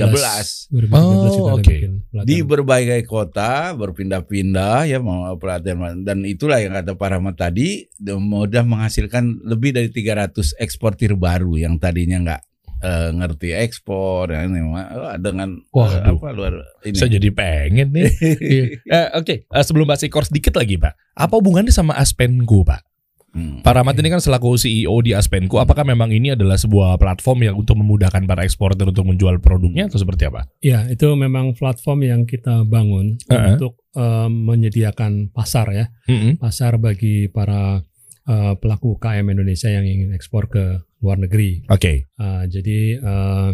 2013 0.71 0.95
Oh, 0.95 1.53
oke. 1.53 1.63
pelatihan. 1.67 1.93
di 2.23 2.39
berbagai 2.39 3.03
kota 3.03 3.75
berpindah-pindah 3.75 4.87
ya 4.87 4.97
mau 4.97 5.35
pelatihan 5.35 5.99
dan 5.99 6.23
itulah 6.23 6.57
yang 6.57 6.71
kata 6.71 6.95
Pak 6.95 7.09
Rahmat 7.13 7.35
tadi 7.35 7.85
mudah 8.01 8.63
menghasilkan 8.63 9.43
lebih 9.43 9.75
dari 9.75 9.91
300 9.91 10.55
eksportir 10.55 11.13
baru 11.13 11.59
yang 11.59 11.75
tadinya 11.75 12.17
nggak 12.23 12.41
eh, 12.79 13.09
ngerti 13.11 13.51
ekspor 13.51 14.31
ya, 14.31 14.47
ini, 14.47 14.63
wah, 14.63 15.19
dengan 15.19 15.59
eh, 15.59 15.67
Waduh. 15.75 16.15
apa 16.15 16.27
luar 16.31 16.53
ini 16.87 16.95
Saya 16.95 17.11
jadi 17.11 17.29
pengen 17.29 17.91
nih. 17.91 18.07
Iya. 18.39 18.63
Eh, 18.87 19.07
Oke, 19.19 19.43
eh, 19.43 19.63
sebelum 19.67 19.83
bahas 19.83 19.99
e-course 19.99 20.31
dikit 20.31 20.55
lagi 20.55 20.79
Pak. 20.79 20.95
Apa 21.11 21.43
hubungannya 21.43 21.75
sama 21.75 21.99
Aspenco 21.99 22.63
Pak? 22.63 22.87
Hmm. 23.29 23.61
Pak 23.61 23.73
Rahmat 23.77 23.95
ini 24.01 24.09
kan 24.09 24.21
selaku 24.21 24.57
CEO 24.57 24.95
di 25.05 25.13
Aspenco, 25.13 25.61
apakah 25.61 25.85
memang 25.85 26.09
ini 26.09 26.33
adalah 26.33 26.57
sebuah 26.57 26.97
platform 26.97 27.39
yang 27.45 27.55
untuk 27.61 27.77
memudahkan 27.77 28.25
para 28.25 28.41
eksportir 28.41 28.89
untuk 28.89 29.05
menjual 29.05 29.37
produknya 29.37 29.85
atau 29.85 30.01
seperti 30.01 30.25
apa? 30.25 30.49
Ya, 30.65 30.89
itu 30.89 31.05
memang 31.13 31.53
platform 31.53 32.05
yang 32.05 32.21
kita 32.25 32.65
bangun 32.65 33.21
Uh-uh. 33.29 33.53
untuk 33.53 33.73
eh, 33.93 34.29
menyediakan 34.29 35.29
pasar 35.29 35.69
ya, 35.69 35.85
Mm-mm. 36.09 36.41
pasar 36.41 36.81
bagi 36.81 37.29
para 37.29 37.85
eh, 38.25 38.53
pelaku 38.57 38.97
UKM 38.97 39.29
Indonesia 39.29 39.69
yang 39.69 39.85
ingin 39.85 40.11
ekspor 40.17 40.49
ke 40.49 40.81
luar 40.99 41.17
negeri. 41.21 41.63
Oke. 41.71 42.11
Uh, 42.19 42.43
jadi 42.51 42.99
uh, 42.99 43.49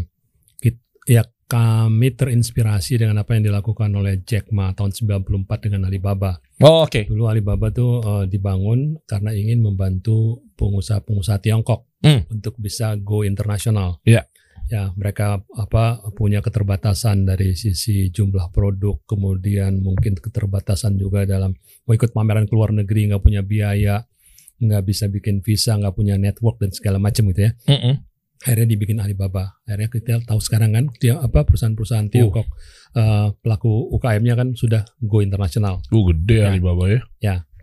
kit- 0.58 0.82
ya 1.06 1.22
kami 1.46 2.10
terinspirasi 2.18 2.98
dengan 2.98 3.22
apa 3.22 3.38
yang 3.38 3.46
dilakukan 3.54 3.94
oleh 3.94 4.26
Jack 4.26 4.50
Ma 4.50 4.74
tahun 4.74 4.92
94 4.98 5.70
dengan 5.70 5.86
Alibaba. 5.86 6.42
Oh, 6.66 6.90
oke. 6.90 7.06
Dulu 7.06 7.30
Alibaba 7.30 7.70
tuh 7.70 8.02
uh, 8.02 8.26
dibangun 8.26 8.98
karena 9.06 9.30
ingin 9.30 9.62
membantu 9.62 10.42
pengusaha-pengusaha 10.58 11.40
Tiongkok 11.42 11.86
Hmm. 12.06 12.22
untuk 12.30 12.54
bisa 12.62 12.94
go 13.02 13.26
internasional. 13.26 13.98
Iya. 14.06 14.30
Ya, 14.70 14.94
mereka 14.94 15.42
apa 15.58 16.06
punya 16.14 16.42
keterbatasan 16.42 17.26
dari 17.26 17.58
sisi 17.58 18.10
jumlah 18.10 18.50
produk, 18.54 19.02
kemudian 19.06 19.82
mungkin 19.82 20.14
keterbatasan 20.14 20.98
juga 20.98 21.26
dalam 21.26 21.54
mau 21.86 21.94
ikut 21.94 22.14
pameran 22.14 22.46
ke 22.46 22.54
luar 22.54 22.74
negeri 22.74 23.10
nggak 23.10 23.22
punya 23.26 23.42
biaya, 23.42 24.06
nggak 24.58 24.84
bisa 24.86 25.06
bikin 25.10 25.42
visa, 25.42 25.78
nggak 25.78 25.94
punya 25.94 26.18
network 26.18 26.62
dan 26.62 26.70
segala 26.74 26.98
macam 26.98 27.26
gitu 27.30 27.46
ya 27.46 27.52
Mm-mm. 27.70 27.94
Akhirnya 28.44 28.68
dibikin 28.68 29.00
Alibaba. 29.00 29.60
Akhirnya 29.64 29.90
kita 29.92 30.24
tahu 30.26 30.40
sekarang 30.44 30.76
kan 30.76 30.86
dia 31.00 31.20
apa 31.22 31.46
perusahaan-perusahaan 31.48 32.12
Tiongkok 32.12 32.48
eh, 32.98 33.28
pelaku 33.40 33.96
UKM-nya 33.96 34.36
kan 34.36 34.52
sudah 34.58 34.84
go 35.04 35.24
internasional. 35.24 35.80
Uh, 35.94 36.04
gede 36.12 36.38
Ya. 36.44 36.52
Alibaba 36.52 36.84
ya. 36.92 37.02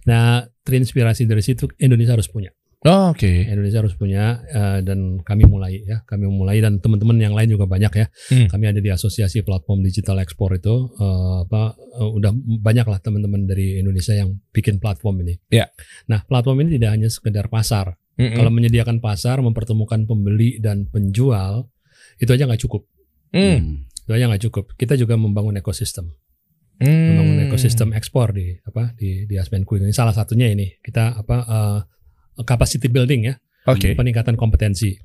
Nah, 0.02 0.42
terinspirasi 0.66 1.30
dari 1.30 1.42
situ 1.44 1.70
Indonesia 1.78 2.14
harus 2.18 2.26
punya. 2.26 2.50
Oh, 2.82 3.14
oke. 3.14 3.30
Indonesia 3.46 3.78
harus 3.78 3.94
punya 3.94 4.42
eh, 4.50 4.78
dan 4.82 5.22
kami 5.22 5.46
mulai 5.46 5.86
ya, 5.86 6.02
kami 6.02 6.26
mulai 6.26 6.58
dan 6.58 6.82
teman-teman 6.82 7.14
yang 7.22 7.30
lain 7.30 7.54
juga 7.54 7.70
banyak 7.70 7.92
ya. 7.94 8.06
Hmm. 8.26 8.50
Kami 8.50 8.64
ada 8.74 8.82
di 8.82 8.90
asosiasi 8.90 9.46
platform 9.46 9.86
digital 9.86 10.18
ekspor 10.18 10.58
itu 10.58 10.90
eh, 10.98 11.36
apa 11.46 11.78
eh, 11.78 12.10
udah 12.10 12.34
banyak 12.58 12.86
lah 12.90 12.98
teman-teman 12.98 13.46
dari 13.46 13.78
Indonesia 13.78 14.18
yang 14.18 14.34
bikin 14.50 14.82
platform 14.82 15.22
ini. 15.22 15.38
Ya. 15.54 15.70
Nah, 16.10 16.26
platform 16.26 16.66
ini 16.66 16.82
tidak 16.82 16.90
hanya 16.98 17.06
sekedar 17.06 17.46
pasar. 17.46 17.94
Mm-mm. 18.18 18.34
Kalau 18.34 18.50
menyediakan 18.50 18.98
pasar, 18.98 19.38
mempertemukan 19.40 20.04
pembeli 20.04 20.58
dan 20.58 20.90
penjual, 20.90 21.70
itu 22.18 22.28
aja 22.34 22.50
nggak 22.50 22.66
cukup. 22.66 22.82
Mm. 23.30 23.40
Hmm. 23.40 23.76
Itu 23.86 24.10
aja 24.10 24.26
nggak 24.26 24.42
cukup. 24.50 24.64
Kita 24.74 24.98
juga 24.98 25.14
membangun 25.14 25.54
ekosistem, 25.54 26.10
Mm. 26.82 26.90
membangun 27.14 27.38
ekosistem 27.46 27.94
ekspor 27.94 28.34
di 28.34 28.58
apa 28.66 28.90
di 28.98 29.30
di 29.30 29.38
Aspenku 29.38 29.78
ini. 29.78 29.94
Salah 29.94 30.10
satunya 30.10 30.50
ini 30.50 30.82
kita 30.82 31.14
apa 31.14 31.36
eh, 31.46 31.80
capacity 32.40 32.88
building 32.88 33.28
ya, 33.28 33.34
Oke. 33.68 33.92
peningkatan 33.92 34.34
kompetensi. 34.34 34.96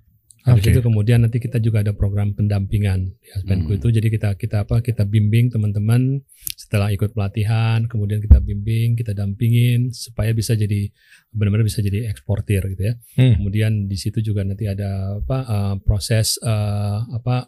Habis 0.47 0.63
Oke. 0.63 0.71
itu 0.71 0.82
kemudian 0.82 1.19
nanti 1.28 1.43
kita 1.43 1.59
juga 1.59 1.84
ada 1.84 1.91
program 1.91 2.32
pendampingan 2.32 3.11
di 3.19 3.30
Aspenku 3.36 3.75
Hmm. 3.75 3.84
itu. 3.84 3.88
Jadi 3.91 4.07
kita 4.07 4.39
kita 4.39 4.63
apa 4.63 4.80
kita 4.80 5.03
bimbing 5.03 5.51
teman-teman 5.51 6.23
setelah 6.55 6.88
ikut 6.88 7.11
pelatihan, 7.11 7.84
kemudian 7.84 8.23
kita 8.23 8.39
bimbing, 8.39 8.95
kita 8.95 9.11
dampingin 9.11 9.91
supaya 9.91 10.32
bisa 10.32 10.55
jadi 10.55 10.88
benar-benar 11.36 11.67
bisa 11.67 11.84
jadi 11.84 12.07
eksportir 12.07 12.63
gitu 12.63 12.80
ya. 12.80 12.95
Hmm. 13.19 13.43
Kemudian 13.43 13.91
di 13.91 13.99
situ 13.99 14.23
juga 14.23 14.47
nanti 14.47 14.71
ada 14.71 15.19
apa 15.19 15.38
eh, 15.43 15.75
proses 15.84 16.39
eh, 16.39 16.99
apa 17.11 17.43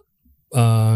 eh, 0.52 0.96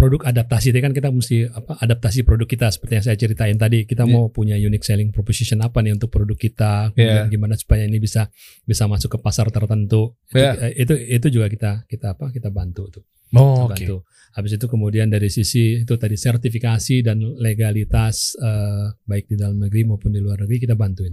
produk 0.00 0.24
adaptasi 0.24 0.72
tadi 0.72 0.80
kan 0.80 0.96
kita 0.96 1.12
mesti 1.12 1.44
apa 1.44 1.76
adaptasi 1.76 2.24
produk 2.24 2.48
kita 2.48 2.72
seperti 2.72 2.92
yang 2.96 3.04
saya 3.04 3.16
ceritain 3.20 3.54
tadi 3.54 3.84
kita 3.84 4.08
Iya. 4.08 4.12
mau 4.16 4.32
punya 4.32 4.56
unique 4.56 4.80
selling 4.80 5.12
proposition 5.12 5.60
apa 5.60 5.84
nih 5.84 5.92
untuk 5.92 6.08
produk 6.08 6.32
kita 6.34 6.96
kemudian 6.96 7.28
Iya. 7.28 7.32
gimana 7.36 7.54
supaya 7.54 7.84
ini 7.84 8.00
bisa 8.00 8.32
bisa 8.64 8.88
masuk 8.88 9.14
ke 9.14 9.18
pasar 9.20 9.52
tertentu 9.52 10.16
itu, 10.32 10.40
Iya. 10.40 10.52
eh, 10.56 10.72
itu 10.80 10.94
itu 10.96 11.26
juga 11.28 11.52
kita 11.52 11.70
kita 11.84 12.16
apa 12.16 12.32
kita 12.32 12.48
bantu 12.48 12.88
tuh 12.88 13.04
Oh, 13.30 13.68
kita 13.68 13.76
bantu 13.76 13.96
habis 14.32 14.52
itu 14.56 14.66
kemudian 14.66 15.06
dari 15.06 15.28
sisi 15.28 15.84
itu 15.84 15.94
tadi 15.94 16.16
sertifikasi 16.16 16.96
dan 17.04 17.20
legalitas 17.36 18.40
eh, 18.40 18.96
baik 19.04 19.28
di 19.28 19.36
dalam 19.36 19.60
negeri 19.60 19.84
maupun 19.84 20.10
di 20.10 20.18
luar 20.18 20.40
negeri 20.40 20.64
kita 20.64 20.74
bantuin 20.74 21.12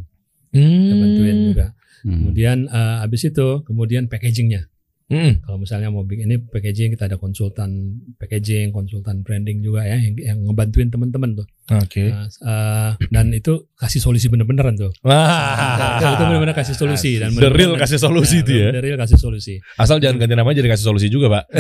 kita 0.56 0.96
bantuin 0.96 1.36
Hmm. 1.36 1.48
juga 1.52 1.68
Hmm. 2.08 2.14
kemudian 2.24 2.58
eh, 2.70 2.98
habis 3.04 3.26
itu 3.26 3.48
kemudian 3.66 4.08
packagingnya 4.08 4.70
Hmm. 5.08 5.40
kalau 5.40 5.56
misalnya 5.56 5.88
mau 5.88 6.04
bikin 6.04 6.28
ini 6.28 6.36
packaging 6.38 6.92
kita 6.92 7.08
ada 7.08 7.16
konsultan 7.16 7.96
packaging, 8.16 8.76
konsultan 8.76 9.24
branding 9.24 9.64
juga 9.64 9.88
ya 9.88 9.96
yang, 9.96 10.20
yang 10.20 10.38
ngebantuin 10.44 10.92
teman-teman 10.92 11.32
tuh. 11.32 11.48
Oke. 11.70 12.12
Nah, 12.12 12.28
eh, 12.28 12.92
dan 13.08 13.32
itu 13.32 13.72
kasih 13.74 14.00
solusi 14.00 14.28
bener-beneran 14.28 14.76
tuh. 14.76 14.92
Wah. 15.02 15.96
itu, 15.96 16.12
itu 16.12 16.24
bener-bener 16.24 16.52
kasih 16.52 16.76
solusi 16.76 17.12
dan 17.18 17.32
The 17.32 17.40
bener-bener- 17.40 17.56
real 17.56 17.74
kasih 17.80 18.00
solusi 18.00 18.44
itu 18.44 18.52
ya. 18.52 18.70
The 18.76 18.84
real 18.84 19.00
kasih 19.00 19.16
solusi. 19.16 19.56
Asal 19.76 20.04
jangan 20.04 20.20
ganti 20.20 20.36
nama 20.36 20.52
jadi 20.52 20.68
kasih 20.68 20.86
solusi 20.86 21.08
juga, 21.08 21.32
Pak. 21.32 21.44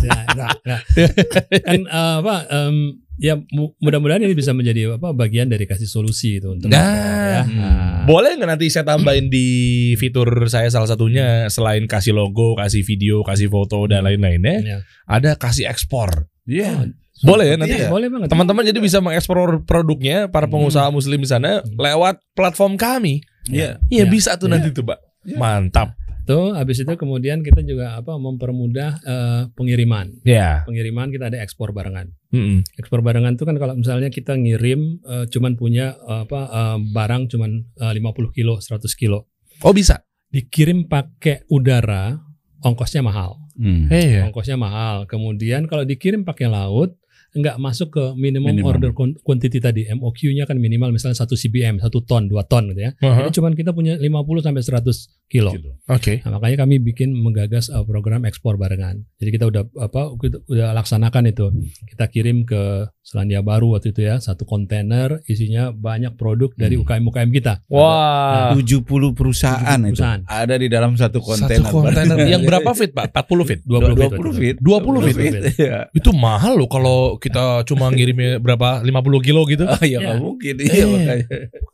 Ya, 0.00 0.18
enggak, 0.26 0.52
enggak. 0.64 0.80
kan 1.68 1.80
eh, 1.82 2.14
apa 2.24 2.34
em, 2.48 2.76
ya 3.20 3.36
mu- 3.52 3.76
mudah-mudahan 3.76 4.24
ini 4.24 4.32
bisa 4.32 4.50
menjadi 4.50 4.96
apa 4.96 5.12
bagian 5.12 5.46
dari 5.46 5.62
kasih 5.62 5.84
solusi 5.84 6.40
itu 6.40 6.48
untuk 6.50 6.72
Nah. 6.72 6.80
ya. 6.80 7.42
Nah, 7.44 8.02
Boleh 8.02 8.32
nggak 8.34 8.48
nanti 8.48 8.66
saya 8.66 8.88
tambahin 8.88 9.28
di 9.28 9.46
fitur 9.94 10.26
saya 10.46 10.66
salah 10.66 10.88
satunya 10.88 11.46
selain 11.46 11.84
kasih 11.84 12.10
logo, 12.10 12.56
kasih 12.56 12.80
video, 12.80 13.20
kasih 13.20 13.46
foto 13.46 13.84
dan 13.84 14.02
lain-lainnya, 14.02 14.56
ya. 14.58 14.78
ada 15.04 15.36
kasih 15.36 15.68
ekspor. 15.68 16.26
Iya. 16.42 16.88
Boleh 17.20 17.52
ya 17.52 17.56
nanti 17.56 17.76
Iya, 17.76 17.86
boleh 17.86 18.08
banget. 18.08 18.32
teman-teman 18.32 18.64
jadi 18.64 18.80
bisa 18.80 18.98
mengekspor 18.98 19.36
produknya 19.62 20.26
para 20.26 20.48
pengusaha 20.48 20.88
muslim 20.88 21.20
di 21.20 21.28
sana 21.28 21.60
lewat 21.70 22.24
platform 22.32 22.74
kami. 22.74 23.20
Iya. 23.46 23.76
Iya 23.86 24.04
Ya. 24.04 24.10
bisa 24.10 24.40
tuh 24.40 24.48
Ya. 24.48 24.56
nanti 24.56 24.72
tuh, 24.72 24.80
Pak. 24.82 24.96
Mantap. 25.30 25.99
Tuh, 26.22 26.52
habis 26.52 26.78
itu 26.78 26.92
kemudian 26.92 27.40
kita 27.40 27.60
juga 27.60 27.94
apa 27.94 28.14
mempermudah 28.14 28.90
eh, 29.00 29.42
pengiriman. 29.52 30.20
Ya. 30.22 30.62
Pengiriman 30.62 31.08
kita 31.08 31.26
ada 31.26 31.38
ekspor 31.38 31.70
barengan. 31.70 32.12
Mm-mm. 32.30 32.62
ekspor 32.78 33.02
barengan 33.02 33.34
itu 33.34 33.42
kan 33.42 33.58
kalau 33.58 33.74
misalnya 33.74 34.06
kita 34.06 34.34
ngirim 34.34 35.02
eh, 35.02 35.26
cuman 35.26 35.54
punya 35.54 35.98
eh, 35.98 36.22
apa 36.22 36.40
eh, 36.46 36.78
barang 36.86 37.22
cuman 37.26 37.50
eh, 37.74 37.92
50 37.92 38.30
kilo 38.30 38.54
100 38.56 38.86
kilo 38.94 39.26
Oh 39.60 39.74
bisa. 39.74 40.06
dikirim 40.28 40.86
pakai 40.86 41.42
udara 41.46 42.14
ongkosnya 42.60 43.02
mahal 43.02 43.36
Hmm. 43.60 43.92
Iya. 43.92 44.24
ongkosnya 44.24 44.56
mahal 44.56 45.04
kemudian 45.04 45.66
kalau 45.66 45.84
dikirim 45.84 46.22
pakai 46.22 46.48
laut 46.48 46.96
nggak 47.32 47.56
masuk 47.56 47.88
ke 47.90 48.04
minimum, 48.14 48.50
Minimum. 48.50 48.68
order 48.68 48.90
quan- 48.90 49.14
quantity 49.16 49.58
tadi 49.58 49.86
MOQ-nya 49.88 50.44
kan 50.44 50.56
minimal 50.56 50.90
misalnya 50.90 51.14
1 51.16 51.30
CBM 51.32 51.78
1 51.78 51.86
ton 52.02 52.24
2 52.24 52.34
ton 52.44 52.66
gitu 52.68 52.80
ya 52.80 52.92
Uh-huh. 53.00 53.22
ini 53.22 53.30
cuman 53.30 53.52
kita 53.52 53.70
punya 53.70 53.94
50 53.94 54.10
sampai 54.40 54.60
100 54.60 54.90
kilo 55.26 55.54
Oke. 55.86 56.18
Nah, 56.20 56.36
makanya 56.36 56.56
kami 56.60 56.78
bikin 56.80 57.10
menggagas 57.12 57.66
uh, 57.68 57.82
program 57.82 58.22
ekspor 58.22 58.54
barengan. 58.54 58.98
Jadi 59.16 59.30
kita 59.30 59.44
udah 59.44 59.62
apa 59.76 60.10
kita 60.16 60.42
udah 60.44 60.68
laksanakan 60.72 61.22
itu. 61.28 61.46
Kita 61.84 62.06
kirim 62.06 62.42
ke 62.42 62.58
Selandia 63.00 63.38
Baru 63.40 63.74
waktu 63.74 63.90
itu 63.90 64.02
ya, 64.02 64.18
satu 64.18 64.42
kontainer 64.42 65.22
isinya 65.24 65.70
banyak 65.70 66.14
produk 66.14 66.50
dari 66.52 66.74
Hmm. 66.74 66.82
UKM 66.84 67.04
UKM 67.04 67.30
kita. 67.32 67.54
Wah. 67.68 68.50
70 68.52 68.82
perusahaan, 69.12 69.62
70 69.78 69.86
itu 69.88 69.94
perusahaan. 69.96 70.20
ada 70.24 70.54
di 70.56 70.66
dalam 70.66 70.94
satu 70.94 71.18
kontainer. 71.20 71.62
Satu 71.62 71.78
kontainer 71.80 72.16
yang 72.24 72.42
berapa 72.42 72.70
feet, 72.72 72.90
Pak? 72.92 73.10
40 73.12 73.44
feet. 73.44 73.60
20 73.62 73.94
feet. 73.94 74.10
20 74.10 74.32
feet. 74.32 74.56
20 74.58 75.00
feet. 75.06 75.32
Iya. 75.60 75.78
Itu 75.92 76.10
mahal 76.12 76.54
loh 76.56 76.66
kalau 76.66 77.19
kita 77.20 77.42
cuma 77.62 77.86
ngirimnya 77.88 78.36
berapa 78.36 78.80
50 78.80 78.88
kilo 79.20 79.44
gitu. 79.44 79.62
Oh 79.64 79.78
iya 79.80 80.00
Ya. 80.00 80.08
nggak 80.08 80.18
mungkin 80.18 80.54
Eh. 80.56 80.66
iya 80.66 80.84
makanya. 80.86 81.26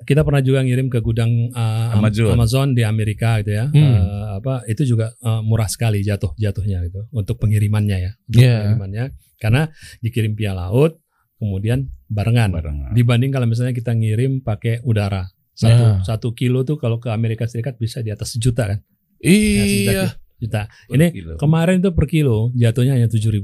Kita 0.02 0.20
pernah 0.20 0.42
juga 0.42 0.60
ngirim 0.60 0.86
ke 0.86 0.98
gudang 0.98 1.30
uh, 1.50 1.94
Am- 1.94 2.02
Amazon. 2.02 2.34
Amazon 2.34 2.66
di 2.72 2.82
Amerika 2.82 3.38
gitu 3.40 3.54
ya. 3.54 3.64
Hmm. 3.66 3.94
Uh, 3.94 4.26
apa 4.36 4.54
itu 4.66 4.82
juga 4.84 5.14
uh, 5.20 5.40
murah 5.40 5.66
sekali 5.66 6.02
jatuh 6.02 6.34
jatuhnya 6.34 6.82
gitu 6.84 7.06
untuk 7.10 7.38
pengirimannya 7.38 7.96
ya. 7.96 8.12
Untuk 8.20 8.42
Iya. 8.42 8.54
pengirimannya 8.60 9.04
karena 9.36 9.62
dikirim 9.98 10.32
via 10.32 10.52
laut 10.52 10.98
kemudian 11.36 11.86
barengan. 12.06 12.48
Barengan. 12.50 12.90
dibanding 12.90 13.28
kalau 13.28 13.44
misalnya 13.44 13.70
kita 13.70 13.92
ngirim 13.92 14.40
pakai 14.40 14.80
udara 14.82 15.28
satu 15.52 15.84
Ah. 15.86 15.98
satu 16.02 16.32
kilo 16.32 16.62
tuh 16.62 16.76
kalau 16.76 16.96
ke 16.96 17.08
Amerika 17.08 17.44
Serikat 17.44 17.76
bisa 17.76 18.00
di 18.00 18.08
atas 18.08 18.32
sejuta 18.32 18.66
kan 18.66 18.78
Ya, 19.16 19.32
sejuta, 19.62 19.92
Iya. 19.92 20.06
juta 20.36 20.62
ini 20.90 21.06
kilo. 21.10 21.34
kemarin 21.36 21.80
tuh 21.80 21.92
per 21.92 22.04
kilo 22.04 22.52
jatuhnya 22.52 22.92
hanya 22.94 23.08
7.500 23.08 23.40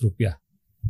rupiah 0.00 0.38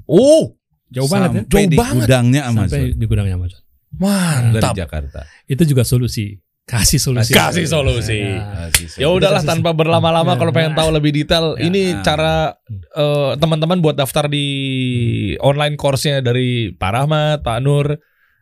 Oh, 0.05 0.55
jauh 0.89 1.09
banget 1.09 1.31
ya 1.31 1.41
Sampai 1.41 1.51
Jauh 1.57 1.67
di 1.67 1.77
banget. 1.77 1.97
gudangnya 2.05 2.43
sampai 2.45 2.61
Amazon 2.61 2.81
di 2.93 3.05
gudangnya 3.05 3.35
Amazon 3.35 3.61
dari 3.97 4.61
mantap. 4.61 4.75
Jakarta. 4.77 5.21
itu 5.47 5.63
juga 5.65 5.83
solusi 5.83 6.37
kasih 6.63 6.99
solusi 6.99 7.31
Kasih 7.31 7.65
solusi. 7.65 8.19
Ya. 8.27 8.67
Ya 8.99 9.09
udahlah 9.09 9.39
tanpa 9.41 9.71
berlama-lama 9.71 10.35
Ya. 10.35 10.37
kalau 10.37 10.51
pengen 10.51 10.75
tahu 10.75 10.91
lebih 10.91 11.15
detail, 11.15 11.55
Ya. 11.55 11.63
ini 11.65 11.95
cara 12.03 12.59
eh, 12.93 13.33
teman-teman 13.37 13.79
buat 13.79 13.95
daftar 13.95 14.27
di 14.27 14.47
online 15.39 15.75
course-nya 15.75 16.19
dari 16.21 16.71
Pak 16.71 16.91
Rahmat, 16.91 17.39
Pak 17.41 17.59
Nur 17.63 17.95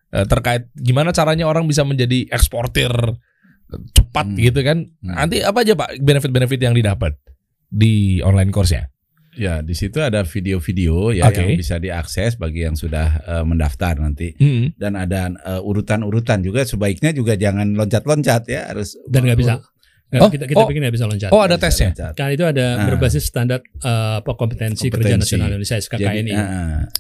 eh, 0.09 0.25
terkait 0.25 0.73
gimana 0.73 1.13
caranya 1.13 1.45
orang 1.45 1.69
bisa 1.69 1.85
menjadi 1.85 2.25
eksportir 2.29 2.89
cepat 3.93 4.27
Hmm. 4.27 4.39
gitu 4.39 4.61
kan. 4.63 4.79
Hmm. 5.05 5.15
Nanti 5.21 5.45
apa 5.45 5.61
aja 5.61 5.75
Pak 5.75 5.99
benefit-benefit 5.99 6.61
yang 6.61 6.73
didapat 6.73 7.13
di 7.67 8.23
online 8.23 8.49
course-nya? 8.49 8.89
Ya, 9.35 9.61
di 9.61 9.75
situ 9.75 9.99
ada 9.99 10.23
video-video 10.23 11.11
ya 11.11 11.27
Oke. 11.27 11.43
yang 11.43 11.59
bisa 11.59 11.77
diakses 11.83 12.39
bagi 12.39 12.63
yang 12.63 12.79
sudah 12.79 13.07
eh, 13.27 13.45
mendaftar 13.45 13.99
nanti. 13.99 14.33
Hmm. 14.39 14.73
Dan 14.79 14.95
ada 14.95 15.35
eh, 15.35 15.61
urutan-urutan 15.61 16.41
juga 16.47 16.63
sebaiknya 16.63 17.11
juga 17.11 17.35
jangan 17.35 17.75
loncat-loncat 17.75 18.43
ya, 18.47 18.71
harus 18.71 18.95
dan 19.11 19.27
nggak 19.27 19.39
bisa 19.39 19.55
Nggak, 20.15 20.23
Oh, 20.23 20.31
kita 20.31 20.45
kita 20.47 20.61
oh. 20.61 20.69
bikin 20.69 20.81
nggak 20.81 20.95
bisa 20.95 21.05
loncat 21.05 21.29
Oh, 21.29 21.43
ada 21.43 21.55
bisa 21.55 21.67
tesnya. 21.67 21.91
loncat. 21.91 22.13
kan 22.15 22.29
itu 22.31 22.45
ada 22.45 22.67
Nah. 22.73 22.87
berbasis 22.87 23.25
standar 23.25 23.59
eh, 23.61 24.15
apa 24.17 24.33
kompetensi, 24.33 24.87
kerja 24.87 24.95
Kompetensi. 25.11 25.23
nasional 25.27 25.47
Indonesia 25.51 25.75
Jadi, 25.75 25.85
SKKNI 25.85 26.33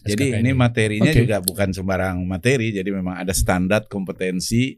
jadi 0.02 0.24
SKKNI. 0.26 0.40
ini 0.40 0.50
materinya 0.52 1.08
Oke. 1.08 1.20
juga 1.20 1.36
bukan 1.38 1.68
sembarang 1.70 2.16
materi, 2.20 2.68
jadi 2.70 2.90
memang 2.90 3.14
ada 3.16 3.30
standar 3.30 3.86
kompetensi 3.86 4.74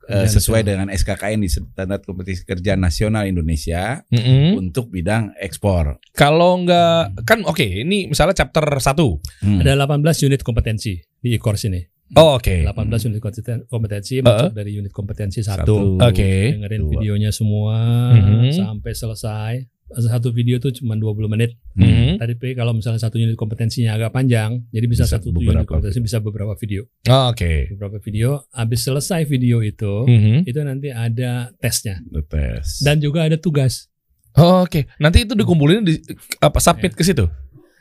Kerja 0.00 0.24
sesuai 0.30 0.60
nasional. 0.62 0.68
dengan 0.80 0.86
SKKNI 0.90 1.48
standar 1.48 1.98
kompetensi 2.00 2.40
kerja 2.42 2.72
nasional 2.74 3.24
Indonesia 3.24 4.00
Mm-mm. 4.06 4.56
untuk 4.56 4.88
bidang 4.88 5.36
ekspor. 5.36 6.00
Kalau 6.12 6.56
nggak 6.58 7.24
kan 7.24 7.40
oke 7.42 7.60
ini 7.60 8.06
misalnya 8.06 8.32
chapter 8.34 8.64
1. 8.64 8.96
Hmm. 9.44 9.60
ada 9.60 9.76
18 9.78 10.00
unit 10.22 10.40
kompetensi 10.40 10.96
di 11.14 11.28
e-course 11.30 11.66
ini 11.66 11.80
Oh, 12.16 12.40
oke. 12.40 12.64
18 12.64 13.04
unit 13.04 13.20
kompeten- 13.20 13.64
kompetensi 13.68 14.24
masuk 14.24 14.56
dari 14.56 14.72
unit 14.72 14.92
kompetensi 14.92 15.44
Satu. 15.44 16.00
Oke. 16.00 16.56
Dengerin 16.56 16.80
Dua. 16.80 16.90
videonya 16.96 17.30
semua 17.30 17.76
Mhm. 18.16 18.52
sampai 18.54 18.92
selesai. 18.92 19.52
Satu 19.88 20.32
video 20.32 20.60
tuh 20.60 20.68
cuma 20.70 20.96
20 20.96 21.28
menit. 21.28 21.56
Mhm. 21.72 22.20
Tadi 22.20 22.32
Tapi 22.36 22.48
kalau 22.52 22.72
misalnya 22.72 23.00
satu 23.00 23.16
unit 23.16 23.36
kompetensinya 23.36 23.96
agak 23.96 24.12
panjang, 24.12 24.60
jadi 24.68 24.84
bisa, 24.84 25.04
Bisa 25.04 25.16
satu 25.16 25.32
unit 25.32 25.64
kompetensi 25.64 26.00
bisa 26.00 26.20
beberapa 26.20 26.52
video. 26.54 26.84
Oh, 27.08 27.32
Oke. 27.32 27.72
Beberapa 27.72 27.96
video. 27.98 28.44
Habis 28.52 28.84
selesai 28.84 29.24
video 29.24 29.60
itu, 29.60 30.04
Mhm. 30.04 30.44
itu 30.44 30.60
nanti 30.60 30.88
ada 30.88 31.52
tesnya 31.56 32.00
The 32.06 32.20
test. 32.20 32.84
dan 32.84 33.00
juga 33.00 33.24
ada 33.24 33.36
tugas. 33.36 33.88
Oh, 34.36 34.62
Oke, 34.62 34.86
nanti 34.96 35.24
itu 35.24 35.32
dikumpulin 35.32 35.82
di 35.82 35.98
apa 36.38 36.60
submit 36.60 36.92
ke 36.92 37.02
situ. 37.02 37.24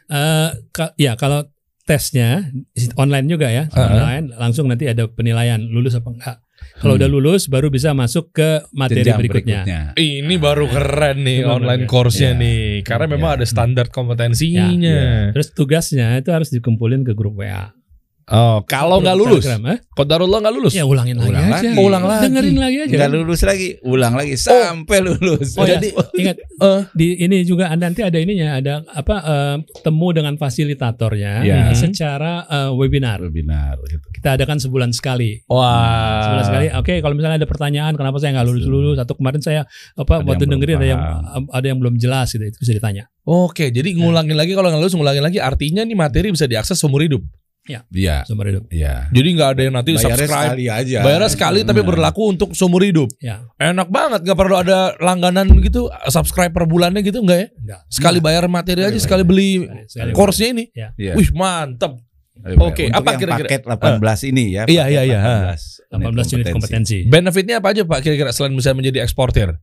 Eh, 0.07 0.49
ka- 0.71 0.95
ya 0.95 1.13
kalau 1.13 1.43
tesnya 1.88 2.51
online 2.99 3.25
juga 3.25 3.47
ya, 3.47 3.71
Uh-huh. 3.71 3.88
online 3.88 4.35
langsung 4.35 4.67
nanti 4.67 4.85
ada 4.85 5.07
penilaian 5.07 5.63
lulus 5.63 5.95
apa 5.95 6.11
enggak. 6.11 6.38
Kalau 6.77 6.93
Hmm. 6.93 7.01
udah 7.01 7.09
lulus 7.09 7.47
baru 7.47 7.69
bisa 7.69 7.93
masuk 7.93 8.33
ke 8.33 8.65
materi 8.73 9.01
Jenjang 9.01 9.17
berikutnya. 9.21 9.61
Ini 9.93 10.35
baru 10.38 10.65
keren 10.67 11.23
nih 11.23 11.45
online 11.45 11.85
course-nya 11.85 12.33
Iya. 12.33 12.41
nih, 12.41 12.61
karena 12.81 13.05
memang 13.07 13.29
Iya. 13.33 13.38
ada 13.41 13.45
standar 13.45 13.85
kompetensinya. 13.89 14.65
Ya, 14.77 15.33
Terus 15.33 15.53
tugasnya 15.53 16.17
itu 16.17 16.29
harus 16.29 16.49
dikumpulin 16.49 17.01
ke 17.01 17.13
grup 17.13 17.38
WA. 17.39 17.76
Oh, 18.28 18.59
kalau 18.67 18.99
nggak 18.99 19.15
lulus, 19.15 19.47
eh? 19.47 19.80
Kodarullah 19.95 20.43
nggak 20.43 20.51
lulus. 20.51 20.75
Ya 20.75 20.84
ulangin 20.84 21.15
lagi 21.15 21.32
Ulang 21.32 21.47
aja. 21.47 21.55
lagi. 21.63 21.67
Oh, 21.80 21.88
ulang 21.88 22.03
lagi. 22.03 22.23
Dengerin 22.28 22.57
lagi 22.59 22.78
aja. 22.84 22.91
Nggak 22.91 23.11
lulus 23.15 23.41
lagi, 23.41 23.67
ulang 23.88 24.13
lagi 24.13 24.34
sampai 24.36 24.97
lulus. 24.99 25.55
Oh, 25.55 25.63
ya. 25.63 25.80
Jadi- 25.80 25.95
ingat 26.19 26.36
Eh. 26.57 26.82
di 26.91 27.07
ini 27.21 27.45
juga 27.45 27.71
nanti 27.71 28.01
ada 28.01 28.17
ininya 28.17 28.57
ada 28.57 28.82
apa 28.84 29.15
eh, 29.21 29.55
temu 29.80 30.11
dengan 30.11 30.36
fasilitatornya 30.36 31.32
Ya. 31.41 31.71
eh, 31.71 31.78
secara 31.78 32.43
eh, 32.45 32.71
webinar. 32.73 33.23
webinar 33.23 33.80
gitu. 33.86 34.03
Kita 34.11 34.36
adakan 34.36 34.59
sebulan 34.59 34.91
sekali. 34.91 35.39
Wah. 35.47 36.28
Sebulan 36.28 36.43
sekali. 36.43 36.65
Oke, 36.75 36.99
kalau 36.99 37.15
misalnya 37.15 37.39
ada 37.39 37.47
pertanyaan 37.47 37.95
kenapa 37.95 38.19
saya 38.19 38.36
nggak 38.36 38.47
lulus 38.49 38.65
lulus 38.65 38.97
atau 38.97 39.15
kemarin 39.15 39.39
saya 39.39 39.63
apa 39.93 40.19
Ada 40.19 40.28
waktu 40.28 40.43
dengerin 40.45 40.75
ada 40.75 40.88
yang 40.89 41.01
ada 41.47 41.63
yang 41.65 41.80
belum 41.80 41.95
jelas 41.95 42.34
gitu 42.34 42.43
itu 42.43 42.57
bisa 42.59 42.75
ditanya. 42.75 43.07
Oke, 43.23 43.69
jadi 43.69 43.88
ngulangin 43.93 44.36
lagi 44.36 44.51
kalau 44.51 44.67
nggak 44.67 44.82
lulus 44.82 44.95
ngulangin 44.95 45.23
lagi 45.23 45.39
artinya 45.39 45.88
nih 45.88 45.95
materi 45.95 46.28
bisa 46.28 46.43
diakses 46.43 46.75
seumur 46.75 46.99
hidup. 46.99 47.23
Iya. 47.68 48.24
Sumber 48.24 48.47
hidup. 48.47 48.63
Iya. 48.68 49.11
Jadi 49.11 49.28
nggak 49.36 49.49
ada 49.51 49.61
yang 49.61 49.76
nanti 49.76 49.91
Bayarnya 49.93 50.15
subscribe. 50.15 50.47
sekali 50.47 50.65
aja. 50.65 50.97
Bayarnya 51.03 51.30
sekali 51.30 51.59
tapi 51.61 51.82
Nah. 51.84 51.88
berlaku 51.88 52.22
untuk 52.28 52.49
seumur 52.51 52.82
hidup. 52.82 53.09
Ya, 53.20 53.43
Enak 53.59 53.88
banget, 53.88 54.24
nggak 54.24 54.38
perlu 54.38 54.55
ada 54.55 54.95
langganan 54.97 55.51
gitu, 55.59 55.88
subscribe 56.07 56.49
per 56.49 56.63
bulannya 56.63 57.01
gitu 57.01 57.20
nggak 57.20 57.38
ya? 57.38 57.47
enggak. 57.53 57.82
Sekali 57.88 58.18
bayar 58.20 58.47
materi 58.47 58.82
aja, 58.82 58.95
sekali 58.95 59.22
beli 59.22 59.68
course-nya 60.11 60.47
ini. 60.53 60.65
Ya. 60.72 60.95
Iya. 60.95 61.13
Wih 61.13 61.30
mantep. 61.32 61.99
Oke, 62.38 62.88
yang 62.88 62.95
apa 62.95 63.18
kira-kira? 63.18 63.49
Paket 63.49 63.61
18 63.65 64.22
ini 64.24 64.53
ya. 64.53 64.63
Iya, 64.70 64.84
iya, 64.88 65.01
iya. 65.03 65.20
18 65.89 66.32
unit 66.32 66.47
kompetensi. 66.53 67.03
Benefitnya 67.03 67.57
apa 67.59 67.74
aja 67.74 67.82
Pak 67.82 67.99
kira-kira 67.99 68.30
selain 68.30 68.53
bisa 68.53 68.72
menjadi 68.72 69.01
eksportir? 69.01 69.57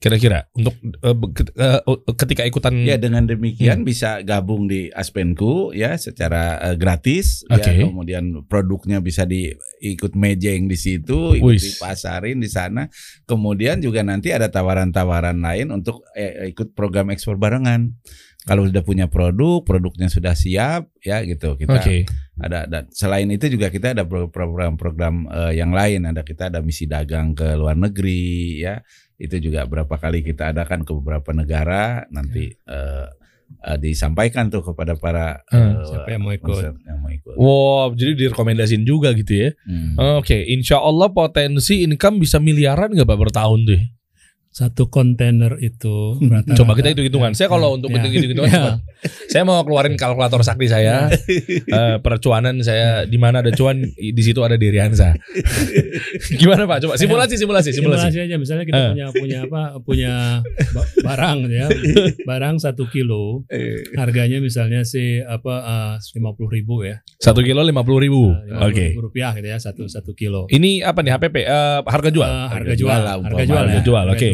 Kira-kira 0.00 0.48
untuk 0.56 0.72
eh, 0.96 1.80
ketika 2.16 2.48
ikutan 2.48 2.72
Ya 2.82 2.96
dengan 2.96 3.28
Hmm. 3.28 3.36
demikian 3.36 3.84
bisa 3.84 4.24
gabung 4.24 4.64
di 4.64 4.88
Aspenku 4.88 5.76
ya 5.76 5.92
secara 5.94 6.72
eh, 6.72 6.76
gratis 6.80 7.44
Oke. 7.52 7.68
ya 7.68 7.84
kemudian 7.84 8.48
produknya 8.48 9.04
bisa 9.04 9.28
diikut 9.28 10.16
mejeng 10.16 10.66
di 10.66 10.80
situ 10.80 11.36
ikut 11.36 11.52
Wis. 11.52 11.76
dipasarin 11.76 12.40
di 12.40 12.48
sana 12.48 12.88
kemudian 13.28 13.84
juga 13.84 14.00
nanti 14.00 14.32
ada 14.32 14.48
tawaran-tawaran 14.48 15.36
lain 15.36 15.68
untuk 15.68 16.00
eh, 16.16 16.48
ikut 16.48 16.72
program 16.72 17.12
ekspor 17.12 17.36
barengan 17.36 17.92
kalau 18.48 18.64
sudah 18.64 18.80
punya 18.80 19.04
produk 19.04 19.60
produknya 19.60 20.08
sudah 20.08 20.32
siap 20.32 20.88
ya 21.04 21.20
gitu 21.28 21.60
kita 21.60 21.76
Oke. 21.76 22.08
ada 22.40 22.64
dan 22.64 22.88
selain 22.88 23.28
itu 23.28 23.52
juga 23.52 23.68
kita 23.68 23.92
ada 23.92 24.08
pro- 24.08 24.32
program-program 24.32 25.28
eh, 25.28 25.60
yang 25.60 25.76
lain 25.76 26.08
ada 26.08 26.24
kita 26.24 26.48
ada 26.48 26.64
misi 26.64 26.88
dagang 26.88 27.36
ke 27.36 27.52
luar 27.52 27.76
negeri 27.76 28.64
ya 28.64 28.80
itu 29.20 29.36
juga 29.36 29.68
berapa 29.68 29.92
kali 29.92 30.24
kita 30.24 30.56
adakan 30.56 30.80
ke 30.82 30.96
beberapa 30.96 31.36
negara 31.36 32.08
nanti 32.08 32.48
eh, 32.48 33.06
eh, 33.60 33.78
disampaikan 33.78 34.48
tuh 34.48 34.64
kepada 34.64 34.96
para 34.96 35.44
Hmm, 35.52 35.76
eh, 35.76 35.84
siapa 35.84 36.08
yang 36.08 36.22
mau 36.24 36.32
ikut. 36.32 36.64
yang 36.88 36.98
mau 37.04 37.12
ikut. 37.12 37.34
Wow, 37.36 37.92
jadi 37.92 38.16
direkomendasiin 38.16 38.88
juga 38.88 39.12
gitu 39.12 39.36
ya. 39.36 39.50
Hmm. 39.68 40.24
Oke, 40.24 40.40
insya 40.48 40.80
Allah 40.80 41.12
potensi 41.12 41.84
income 41.84 42.24
bisa 42.24 42.40
miliaran 42.40 42.96
nggak 42.96 43.04
Pak 43.04 43.18
per 43.20 43.30
tahun 43.30 43.60
tuh? 43.68 43.82
Satu 44.50 44.86
kontainer 44.86 45.54
itu 45.58 46.18
rata-rata- 46.20 46.58
Coba 46.58 46.74
kita 46.74 46.90
hitung 46.90 47.06
hitungan. 47.06 47.32
Saya 47.32 47.46
kalau 47.46 47.70
untuk 47.72 47.86
Ya. 47.88 48.02
hitung 48.02 48.34
hitungan, 48.34 48.50
Ya. 48.50 48.82
saya 49.26 49.42
mau 49.44 49.62
keluarin 49.62 49.94
kalkulator 49.94 50.42
sakti 50.42 50.66
saya. 50.66 51.06
Eh, 51.70 51.96
percuanan 51.98 52.58
saya 52.58 53.04
di 53.04 53.14
mana 53.14 53.40
ada 53.40 53.50
cuan 53.50 53.78
di 53.88 54.18
situ 54.18 54.42
ada 54.42 54.54
Diriansa. 54.54 55.14
Gimana 56.32 56.66
Pak? 56.66 56.82
Coba 56.82 56.94
simulasi 56.96 57.34
simulasi 57.36 57.70
simulasi. 57.70 58.10
Simulasi 58.10 58.18
aja 58.20 58.36
misalnya 58.36 58.64
kita 58.64 58.76
Eh. 58.76 58.90
punya 58.90 59.06
punya 59.12 59.38
apa 59.40 59.62
punya 59.80 60.14
ba- 60.72 60.88
barang 61.04 61.38
ya 61.48 61.66
barang 62.28 62.58
satu 62.58 62.86
kilo 62.86 63.46
Eh, 63.48 63.86
harganya 63.94 64.38
misalnya 64.38 64.82
si 64.82 65.20
apa 65.20 65.62
lima 66.12 66.30
puluh 66.32 66.50
ribu 66.50 66.82
ya 66.82 66.98
Satu 67.16 67.40
kilo 67.40 67.62
lima 67.62 67.82
puluh 67.82 68.00
ribu. 68.00 68.30
lima 68.30 68.66
Oke. 68.66 68.96
rupiah 68.96 69.30
gitu 69.32 69.46
ya 69.46 69.58
satu 69.58 69.86
satu 69.86 70.10
kilo 70.12 70.46
Ini 70.48 70.82
apa 70.82 71.00
nih 71.00 71.12
HPP? 71.12 71.36
Eh, 71.40 71.78
harga 71.80 72.10
jual. 72.10 72.26
Eh, 72.26 72.34
harga 72.48 72.58
Harga 72.60 72.74
jual 72.74 72.90
jual 72.90 73.00
lah, 73.00 73.14
harga 73.20 73.44
jual 73.44 73.60
Harga 73.60 73.72
ya. 73.72 73.82
jual, 73.82 74.04
oke. 74.08 74.28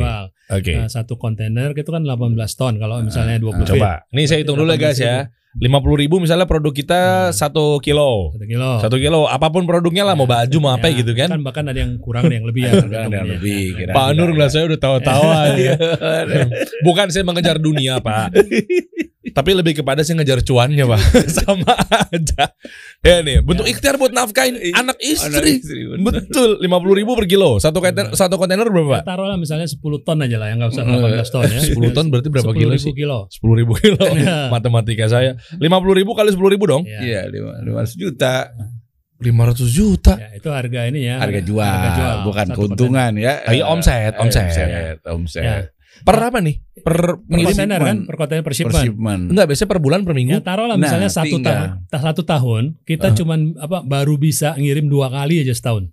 Oke. 0.48 0.74
Nah, 0.74 0.86
satu 0.86 1.14
kontainer 1.16 1.70
itu 1.70 1.86
kan 1.86 2.02
18 2.02 2.32
ton 2.54 2.74
kalau 2.76 3.02
misalnya 3.02 3.36
20 3.38 3.66
feet 3.66 3.70
Coba. 3.76 4.06
Ini 4.10 4.22
saya 4.24 4.38
hitung 4.40 4.56
dulu 4.56 4.70
ya 4.70 4.78
guys 4.78 4.98
ya. 4.98 5.16
Lima 5.56 5.80
puluh 5.80 5.96
ribu 5.96 6.20
misalnya 6.20 6.44
produk 6.44 6.68
kita 6.68 7.00
satu 7.32 7.80
kilo. 7.80 8.28
satu 8.36 8.44
kilo 8.44 8.70
Satu 8.76 8.96
kilo, 9.00 9.24
apa 9.24 9.48
pun 9.48 9.64
produknya 9.64 10.04
lah, 10.04 10.12
mau 10.12 10.28
baju, 10.28 10.52
mau 10.60 10.76
apa 10.76 10.92
Ya, 10.92 11.00
gitu 11.00 11.16
kan. 11.16 11.32
kan 11.32 11.40
bahkan 11.40 11.64
ada 11.64 11.80
yang 11.80 11.96
kurang 11.96 12.28
ada 12.28 12.36
yang 12.36 12.44
lebih 12.44 12.68
ya 12.68 12.76
ada 12.76 12.84
tergantung 12.84 13.16
yang 13.16 13.24
ya. 13.24 13.34
lebih 13.40 13.60
kira 13.72 13.90
Pak 13.96 14.08
Nur 14.12 14.30
lah 14.36 14.48
saya 14.52 14.68
udah 14.68 14.76
tawa-tawa 14.76 15.38
ya. 15.56 15.74
Bukan 16.84 17.08
saya 17.08 17.24
mengejar 17.24 17.56
dunia 17.56 17.96
pak 17.98 18.36
Tapi 19.36 19.52
lebih 19.52 19.76
kepada 19.76 20.00
saya 20.00 20.16
ngejar 20.16 20.40
cuannya 20.40 20.84
pak 20.86 21.00
Sama 21.36 21.76
aja 22.08 22.56
Ya 22.98 23.20
nih 23.20 23.38
bentuk 23.38 23.64
ikhtiar 23.64 23.94
buat 23.94 24.08
nafkahin 24.08 24.56
anak 24.72 24.96
istri 24.98 25.60
Betul 25.98 26.56
50 26.58 26.64
ribu 26.96 27.12
per 27.12 27.26
kilo 27.26 27.60
Satu 27.60 27.78
kontainer, 27.78 28.10
satu 28.12 28.34
kontainer 28.34 28.64
berapa 28.64 28.88
pak? 28.96 29.02
taruhlah 29.04 29.36
misalnya 29.36 29.68
10 29.68 29.76
ton 30.00 30.16
aja 30.18 30.36
lah 30.36 30.48
yang 30.48 30.58
nggak 30.58 30.72
usah 30.72 30.84
18 30.88 31.28
ton 31.28 31.44
ya 31.46 31.60
10 31.60 31.76
ton 31.92 32.06
berarti 32.08 32.28
berapa 32.28 32.48
10 32.48 32.56
kilo 32.56 32.72
ribu 32.72 32.80
sih? 32.82 32.94
kilo 32.94 33.18
10 33.28 33.60
ribu 33.60 33.72
kilo 33.76 34.00
Ya. 34.18 34.48
Matematika 34.48 35.04
saya 35.06 35.36
50 35.52 35.60
ribu 35.92 36.16
kali 36.16 36.32
10 36.32 36.40
ribu 36.48 36.64
dong 36.64 36.82
ya. 36.82 36.98
Iya, 36.98 37.20
lima- 37.28 37.60
500 37.60 37.92
juta 37.94 38.48
500 39.16 39.68
juta 39.70 40.12
Ya, 40.14 40.28
itu 40.32 40.48
harga 40.48 40.80
ini 40.86 41.04
ya 41.04 41.16
harga 41.16 41.40
jual, 41.40 41.64
harga 41.64 41.90
jual. 41.94 42.16
bukan 42.24 42.46
keuntungan 42.52 43.12
ya. 43.16 43.44
Iya, 43.44 43.64
omset, 43.66 44.12
omset. 44.16 44.44
omset, 44.48 44.96
omset. 45.06 45.44
Ya. 45.44 45.56
Per 46.02 46.16
apa 46.16 46.38
nih? 46.38 46.56
Per 46.76 46.96
kontainer 47.22 47.80
kan 47.80 47.96
per 48.04 48.16
kontainer 48.16 48.42
per 48.42 48.52
Per 48.52 48.58
shipment 48.58 48.84
shipment. 48.84 49.22
Enggak, 49.32 49.46
biasanya 49.48 49.70
per 49.70 49.80
bulan 49.80 50.00
per 50.02 50.12
Ya 50.12 50.18
minggu 50.18 50.36
taruhlah 50.40 50.76
Nah, 50.76 50.82
misalnya 50.82 51.08
satu 51.08 51.26
tinggal. 51.30 51.54
tahun, 51.54 51.68
ta- 51.88 52.02
satu 52.02 52.22
tahun 52.22 52.62
kita 52.82 53.08
Uh. 53.10 53.14
cuman 53.14 53.38
apa 53.56 53.78
baru 53.80 54.14
bisa 54.16 54.52
ngirim 54.54 54.86
dua 54.86 55.08
kali 55.08 55.40
aja 55.40 55.52
setahun. 55.52 55.88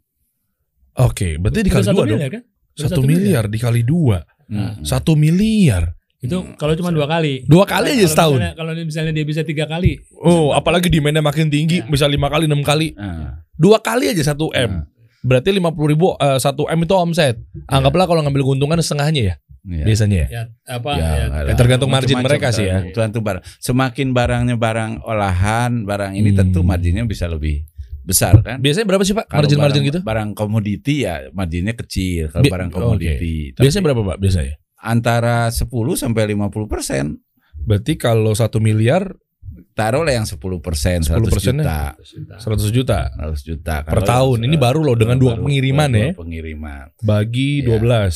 Oke, 0.96 1.38
berarti 1.38 1.60
Baru 1.60 1.68
dikali 1.68 1.84
satu 1.84 1.96
dua 1.96 2.06
dong 2.06 2.18
miliar 2.18 2.32
kan? 2.32 2.44
Baru 2.44 2.82
Satu 2.84 3.02
miliar 3.02 3.44
dikali 3.48 3.82
dua 3.82 4.20
Hmm. 4.44 4.84
Satu 4.84 5.16
miliar 5.16 5.96
Itu 6.20 6.40
kalau 6.56 6.72
cuma 6.74 6.88
dua 6.90 7.04
kali. 7.04 7.44
Dua 7.44 7.64
kali 7.64 7.96
aja 7.96 8.00
Kalau 8.00 8.12
setahun 8.12 8.38
misalnya- 8.38 8.56
Kalau 8.56 8.72
misalnya 8.78 9.12
dia 9.12 9.26
bisa 9.26 9.42
tiga 9.42 9.66
kali, 9.66 9.92
Oh, 10.16 10.52
apalagi 10.52 10.88
demandnya 10.88 11.20
makin 11.20 11.48
tinggi, 11.48 11.80
Ya. 11.80 11.86
bisa 11.86 12.08
lima 12.08 12.28
kali, 12.28 12.46
enam 12.46 12.60
kali, 12.62 12.92
Nah, 12.94 13.44
dua 13.54 13.80
kali 13.80 14.08
aja 14.08 14.24
satu 14.26 14.48
m. 14.50 14.88
Berarti 15.20 15.52
lima 15.52 15.72
puluh 15.72 15.90
ribu 15.90 16.08
eh, 16.14 16.38
satu 16.38 16.64
m 16.66 16.80
itu 16.80 16.92
omset. 16.94 17.40
Anggaplah 17.66 18.04
kalau 18.06 18.20
ngambil 18.22 18.40
keuntungan 18.42 18.80
setengahnya 18.80 19.22
ya, 19.22 19.36
iya. 19.66 19.84
biasanya 19.84 20.18
ya. 20.18 20.28
ya 20.30 20.44
apa 20.70 20.92
Ya, 20.94 21.00
ya, 21.00 21.16
Ya, 21.16 21.26
ada. 21.46 21.56
tergantung 21.56 21.90
margin 21.90 22.16
Macam-macam 22.16 22.28
mereka 22.30 22.48
sih 22.50 22.64
ya. 22.64 22.68
tergantung- 22.80 22.94
tergantung 22.94 23.24
barang. 23.24 23.44
Semakin 23.58 24.08
barangnya 24.12 24.56
barang 24.56 24.92
olahan, 25.02 25.72
barang 25.84 26.12
ini 26.14 26.30
Hmm. 26.30 26.40
tentu 26.40 26.60
marginnya 26.62 27.04
bisa 27.04 27.26
lebih 27.26 27.64
besar 28.02 28.36
kan. 28.40 28.60
Biasanya 28.60 28.84
berapa 28.86 29.02
sih 29.02 29.14
pak 29.14 29.26
Kalau 29.26 29.40
margin-margin 29.42 29.80
barang- 29.80 29.90
gitu? 29.90 30.00
Barang 30.02 30.30
komoditi 30.34 30.96
ya 31.02 31.32
marginnya 31.32 31.72
kecil 31.74 32.28
kalau 32.28 32.44
Bi- 32.44 32.52
barang 32.52 32.70
komoditi. 32.70 33.36
Tapi 33.52 33.64
Biasanya 33.64 33.84
berapa 33.86 34.02
pak? 34.06 34.18
Biasanya. 34.20 34.54
Antara 34.78 35.48
10 35.48 35.72
sampai 35.96 36.28
50 36.28 36.68
persen. 36.68 37.24
Berarti 37.56 37.96
kalau 37.96 38.32
satu 38.34 38.60
miliar 38.60 39.16
Taruhlah 39.74 40.14
yang 40.14 40.26
10 40.26 40.38
persen, 40.60 41.02
10 41.02 41.26
100 41.26 41.34
persennya? 41.34 41.66
juta. 41.66 41.82
100 42.38 42.70
juta 42.70 43.00
100 43.12 43.42
juta. 43.42 43.76
per 43.82 44.02
tahun. 44.04 44.38
Ini 44.44 44.54
baru 44.54 44.84
loh 44.84 44.94
dengan 44.94 45.18
dua 45.18 45.34
baru- 45.34 45.46
pengiriman 45.46 45.90
dua 45.90 45.98
ya. 46.00 46.12
Pengiriman. 46.14 46.84
Bagi 47.02 47.50
Iya. 47.58 47.66
12 47.74 48.14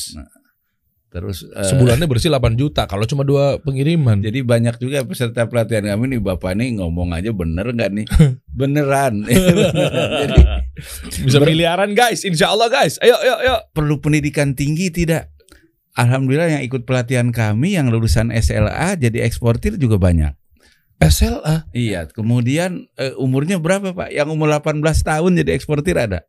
Terus 1.08 1.48
eh, 1.48 1.64
Sebulannya 1.64 2.04
bersih 2.04 2.28
8 2.28 2.60
juta. 2.60 2.84
Kalau 2.84 3.08
cuma 3.08 3.24
dua 3.24 3.64
pengiriman. 3.64 4.20
Jadi 4.20 4.44
banyak 4.44 4.76
juga 4.76 5.08
peserta 5.08 5.48
pelatihan 5.48 5.96
kami 5.96 6.18
nih 6.18 6.22
Bapak 6.22 6.52
nih 6.60 6.84
ngomong 6.84 7.16
aja 7.16 7.32
bener 7.32 7.72
nggak 7.72 7.92
nih? 7.96 8.06
Beneran. 8.60 9.24
Jadi 10.22 10.40
Bisa 11.24 11.40
miliaran 11.40 11.96
guys. 11.96 12.28
Insya 12.28 12.52
Allah 12.52 12.68
guys. 12.68 13.00
Ayo, 13.00 13.16
ayo, 13.24 13.36
ayo. 13.40 13.56
perlu 13.72 14.04
pendidikan 14.04 14.52
tinggi 14.52 14.92
tidak? 14.92 15.32
Alhamdulillah 15.98 16.60
yang 16.60 16.64
ikut 16.68 16.86
pelatihan 16.86 17.34
kami 17.34 17.74
yang 17.74 17.90
lulusan 17.90 18.30
SLA 18.30 19.00
jadi 19.02 19.26
eksportir 19.26 19.82
juga 19.82 19.98
banyak. 19.98 20.36
SLA. 21.02 21.66
Iya, 21.74 22.10
kemudian 22.10 22.86
eh, 23.00 23.14
umurnya 23.18 23.58
berapa 23.58 23.94
Pak? 23.94 24.14
Yang 24.14 24.28
umur 24.34 24.50
18 24.54 24.82
tahun 24.82 25.32
jadi 25.42 25.52
eksportir 25.58 25.98
ada. 25.98 26.26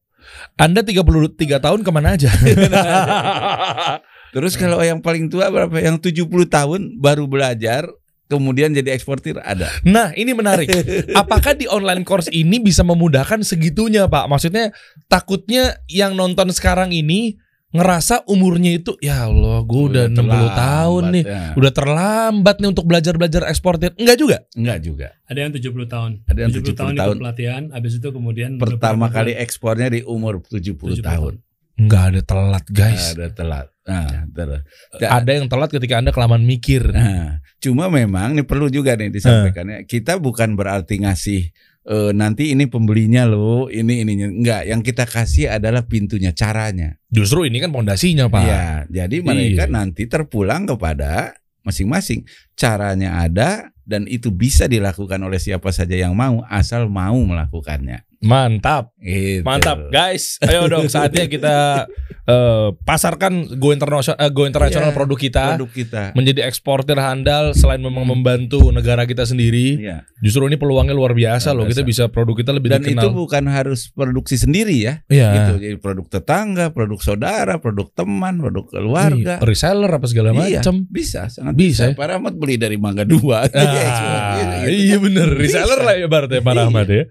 Anda 0.60 0.84
33 0.84 1.60
tahun 1.60 1.80
ke 1.84 1.90
mana 1.92 2.16
aja? 2.16 2.28
Terus 4.34 4.54
kalau 4.54 4.80
yang 4.80 5.00
paling 5.00 5.30
tua 5.32 5.48
berapa? 5.48 5.74
Yang 5.78 6.12
70 6.12 6.48
tahun 6.48 6.80
baru 7.00 7.24
belajar 7.24 7.88
kemudian 8.28 8.76
jadi 8.76 8.92
eksportir 8.92 9.40
ada. 9.40 9.72
Nah, 9.82 10.12
ini 10.12 10.36
menarik. 10.36 10.68
Apakah 11.20 11.56
di 11.56 11.64
online 11.64 12.04
course 12.04 12.28
ini 12.28 12.60
bisa 12.60 12.84
memudahkan 12.84 13.40
segitunya, 13.40 14.04
Pak? 14.04 14.28
Maksudnya 14.28 14.70
takutnya 15.08 15.80
yang 15.88 16.12
nonton 16.12 16.52
sekarang 16.52 16.92
ini 16.92 17.40
ngerasa 17.68 18.24
umurnya 18.24 18.80
itu 18.80 18.96
ya 18.96 19.28
Allah, 19.28 19.60
gue 19.60 19.82
udah, 19.92 20.04
60 20.08 20.24
tahun 20.56 21.02
nih. 21.12 21.24
Ya. 21.28 21.44
Udah 21.52 21.72
terlambat 21.72 22.56
nih 22.64 22.68
untuk 22.72 22.88
belajar-belajar 22.88 23.44
eksportir. 23.44 23.92
Enggak 24.00 24.16
juga. 24.16 24.36
Enggak 24.56 24.78
juga. 24.80 25.08
ada 25.28 25.38
yang 25.44 25.52
70 25.52 25.84
tahun. 25.84 26.10
Ada 26.24 26.38
yang 26.40 26.50
70 26.52 26.64
tahun, 26.72 26.92
70 26.96 26.96
tahun. 26.96 26.96
ikut 26.96 27.20
pelatihan, 27.20 27.62
habis 27.76 27.92
itu 28.00 28.08
kemudian 28.08 28.50
Pertama 28.56 29.12
kali 29.12 29.36
ekspornya 29.36 29.92
di 29.92 30.00
umur 30.00 30.40
70, 30.40 30.96
70 30.96 31.04
tahun. 31.04 31.32
Enggak 31.78 32.02
ada 32.10 32.20
telat, 32.24 32.64
guys. 32.72 33.04
Ada 33.14 33.28
telat. 33.36 33.66
Nah, 33.88 34.28
terus. 34.36 34.60
Ada 35.00 35.30
yang 35.40 35.48
telat 35.48 35.72
ketika 35.72 35.96
Anda 35.96 36.12
kelamaan 36.12 36.44
mikir. 36.44 36.92
Nah, 36.92 37.40
cuma 37.56 37.88
memang 37.88 38.36
ini 38.36 38.44
perlu 38.44 38.68
juga 38.68 38.92
nih 39.00 39.08
disampaikannya. 39.08 39.88
Kita 39.88 40.20
bukan 40.20 40.52
berarti 40.54 41.00
ngasih 41.00 41.42
eh, 41.88 42.12
nanti 42.12 42.52
ini 42.52 42.68
pembelinya 42.68 43.24
loh, 43.24 43.72
ini 43.72 44.04
ininya 44.04 44.28
enggak. 44.28 44.62
Yang 44.68 44.80
kita 44.92 45.04
kasih 45.08 45.48
adalah 45.48 45.88
pintunya, 45.88 46.36
caranya. 46.36 47.00
Justru 47.08 47.48
ini 47.48 47.64
kan 47.64 47.72
pondasinya, 47.72 48.28
Pak. 48.28 48.44
Iya, 48.44 48.68
jadi 48.92 49.16
mereka 49.24 49.64
Iya. 49.64 49.72
nanti 49.72 50.04
terpulang 50.04 50.68
kepada 50.68 51.40
masing-masing. 51.64 52.28
Caranya 52.52 53.24
ada 53.24 53.72
dan 53.88 54.04
itu 54.04 54.28
bisa 54.28 54.68
dilakukan 54.68 55.16
oleh 55.24 55.40
siapa 55.40 55.72
saja 55.72 55.96
yang 55.96 56.12
mau 56.12 56.44
asal 56.52 56.92
mau 56.92 57.16
melakukannya. 57.16 58.07
Mantap. 58.18 58.90
Gitu. 58.98 59.40
Mantap, 59.40 59.78
guys. 59.88 60.42
Ayo 60.42 60.66
dong 60.66 60.86
saatnya 60.86 61.24
kita 61.24 61.86
eh, 62.24 62.68
pasarkan 62.76 63.56
go 63.56 63.70
internasional 63.70 64.18
go 64.28 64.42
internasional 64.42 64.90
Iya, 64.90 64.96
produk 64.96 65.14
kita 65.16 65.44
Produk 65.54 65.70
kita. 65.70 66.02
menjadi 66.12 66.40
eksportir 66.44 66.94
handal 66.94 67.54
selain 67.54 67.78
memang 67.78 68.02
membantu 68.04 68.68
negara 68.68 69.06
kita 69.06 69.22
sendiri. 69.22 69.78
Iya. 69.78 70.02
Justru 70.18 70.44
ini 70.44 70.58
peluangnya 70.58 70.92
luar 70.92 71.14
biasa 71.14 71.54
loh. 71.54 71.62
Luar 71.62 71.70
Kita 71.70 71.82
bisa 71.82 72.10
produk 72.10 72.34
kita 72.34 72.50
lebih 72.50 72.68
Dan 72.68 72.82
itu 72.82 72.98
dikenal. 72.98 73.14
bukan 73.14 73.44
harus 73.46 73.86
produksi 73.88 74.34
sendiri 74.34 74.74
ya. 74.74 74.98
Iya. 75.06 75.28
Gitu. 75.30 75.52
Jadi 75.62 75.76
produk 75.78 76.06
tetangga, 76.10 76.66
produk 76.68 76.98
saudara, 76.98 77.62
produk 77.62 77.86
teman, 77.88 78.42
produk 78.42 78.66
keluarga. 78.66 79.38
Iya, 79.38 79.46
reseller 79.46 79.88
apa 79.88 80.06
segala 80.06 80.34
Iya, 80.34 80.58
macam. 80.58 80.90
bisa, 80.90 81.30
sangat 81.30 81.54
Bisa, 81.54 81.86
bisa. 81.86 81.94
ya? 81.94 81.94
Pak 81.94 82.06
Rahmat 82.10 82.34
beli 82.34 82.58
dari 82.58 82.74
Mangga 82.76 83.06
Dua. 83.06 83.46
Ah, 83.54 84.66
iya 84.66 84.98
bener 84.98 85.30
reseller 85.30 85.78
lah 85.78 85.94
ya 85.94 86.06
Bart 86.06 86.26
ya 86.26 86.40
Pak 86.40 86.50
Iya. 86.50 86.60
Rahmat 86.64 86.88
ya. 86.88 87.04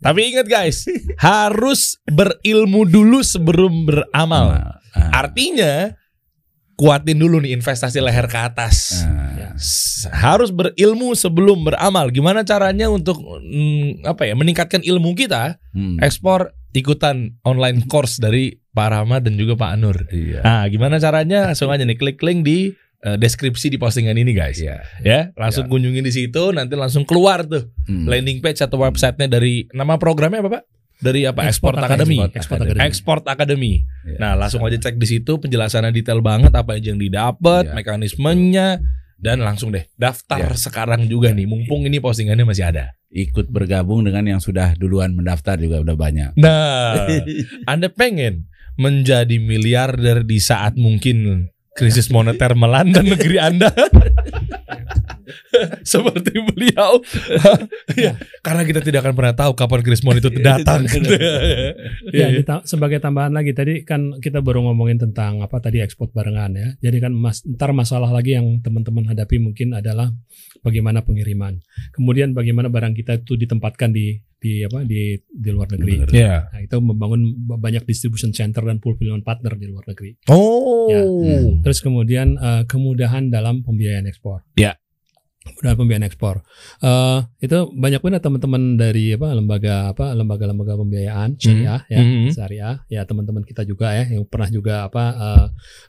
Tapi 0.00 0.32
ingat 0.32 0.48
guys, 0.48 0.88
harus 1.20 2.00
berilmu 2.08 2.88
dulu 2.88 3.20
sebelum 3.20 3.84
beramal. 3.84 4.80
Ah. 4.96 5.22
Artinya 5.24 5.92
kuatin 6.74 7.20
dulu 7.20 7.44
nih 7.44 7.52
investasi 7.52 8.00
leher 8.00 8.24
ke 8.24 8.40
atas. 8.40 9.04
S- 9.60 10.08
Harus 10.08 10.48
berilmu 10.48 11.12
sebelum 11.12 11.68
beramal. 11.68 12.08
Gimana 12.08 12.40
caranya 12.40 12.88
untuk 12.88 13.20
mm, 13.20 14.08
apa 14.08 14.24
ya 14.24 14.32
meningkatkan 14.32 14.80
ilmu 14.80 15.12
kita? 15.12 15.60
Hmm. 15.76 16.00
Ekspor 16.00 16.56
ikutan 16.72 17.36
online 17.44 17.84
course 17.84 18.16
dari 18.16 18.56
Pak 18.72 18.88
Rahmat 18.96 19.28
dan 19.28 19.36
juga 19.36 19.60
Pak 19.60 19.70
Anur. 19.76 20.08
Iya. 20.08 20.40
Nah, 20.40 20.64
gimana 20.72 20.96
caranya? 20.96 21.52
Langsung 21.52 21.68
aja 21.68 21.84
nih 21.84 22.00
klik 22.00 22.16
link 22.24 22.48
di 22.48 22.72
eh, 23.00 23.16
deskripsi 23.16 23.68
di 23.68 23.76
postingan 23.76 24.14
ini 24.14 24.32
guys. 24.32 24.58
Iya. 24.58 24.84
Ya, 25.00 25.20
langsung 25.34 25.66
kunjungin 25.66 26.02
di 26.02 26.12
situ 26.12 26.52
nanti 26.52 26.76
langsung 26.76 27.02
keluar 27.02 27.44
tuh 27.44 27.68
Hmm. 27.84 28.06
landing 28.06 28.38
page 28.38 28.60
atau 28.60 28.78
websitenya 28.78 29.26
dari 29.30 29.66
nama 29.72 29.96
programnya 29.96 30.40
apa 30.40 30.60
Pak? 30.60 30.64
Dari 31.00 31.24
apa? 31.24 31.48
Export, 31.48 31.80
Export 31.80 31.88
Academy. 31.88 32.16
Academy. 32.20 32.36
Export 32.36 32.60
Academy. 32.60 32.80
Export 32.84 33.24
Academy. 33.24 33.74
Iya. 34.04 34.16
Nah, 34.20 34.32
langsung 34.36 34.60
aja 34.60 34.76
cek 34.76 35.00
di 35.00 35.06
situ 35.08 35.32
penjelasannya 35.36 35.90
detail 35.90 36.20
banget 36.20 36.52
apa 36.52 36.76
aja 36.76 36.92
yang 36.92 37.00
didapat, 37.00 37.72
Iya. 37.72 37.74
mekanismenya 37.74 38.68
dan 39.16 39.40
langsung 39.40 39.72
deh 39.72 39.88
daftar 39.96 40.52
Iya. 40.52 40.60
sekarang 40.60 41.08
juga 41.08 41.32
nih 41.32 41.48
mumpung 41.48 41.88
ini 41.88 42.00
postingannya 42.00 42.44
masih 42.44 42.68
ada. 42.68 42.92
Ikut 43.08 43.48
bergabung 43.48 44.04
dengan 44.04 44.28
yang 44.28 44.40
sudah 44.44 44.76
duluan 44.76 45.16
mendaftar 45.16 45.56
juga 45.56 45.80
udah 45.80 45.96
banyak. 45.96 46.30
Nah, 46.36 47.08
Anda 47.72 47.88
pengen 47.88 48.46
menjadi 48.76 49.40
miliarder 49.40 50.22
di 50.22 50.36
saat 50.36 50.76
mungkin 50.76 51.48
krisis 51.80 52.12
moneter 52.12 52.52
melanda 52.52 53.00
negeri 53.00 53.40
Anda? 53.40 53.72
Seperti 55.82 56.30
beliau. 56.42 57.02
ya, 57.94 58.14
karena 58.40 58.62
kita 58.62 58.80
tidak 58.82 59.02
akan 59.02 59.14
pernah 59.14 59.34
tahu 59.34 59.52
kapan 59.54 59.80
krisis 59.80 60.02
moneter 60.02 60.30
itu 60.30 60.42
datang. 60.42 60.86
Ya, 60.86 61.00
Iya, 61.00 61.30
iya. 62.10 62.26
dita- 62.36 62.64
sebagai 62.64 62.98
tambahan 62.98 63.30
lagi 63.30 63.50
tadi 63.50 63.82
kan 63.82 64.18
kita 64.18 64.42
baru 64.42 64.62
ngomongin 64.62 64.98
tentang 65.00 65.40
apa 65.40 65.58
tadi 65.58 65.80
ekspor 65.80 66.10
barengan 66.10 66.52
ya. 66.52 66.68
Jadi 66.80 66.98
kan 66.98 67.12
mas, 67.14 67.42
ntar 67.42 67.70
masalah 67.70 68.10
lagi 68.10 68.34
yang 68.34 68.58
teman-teman 68.60 69.06
hadapi 69.06 69.38
mungkin 69.38 69.72
adalah 69.72 70.10
bagaimana 70.60 71.02
pengiriman. 71.02 71.58
Kemudian 71.90 72.34
bagaimana 72.34 72.66
barang 72.68 72.94
kita 72.94 73.18
itu 73.18 73.34
ditempatkan 73.36 73.90
di 73.90 74.18
di 74.40 74.64
apa 74.64 74.82
di 74.82 75.14
di 75.20 75.50
luar 75.52 75.68
negeri. 75.70 76.08
Iya. 76.10 76.48
Nah, 76.48 76.60
itu 76.64 76.76
membangun 76.80 77.20
banyak 77.54 77.84
distribution 77.84 78.32
center 78.32 78.64
dan 78.64 78.80
fulfillment 78.80 79.20
partner 79.20 79.52
di 79.54 79.68
luar 79.68 79.84
negeri. 79.86 80.16
Oh. 80.32 80.88
Ya. 80.88 81.04
Terus 81.60 81.78
kemudian 81.78 82.34
eh, 82.34 82.62
kemudahan 82.64 83.28
dalam 83.28 83.60
pembiayaan 83.60 84.08
ekspor. 84.08 84.48
Ya. 84.56 84.80
Kemudahan 85.40 85.72
pembiayaan 85.74 86.04
ekspor. 86.04 86.44
Eh 86.80 87.18
itu 87.40 87.58
banyak 87.70 88.00
banget 88.00 88.20
teman-teman 88.20 88.76
dari 88.76 89.12
apa 89.12 89.32
lembaga 89.32 89.88
apa 89.88 90.12
lembaga-lembaga 90.12 90.76
pembiayaan 90.76 91.36
syariah 91.36 91.80
ya, 91.88 92.00
Mhm. 92.00 92.28
syariah 92.30 92.76
ya 92.88 93.00
teman-teman 93.04 93.40
kita 93.42 93.64
juga 93.64 93.92
ya 93.92 94.04
yang 94.08 94.28
pernah 94.28 94.48
juga 94.48 94.84
apa 94.84 95.04
eh 95.16 95.46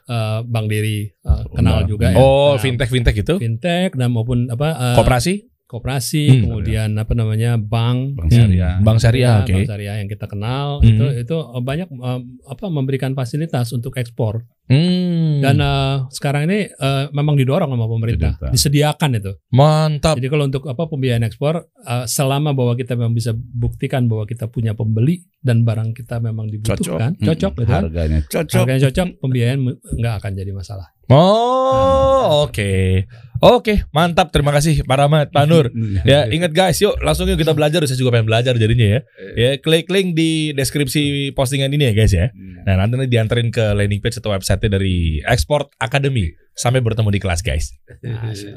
eh, 0.08 0.38
Bang 0.44 0.72
Dery 0.72 1.04
eh, 1.04 1.42
kenal 1.52 1.84
Kenal. 1.84 1.88
juga 1.88 2.06
ya. 2.12 2.16
Oh, 2.16 2.56
Nah, 2.56 2.60
fintech 2.60 2.88
fintech 2.88 3.16
itu? 3.16 3.34
fintech 3.36 3.92
dan 3.92 4.08
maupun 4.10 4.48
apa 4.48 4.68
eh, 4.72 4.96
Koperasi? 4.96 5.51
Koperasi, 5.72 6.24
Hmm. 6.28 6.40
kemudian 6.44 6.88
apa 6.94 7.12
namanya 7.12 7.56
bank, 7.56 8.14
Bank 8.14 8.28
ya, 8.28 8.36
syariah. 8.38 8.74
Bank 8.78 8.98
syariah, 8.98 9.24
ya, 9.24 9.40
oke. 9.40 9.52
bank 9.54 9.64
syariah 9.66 9.96
yang 9.96 10.08
kita 10.08 10.26
kenal 10.26 10.66
Hmm. 10.78 10.88
itu 10.90 11.04
itu 11.18 11.36
eh, 11.38 11.62
banyak 11.62 11.88
eh, 11.88 12.20
apa 12.46 12.64
memberikan 12.68 13.12
fasilitas 13.12 13.72
untuk 13.72 13.96
ekspor 13.96 14.44
Hmm. 14.64 15.40
dan 15.40 15.56
eh, 15.58 15.96
sekarang 16.10 16.46
ini 16.46 16.68
eh, 16.68 17.04
memang 17.10 17.34
didorong 17.34 17.66
sama 17.66 17.86
pemerintah, 17.86 18.36
disediakan 18.46 19.10
itu. 19.14 19.32
mantap. 19.50 20.14
Jadi 20.14 20.28
kalau 20.28 20.44
untuk 20.44 20.64
apa 20.66 20.84
pembiayaan 20.84 21.24
ekspor 21.24 21.54
eh, 21.64 22.04
selama 22.06 22.52
bahwa 22.52 22.72
kita 22.72 22.92
memang 22.92 23.12
bisa 23.12 23.32
buktikan 23.32 24.06
bahwa 24.06 24.24
kita 24.24 24.46
punya 24.46 24.72
pembeli 24.72 25.18
dan 25.38 25.62
barang 25.62 25.92
kita 25.92 26.18
memang 26.18 26.46
dibutuhkan, 26.46 27.16
Cocok. 27.16 27.26
cocok, 27.26 27.52
Mm, 27.52 27.58
gitu 27.58 27.68
kan. 27.68 27.82
Harganya 27.82 28.18
cocok. 28.24 28.56
Harganya 28.58 28.80
cocok, 28.84 29.06
pembiayaan 29.18 29.58
nggak 29.96 30.14
akan 30.18 30.32
jadi 30.34 30.52
masalah. 30.52 30.88
Oh, 31.12 32.48
oke. 32.48 33.04
Oke, 33.42 33.84
mantap. 33.90 34.30
Terima 34.30 34.54
kasih 34.54 34.86
Pak 34.86 34.96
Rahmat, 34.96 35.26
Pak 35.34 35.44
Nur. 35.50 35.66
Ya, 36.08 36.30
ingat 36.30 36.54
guys, 36.54 36.78
yuk 36.78 36.96
langsung 37.04 37.28
yuk 37.28 37.36
kita 37.36 37.52
belajar. 37.52 37.84
Saya 37.84 37.98
juga 37.98 38.16
pengen 38.16 38.30
belajar 38.30 38.54
jadinya 38.56 38.86
ya. 38.96 39.00
Ya, 39.36 39.50
klik 39.60 39.92
link 39.92 40.16
di 40.16 40.56
deskripsi 40.56 41.34
postingan 41.36 41.68
ini 41.74 41.90
ya 41.90 41.92
guys 41.92 42.14
ya. 42.14 42.30
Nah, 42.64 42.80
nanti 42.80 42.96
nih 42.96 43.10
dianterin 43.10 43.52
ke 43.52 43.74
landing 43.76 44.00
page 44.00 44.22
atau 44.22 44.32
website 44.32 44.62
dari 44.62 45.20
Export 45.26 45.74
Academy. 45.82 46.32
Sampai 46.56 46.80
bertemu 46.80 47.12
di 47.12 47.20
kelas 47.20 47.44
guys. 47.44 47.76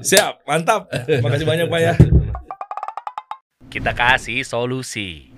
Siap, 0.06 0.48
mantap. 0.48 0.88
Makasih 1.26 1.48
banyak 1.50 1.68
Pak 1.68 1.80
ya. 1.82 1.94
Kita 3.68 3.92
kasih 3.92 4.48
solusi. 4.48 5.35